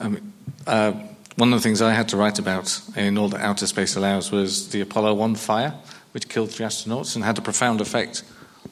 Um, 0.00 0.32
uh, 0.66 0.92
one 1.36 1.52
of 1.52 1.58
the 1.60 1.62
things 1.62 1.80
I 1.80 1.92
had 1.92 2.08
to 2.08 2.16
write 2.16 2.38
about 2.38 2.80
in 2.96 3.16
All 3.16 3.28
That 3.28 3.40
Outer 3.40 3.66
Space 3.66 3.96
Allows 3.96 4.30
was 4.30 4.68
the 4.70 4.80
Apollo 4.80 5.14
1 5.14 5.36
fire, 5.36 5.74
which 6.12 6.28
killed 6.28 6.50
three 6.50 6.66
astronauts 6.66 7.14
and 7.14 7.24
had 7.24 7.38
a 7.38 7.40
profound 7.42 7.80
effect 7.80 8.22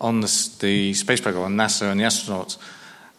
on 0.01 0.21
the, 0.21 0.51
the 0.61 0.95
space 0.95 1.21
program, 1.21 1.45
on 1.45 1.57
NASA 1.57 1.91
and 1.91 2.01
the 2.01 2.05
astronauts. 2.05 2.59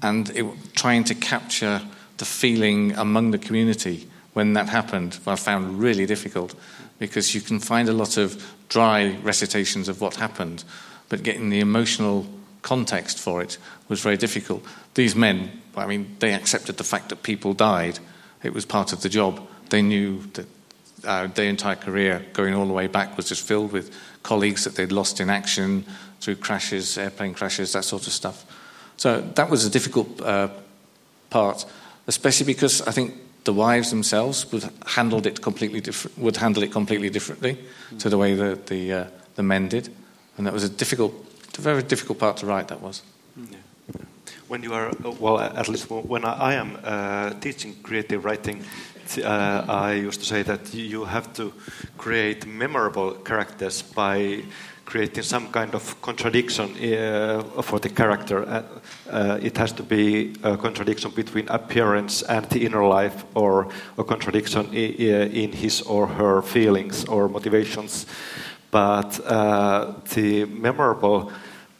And 0.01 0.29
it, 0.31 0.45
trying 0.75 1.03
to 1.05 1.15
capture 1.15 1.81
the 2.17 2.25
feeling 2.25 2.93
among 2.93 3.31
the 3.31 3.37
community 3.37 4.07
when 4.33 4.53
that 4.53 4.69
happened, 4.69 5.19
I 5.25 5.35
found 5.35 5.79
really 5.79 6.05
difficult 6.05 6.53
because 6.99 7.33
you 7.33 7.41
can 7.41 7.59
find 7.59 7.89
a 7.89 7.93
lot 7.93 8.17
of 8.17 8.53
dry 8.69 9.17
recitations 9.23 9.89
of 9.89 10.01
what 10.01 10.15
happened, 10.15 10.63
but 11.09 11.23
getting 11.23 11.49
the 11.49 11.59
emotional 11.59 12.27
context 12.61 13.19
for 13.19 13.41
it 13.41 13.57
was 13.87 14.01
very 14.01 14.17
difficult. 14.17 14.63
These 14.93 15.15
men 15.15 15.61
I 15.77 15.85
mean, 15.85 16.15
they 16.19 16.33
accepted 16.33 16.77
the 16.77 16.83
fact 16.83 17.09
that 17.09 17.23
people 17.23 17.53
died. 17.53 17.99
It 18.43 18.53
was 18.53 18.65
part 18.65 18.93
of 18.93 19.01
the 19.01 19.09
job. 19.09 19.47
They 19.69 19.81
knew 19.81 20.23
that 20.33 20.47
uh, 21.05 21.27
their 21.27 21.49
entire 21.49 21.75
career, 21.75 22.25
going 22.33 22.55
all 22.55 22.65
the 22.65 22.73
way 22.73 22.87
back, 22.87 23.15
was 23.15 23.29
just 23.29 23.47
filled 23.47 23.71
with 23.71 23.93
colleagues 24.23 24.63
that 24.63 24.75
they'd 24.75 24.91
lost 24.91 25.19
in 25.19 25.29
action 25.29 25.85
through 26.21 26.35
crashes, 26.35 26.97
airplane 26.97 27.33
crashes, 27.33 27.73
that 27.73 27.83
sort 27.83 28.07
of 28.07 28.13
stuff. 28.13 28.45
So 28.97 29.21
that 29.35 29.49
was 29.49 29.65
a 29.65 29.69
difficult 29.69 30.21
uh, 30.21 30.49
part, 31.29 31.65
especially 32.07 32.45
because 32.45 32.81
I 32.81 32.91
think 32.91 33.13
the 33.43 33.53
wives 33.53 33.89
themselves 33.89 34.51
would 34.51 34.69
handled 34.85 35.25
it 35.25 35.41
completely 35.41 35.81
different. 35.81 36.17
Would 36.17 36.37
handle 36.37 36.63
it 36.63 36.71
completely 36.71 37.09
differently 37.09 37.57
mm. 37.91 37.99
to 37.99 38.09
the 38.09 38.17
way 38.17 38.35
that 38.35 38.67
the 38.67 38.93
uh, 38.93 39.05
the 39.35 39.43
men 39.43 39.69
did, 39.69 39.89
and 40.37 40.47
that 40.47 40.53
was 40.53 40.63
a 40.63 40.69
difficult, 40.69 41.13
a 41.57 41.61
very 41.61 41.83
difficult 41.83 42.19
part 42.19 42.37
to 42.37 42.45
write. 42.45 42.67
That 42.67 42.81
was. 42.81 43.03
Yeah 43.35 43.57
when 44.47 44.63
you 44.63 44.73
are, 44.73 44.91
well, 45.19 45.39
at 45.39 45.67
least 45.67 45.89
when 45.89 46.23
I, 46.23 46.53
am 46.53 46.77
uh, 46.83 47.31
teaching 47.39 47.75
creative 47.83 48.23
writing, 48.23 48.63
uh, 49.23 49.65
I 49.67 49.93
used 49.93 50.19
to 50.21 50.25
say 50.25 50.41
that 50.43 50.73
you 50.73 51.05
have 51.05 51.33
to 51.33 51.53
create 51.97 52.45
memorable 52.45 53.11
characters 53.11 53.81
by 53.81 54.43
creating 54.87 55.23
some 55.23 55.51
kind 55.51 55.75
of 55.75 56.01
contradiction 56.01 56.69
uh, 56.71 57.61
for 57.61 57.79
the 57.79 57.89
character. 57.89 58.47
Uh, 58.47 58.63
uh, 59.11 59.39
it 59.41 59.57
has 59.57 59.73
to 59.73 59.83
be 59.83 60.33
a 60.43 60.55
contradiction 60.55 61.11
between 61.11 61.47
appearance 61.49 62.23
and 62.23 62.45
the 62.49 62.65
inner 62.65 62.87
life, 62.87 63.25
or 63.35 63.67
a 63.97 64.03
contradiction 64.03 64.73
in 64.73 65.51
his 65.51 65.81
or 65.81 66.07
her 66.07 66.41
feelings 66.41 67.05
or 67.05 67.27
motivations. 67.27 68.05
But 68.71 69.11
the 70.13 70.45
memorable 70.45 71.31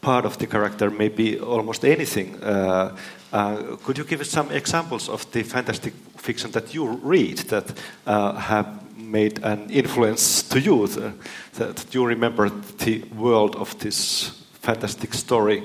part 0.02 0.26
of 0.26 0.38
the 0.38 0.48
character 0.48 0.90
may 0.90 1.10
be 1.10 1.40
almost 1.40 1.86
anything. 1.86 2.44
Uh, 2.44 2.96
uh, 3.34 3.76
could 3.84 3.98
you 3.98 4.06
give 4.06 4.22
us 4.22 4.30
some 4.30 4.52
examples 4.52 5.10
of 5.10 5.30
the 5.32 5.44
fantastic 5.44 5.94
fiction 6.18 6.52
that 6.52 6.74
you 6.74 6.88
read 7.04 7.38
that 7.50 7.74
uh, 8.06 8.34
have 8.34 8.68
made 9.08 9.44
an 9.44 9.70
influence 9.70 10.44
to 10.44 10.60
you, 10.60 10.88
the, 10.88 11.14
that 11.54 11.94
you 11.94 12.06
remember 12.06 12.50
the 12.50 13.04
world 13.16 13.56
of 13.56 13.78
this 13.80 14.30
fantastic 14.62 15.14
story 15.14 15.64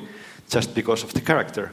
just 0.48 0.74
because 0.74 1.02
of 1.02 1.12
the 1.12 1.20
character? 1.20 1.72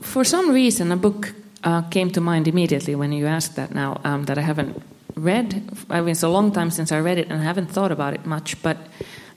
For 0.00 0.24
some 0.24 0.50
reason, 0.50 0.92
a 0.92 0.96
book 0.96 1.34
uh, 1.64 1.82
came 1.90 2.10
to 2.10 2.20
mind 2.20 2.48
immediately 2.48 2.94
when 2.94 3.12
you 3.12 3.26
asked 3.26 3.56
that 3.56 3.74
now 3.74 4.00
um, 4.04 4.24
that 4.24 4.38
I 4.38 4.42
haven't 4.42 4.82
read. 5.16 5.62
I 5.90 6.00
mean, 6.00 6.10
it's 6.10 6.22
a 6.22 6.28
long 6.28 6.52
time 6.52 6.70
since 6.70 6.92
I 6.92 7.00
read 7.00 7.18
it, 7.18 7.28
and 7.30 7.40
I 7.40 7.44
haven't 7.44 7.70
thought 7.70 7.92
about 7.92 8.14
it 8.14 8.24
much. 8.26 8.62
But 8.62 8.76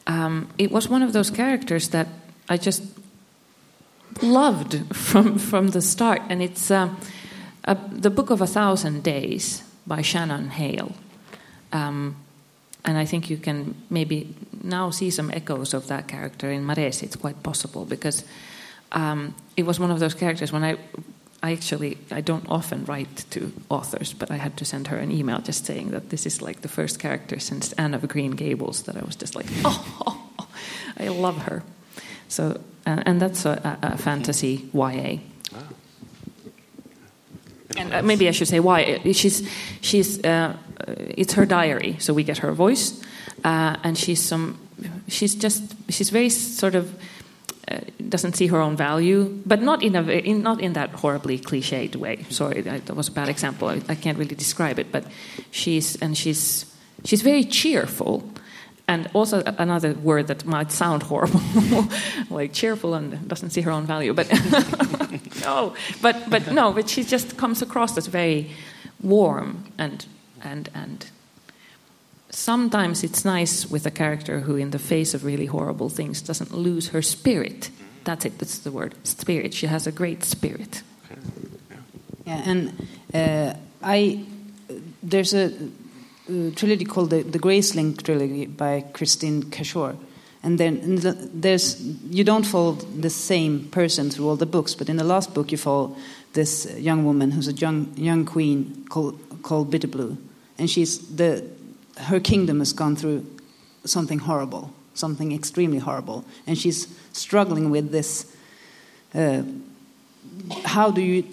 um, 0.05 0.47
it 0.57 0.71
was 0.71 0.89
one 0.89 1.03
of 1.03 1.13
those 1.13 1.29
characters 1.29 1.89
that 1.89 2.07
I 2.49 2.57
just 2.57 2.83
loved 4.21 4.95
from 4.95 5.37
from 5.39 5.69
the 5.69 5.81
start, 5.81 6.21
and 6.29 6.41
it's 6.41 6.71
uh, 6.71 6.89
a, 7.67 7.75
the 7.91 8.09
Book 8.09 8.29
of 8.29 8.41
a 8.41 8.47
Thousand 8.47 9.03
Days 9.03 9.63
by 9.85 10.01
Shannon 10.01 10.49
Hale. 10.49 10.93
Um, 11.71 12.15
and 12.85 12.97
I 12.97 13.05
think 13.05 13.29
you 13.29 13.37
can 13.37 13.75
maybe 13.89 14.33
now 14.63 14.89
see 14.89 15.11
some 15.11 15.29
echoes 15.31 15.73
of 15.73 15.87
that 15.87 16.07
character 16.07 16.49
in 16.49 16.65
Maresi. 16.65 17.03
It's 17.03 17.15
quite 17.15 17.43
possible 17.43 17.85
because 17.85 18.23
um, 18.93 19.35
it 19.57 19.65
was 19.65 19.79
one 19.79 19.91
of 19.91 19.99
those 19.99 20.13
characters 20.13 20.51
when 20.51 20.63
I, 20.63 20.77
I 21.43 21.51
actually 21.51 21.97
I 22.09 22.21
don't 22.21 22.47
often 22.47 22.85
write 22.85 23.25
to 23.31 23.51
authors, 23.69 24.13
but 24.13 24.31
I 24.31 24.37
had 24.37 24.55
to 24.57 24.65
send 24.65 24.87
her 24.87 24.97
an 24.97 25.11
email 25.11 25.39
just 25.39 25.65
saying 25.65 25.91
that 25.91 26.09
this 26.09 26.25
is 26.25 26.41
like 26.41 26.61
the 26.61 26.69
first 26.69 26.99
character 26.99 27.39
since 27.39 27.73
Anne 27.73 27.93
of 27.93 28.07
Green 28.07 28.31
Gables 28.31 28.83
that 28.83 28.95
I 28.95 29.03
was 29.05 29.15
just 29.15 29.35
like, 29.35 29.47
oh, 29.65 29.85
oh, 30.07 30.29
oh 30.39 30.47
I 30.97 31.09
love 31.09 31.37
her. 31.43 31.63
So 32.29 32.61
and, 32.85 33.03
and 33.05 33.21
that's 33.21 33.45
a, 33.45 33.77
a, 33.81 33.97
fantasy 33.97 34.69
YA. 34.73 35.17
And 37.77 37.93
uh, 37.93 38.01
maybe 38.01 38.27
I 38.27 38.31
should 38.31 38.47
say 38.47 38.59
why 38.59 38.99
she's 39.13 39.47
she's 39.81 40.23
uh, 40.23 40.55
it's 40.87 41.33
her 41.33 41.45
diary, 41.45 41.97
so 41.99 42.13
we 42.13 42.23
get 42.23 42.39
her 42.39 42.51
voice, 42.51 43.01
uh, 43.43 43.75
and 43.83 43.97
she's 43.97 44.21
some 44.21 44.57
she's 45.07 45.35
just 45.35 45.75
she's 45.89 46.09
very 46.09 46.29
sort 46.29 46.75
of 46.75 46.93
uh, 47.69 47.79
doesn't 48.09 48.35
see 48.37 48.47
her 48.47 48.61
own 48.61 48.77
value, 48.77 49.41
but 49.45 49.61
not 49.61 49.83
in 49.83 49.95
a 49.95 50.01
in, 50.03 50.41
not 50.41 50.61
in 50.61 50.73
that 50.73 50.89
horribly 50.91 51.37
cliched 51.37 51.95
way. 51.95 52.25
Sorry, 52.29 52.61
that 52.61 52.95
was 52.95 53.09
a 53.09 53.11
bad 53.11 53.29
example. 53.29 53.67
I, 53.67 53.81
I 53.89 53.95
can't 53.95 54.17
really 54.17 54.35
describe 54.35 54.79
it, 54.79 54.91
but 54.91 55.03
she's 55.51 55.95
and 56.01 56.17
she's 56.17 56.65
she's 57.03 57.21
very 57.21 57.43
cheerful, 57.43 58.23
and 58.87 59.09
also 59.13 59.43
another 59.57 59.93
word 59.93 60.27
that 60.27 60.45
might 60.45 60.71
sound 60.71 61.03
horrible, 61.03 61.41
like 62.29 62.53
cheerful 62.53 62.93
and 62.93 63.27
doesn't 63.27 63.49
see 63.49 63.61
her 63.61 63.71
own 63.71 63.85
value. 63.85 64.13
But 64.13 64.27
no, 65.41 65.73
but 66.01 66.29
but 66.29 66.51
no, 66.51 66.73
but 66.73 66.89
she 66.89 67.03
just 67.03 67.37
comes 67.37 67.61
across 67.61 67.97
as 67.97 68.07
very 68.07 68.51
warm 69.01 69.65
and 69.77 70.05
and 70.41 70.69
and 70.73 71.09
sometimes 72.29 73.03
it's 73.03 73.25
nice 73.25 73.65
with 73.69 73.85
a 73.85 73.91
character 73.91 74.41
who, 74.41 74.55
in 74.55 74.71
the 74.71 74.79
face 74.79 75.13
of 75.13 75.23
really 75.23 75.45
horrible 75.45 75.89
things, 75.89 76.21
doesn't 76.21 76.53
lose 76.53 76.89
her 76.89 77.01
spirit. 77.01 77.69
That's 78.03 78.25
it. 78.25 78.37
That's 78.39 78.59
the 78.59 78.71
word. 78.71 78.95
Spirit. 79.03 79.53
She 79.53 79.67
has 79.67 79.87
a 79.87 79.91
great 79.91 80.23
spirit. 80.23 80.83
Yeah, 82.25 82.41
and 82.45 82.87
uh, 83.13 83.53
I 83.81 84.25
there's 85.01 85.33
a, 85.33 85.51
a, 86.29 86.51
trilogy 86.51 86.85
called 86.85 87.09
the, 87.09 87.23
the 87.23 87.39
Graceling 87.39 87.95
trilogy 87.95 88.45
by 88.45 88.83
Kristin 88.93 89.49
Cashore, 89.49 89.95
and 90.47 90.57
then 90.57 90.79
there's 91.41 91.81
you 92.09 92.23
don't 92.23 92.45
follow 92.45 92.71
the 93.01 93.09
same 93.09 93.67
person 93.69 94.09
through 94.09 94.29
all 94.29 94.37
the 94.37 94.45
books, 94.45 94.75
but 94.75 94.87
in 94.87 94.95
the 94.95 95.03
last 95.03 95.33
book 95.33 95.51
you 95.51 95.57
follow 95.57 95.93
this 96.31 96.73
young 96.77 97.03
woman 97.03 97.31
who's 97.31 97.49
a 97.49 97.53
young 97.53 97.91
young 97.97 98.23
queen 98.23 98.85
called 98.87 99.19
called 99.43 99.69
Bitterblue, 99.69 100.15
and 100.57 100.69
she's 100.69 100.99
the 101.17 101.43
her 101.97 102.21
kingdom 102.21 102.59
has 102.59 102.71
gone 102.71 102.95
through 102.95 103.25
something 103.83 104.19
horrible, 104.19 104.71
something 104.93 105.33
extremely 105.33 105.79
horrible, 105.79 106.23
and 106.47 106.57
she's 106.57 106.87
struggling 107.11 107.69
with 107.69 107.91
this. 107.91 108.33
Uh, 109.13 109.43
how 110.63 110.91
do 110.91 111.01
you? 111.01 111.25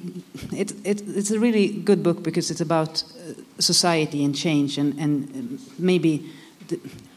It, 0.50 0.72
it, 0.84 1.02
it's 1.06 1.30
a 1.30 1.38
really 1.38 1.68
good 1.68 2.02
book 2.02 2.24
because 2.24 2.50
it's 2.50 2.60
about 2.60 3.04
uh, 3.04 3.34
society 3.60 4.24
and 4.24 4.34
change, 4.34 4.76
and, 4.76 4.98
and 4.98 5.60
maybe 5.78 6.32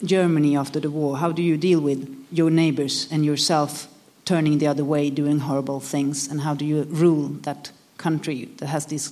Germany 0.04 0.58
after 0.58 0.80
the 0.80 0.90
war. 0.90 1.18
How 1.18 1.32
do 1.32 1.42
you 1.42 1.58
deal 1.58 1.80
with 1.80 2.26
your 2.32 2.50
neighbors 2.50 3.08
and 3.12 3.26
yourself 3.26 3.88
turning 4.26 4.58
the 4.58 4.68
other 4.68 4.84
way, 4.84 5.10
doing 5.10 5.40
horrible 5.40 5.80
things, 5.80 6.28
and 6.28 6.42
how 6.42 6.54
do 6.54 6.66
you 6.66 6.84
rule 6.84 7.30
that 7.44 7.72
country 7.98 8.46
that 8.58 8.68
has 8.68 8.86
these 8.86 9.12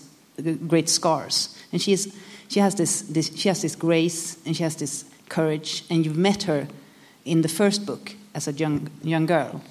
great 0.67 0.89
scars? 0.89 1.57
And 1.71 1.81
she 1.81 1.93
is 1.93 2.13
she 2.47 2.59
has 2.59 2.75
this, 2.75 3.01
this, 3.01 3.35
she 3.35 3.49
has 3.49 3.61
this 3.61 3.75
grace 3.75 4.37
and 4.45 4.55
she 4.55 4.63
has 4.63 4.75
this 4.75 5.05
courage, 5.29 5.83
and 5.89 6.05
you've 6.05 6.17
met 6.17 6.43
her 6.43 6.67
in 7.23 7.41
the 7.41 7.47
first 7.47 7.85
book 7.85 8.15
as 8.33 8.47
a 8.47 8.51
young, 8.51 8.89
young 9.03 9.25
girl. 9.25 9.61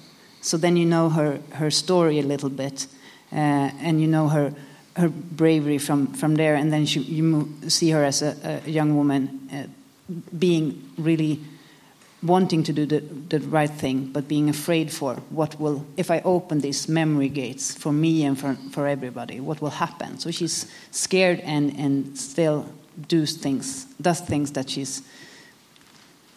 So 0.41 0.57
then 0.57 0.77
you 0.77 0.85
know 0.85 1.09
her, 1.09 1.39
her 1.53 1.71
story 1.71 2.19
a 2.19 2.23
little 2.23 2.49
bit, 2.49 2.87
uh, 3.31 3.35
and 3.35 4.01
you 4.01 4.07
know 4.07 4.27
her, 4.27 4.53
her 4.97 5.09
bravery 5.09 5.77
from, 5.77 6.07
from 6.13 6.35
there, 6.35 6.55
and 6.55 6.71
then 6.71 6.85
she, 6.85 6.99
you 6.99 7.53
see 7.67 7.91
her 7.91 8.03
as 8.03 8.21
a, 8.21 8.61
a 8.65 8.69
young 8.69 8.95
woman 8.95 9.49
uh, 9.51 9.67
being 10.37 10.91
really 10.97 11.39
wanting 12.23 12.63
to 12.63 12.73
do 12.73 12.85
the, 12.85 12.99
the 12.99 13.39
right 13.47 13.69
thing, 13.69 14.07
but 14.11 14.27
being 14.27 14.49
afraid 14.49 14.91
for 14.91 15.15
what 15.29 15.59
will, 15.59 15.85
if 15.97 16.09
I 16.09 16.21
open 16.21 16.59
these 16.59 16.89
memory 16.89 17.29
gates 17.29 17.75
for 17.75 17.91
me 17.91 18.23
and 18.25 18.39
for, 18.39 18.55
for 18.71 18.87
everybody, 18.87 19.39
what 19.39 19.61
will 19.61 19.69
happen? 19.69 20.19
So 20.19 20.31
she's 20.31 20.71
scared 20.91 21.39
and, 21.41 21.77
and 21.77 22.17
still 22.17 22.67
does 23.07 23.33
things, 23.33 23.85
does 24.01 24.21
things 24.21 24.51
that 24.53 24.69
she's, 24.69 25.03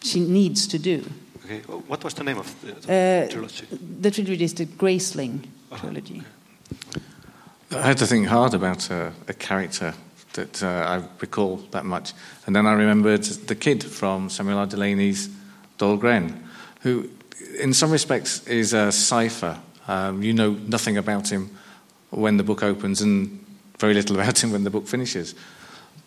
she 0.01 0.19
needs 0.19 0.67
to 0.67 0.79
do. 0.79 1.03
Okay, 1.45 1.59
what 1.87 2.03
was 2.03 2.13
the 2.13 2.23
name 2.23 2.37
of 2.37 2.61
the, 2.61 2.73
the 2.73 3.25
uh, 3.27 3.31
trilogy? 3.31 3.65
The 4.01 4.11
trilogy 4.11 4.43
is 4.43 4.53
the 4.53 4.65
Graceling 4.65 5.47
uh-huh. 5.71 5.81
trilogy. 5.81 6.23
I 7.71 7.81
had 7.81 7.97
to 7.97 8.05
think 8.05 8.27
hard 8.27 8.53
about 8.53 8.91
uh, 8.91 9.11
a 9.27 9.33
character 9.33 9.93
that 10.33 10.63
uh, 10.63 10.67
I 10.67 11.03
recall 11.19 11.57
that 11.71 11.85
much. 11.85 12.13
And 12.45 12.55
then 12.55 12.65
I 12.65 12.73
remembered 12.73 13.23
the 13.23 13.55
kid 13.55 13.83
from 13.83 14.29
Samuel 14.29 14.59
R. 14.59 14.67
Delany's 14.67 15.29
Dhalgren, 15.77 16.43
who, 16.81 17.09
in 17.59 17.73
some 17.73 17.91
respects, 17.91 18.45
is 18.47 18.73
a 18.73 18.91
cipher. 18.91 19.59
Um, 19.87 20.21
you 20.21 20.33
know 20.33 20.51
nothing 20.51 20.97
about 20.97 21.29
him 21.31 21.57
when 22.11 22.37
the 22.37 22.43
book 22.43 22.63
opens, 22.63 23.01
and 23.01 23.43
very 23.79 23.93
little 23.93 24.15
about 24.19 24.43
him 24.43 24.51
when 24.51 24.63
the 24.63 24.69
book 24.69 24.87
finishes. 24.87 25.35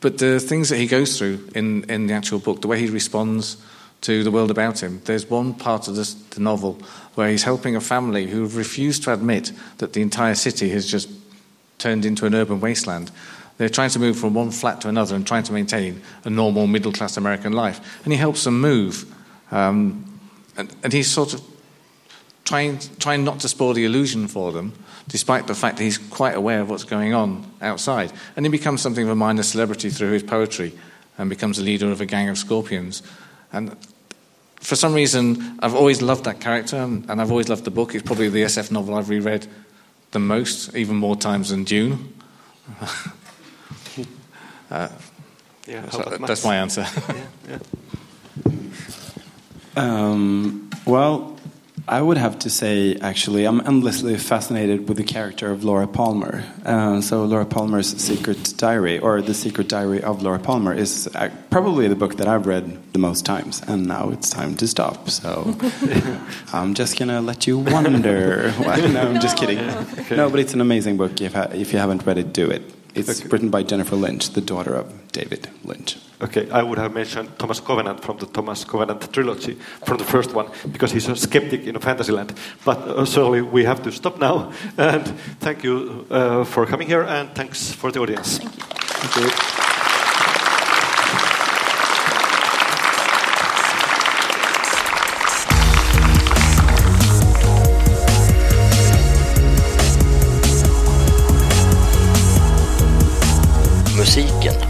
But 0.01 0.19
the 0.19 0.41
things 0.41 0.69
that 0.69 0.79
he 0.79 0.87
goes 0.87 1.17
through 1.17 1.49
in, 1.55 1.85
in 1.85 2.09
the 2.09 2.15
actual 2.15 2.41
book, 2.41 2.61
the 2.61 2.69
way 2.69 2.79
he 2.79 2.89
responds 2.89 3.57
to 4.03 4.25
the 4.25 4.33
world 4.33 4.51
about 4.51 4.83
him, 4.83 5.01
there's 5.05 5.31
one 5.31 5.55
part 5.55 5.87
of 5.87 5.95
this, 5.95 6.15
the 6.15 6.41
novel 6.41 6.81
where 7.15 7.29
he's 7.29 7.45
helping 7.45 7.77
a 7.77 7.81
family 7.81 8.27
who 8.27 8.43
have 8.43 8.57
refused 8.57 9.05
to 9.05 9.13
admit 9.13 9.53
that 9.79 9.93
the 9.93 10.03
entire 10.03 10.35
city 10.35 10.71
has 10.71 10.91
just 10.91 11.09
turned 11.79 12.05
into 12.05 12.27
an 12.27 12.35
urban 12.35 12.61
wasteland. 12.61 13.13
They're 13.63 13.69
trying 13.69 13.91
to 13.91 14.01
move 14.01 14.19
from 14.19 14.35
one 14.35 14.51
flat 14.51 14.81
to 14.81 14.89
another 14.89 15.15
and 15.15 15.25
trying 15.25 15.45
to 15.45 15.53
maintain 15.53 16.03
a 16.25 16.31
normal 16.31 16.67
middle 16.67 16.91
class 16.91 17.17
American 17.17 17.53
life. 17.53 18.01
And 18.03 18.13
he 18.13 18.19
helps 18.19 18.43
them 18.43 18.61
move 18.61 19.07
um, 19.53 20.05
and, 20.57 20.75
and, 20.83 20.93
he's 20.93 21.09
sort 21.09 21.33
of 21.33 21.41
trying, 22.45 22.81
trying 22.99 23.23
not 23.23 23.39
to 23.39 23.49
spoil 23.49 23.73
the 23.73 23.85
illusion 23.85 24.27
for 24.27 24.51
them, 24.51 24.73
despite 25.07 25.47
the 25.47 25.55
fact 25.55 25.77
that 25.77 25.85
he's 25.85 25.97
quite 25.97 26.35
aware 26.35 26.61
of 26.61 26.71
what's 26.71 26.83
going 26.83 27.15
on 27.15 27.49
outside. 27.61 28.13
And 28.35 28.45
he 28.45 28.51
becomes 28.51 28.83
something 28.83 29.05
of 29.05 29.11
a 29.11 29.15
minor 29.15 29.45
celebrity 29.45 29.91
through 29.91 30.11
his 30.11 30.25
poetry 30.25 30.73
and 31.19 31.31
becomes 31.31 31.61
a 31.61 31.63
leader 31.63 31.93
of 31.93 32.01
a 32.01 32.07
gang 32.07 32.31
of 32.31 32.37
scorpions. 32.37 33.05
And 33.53 33.77
for 34.57 34.75
some 34.75 34.93
reason, 34.93 35.61
I've 35.61 35.77
always 35.77 36.03
loved 36.03 36.25
that 36.25 36.41
character 36.41 36.79
and, 36.79 37.09
and 37.09 37.21
I've 37.21 37.31
always 37.31 37.49
loved 37.49 37.63
the 37.63 37.71
book. 37.71 37.95
It's 37.95 38.03
probably 38.03 38.29
the 38.29 38.43
SF 38.43 38.73
novel 38.73 38.97
I've 38.97 39.09
reread 39.09 39.47
the 40.11 40.19
most, 40.19 40.75
even 40.75 40.97
more 40.97 41.15
times 41.15 41.51
than 41.51 41.63
Dune. 41.63 42.13
uh, 44.73 44.89
yeah, 45.67 45.89
so 45.91 46.17
that's 46.27 46.45
my 46.45 46.57
answer. 46.57 46.87
yeah, 47.09 47.27
yeah. 47.49 47.59
Um, 49.77 50.71
well, 50.87 51.39
I 51.89 52.01
would 52.01 52.17
have 52.17 52.39
to 52.41 52.51
say, 52.51 52.97
actually, 52.97 53.45
I'm 53.45 53.61
endlessly 53.67 54.17
fascinated 54.17 54.89
with 54.89 54.97
the 54.97 55.05
character 55.05 55.51
of 55.51 55.65
Laura 55.65 55.87
Palmer. 55.87 56.45
Uh, 56.65 57.01
so, 57.01 57.25
Laura 57.25 57.45
Palmer's 57.45 57.89
Secret 57.97 58.55
Diary, 58.57 58.99
or 58.99 59.21
The 59.21 59.35
Secret 59.35 59.69
Diary 59.69 60.01
of 60.03 60.23
Laura 60.23 60.39
Palmer, 60.39 60.73
is 60.73 61.09
uh, 61.15 61.29
probably 61.51 61.89
the 61.89 61.97
book 61.97 62.17
that 62.17 62.29
I've 62.29 62.47
read 62.47 62.93
the 62.93 62.99
most 62.99 63.27
times, 63.27 63.63
and 63.67 63.87
now 63.87 64.11
it's 64.11 64.31
time 64.31 64.55
to 64.57 64.69
stop. 64.69 65.11
So, 65.11 65.57
I'm 66.53 66.75
just 66.75 66.99
gonna 66.99 67.21
let 67.21 67.47
you 67.47 67.59
wonder. 67.59 68.53
no, 68.61 69.03
I'm 69.03 69.21
just 69.21 69.37
kidding. 69.37 69.59
No, 70.17 70.31
but 70.31 70.41
it's 70.41 70.55
an 70.55 70.61
amazing 70.61 70.97
book. 70.97 71.21
If, 71.21 71.35
if 71.53 71.73
you 71.73 71.79
haven't 71.79 72.07
read 72.07 72.19
it, 72.19 72.33
do 72.33 72.49
it. 72.49 72.63
It's 72.95 73.21
okay. 73.21 73.29
written 73.29 73.51
by 73.51 73.63
Jennifer 73.63 73.97
Lynch, 73.97 74.31
the 74.31 74.41
daughter 74.41 74.75
of 74.75 75.13
David 75.13 75.49
Lynch. 75.65 75.97
Okay, 76.21 76.49
I 76.51 76.63
would 76.63 76.79
have 76.79 76.93
mentioned 76.93 77.39
Thomas 77.39 77.61
Covenant 77.61 78.01
from 78.01 78.19
the 78.19 78.27
Thomas 78.27 78.65
Covenant 78.65 79.13
trilogy, 79.13 79.55
from 79.85 79.97
the 79.97 80.05
first 80.05 80.35
one, 80.35 80.47
because 80.71 80.93
he's 80.93 81.09
a 81.09 81.17
skeptic 81.17 81.67
in 81.67 81.77
a 81.77 81.81
Fantasyland. 81.81 82.35
But 82.65 82.79
uh, 82.79 83.05
surely 83.05 83.43
we 83.43 83.65
have 83.65 83.83
to 83.83 83.93
stop 83.93 84.19
now. 84.19 84.53
And 84.77 85.07
thank 85.41 85.65
you 85.65 86.07
uh, 86.11 86.45
for 86.45 86.67
coming 86.67 86.87
here, 86.87 87.03
and 87.03 87.35
thanks 87.35 87.73
for 87.73 87.91
the 87.91 88.01
audience. 88.01 88.39
Thank 88.39 88.57
you. 88.57 88.63
Thank 88.63 89.67
you. 89.67 89.72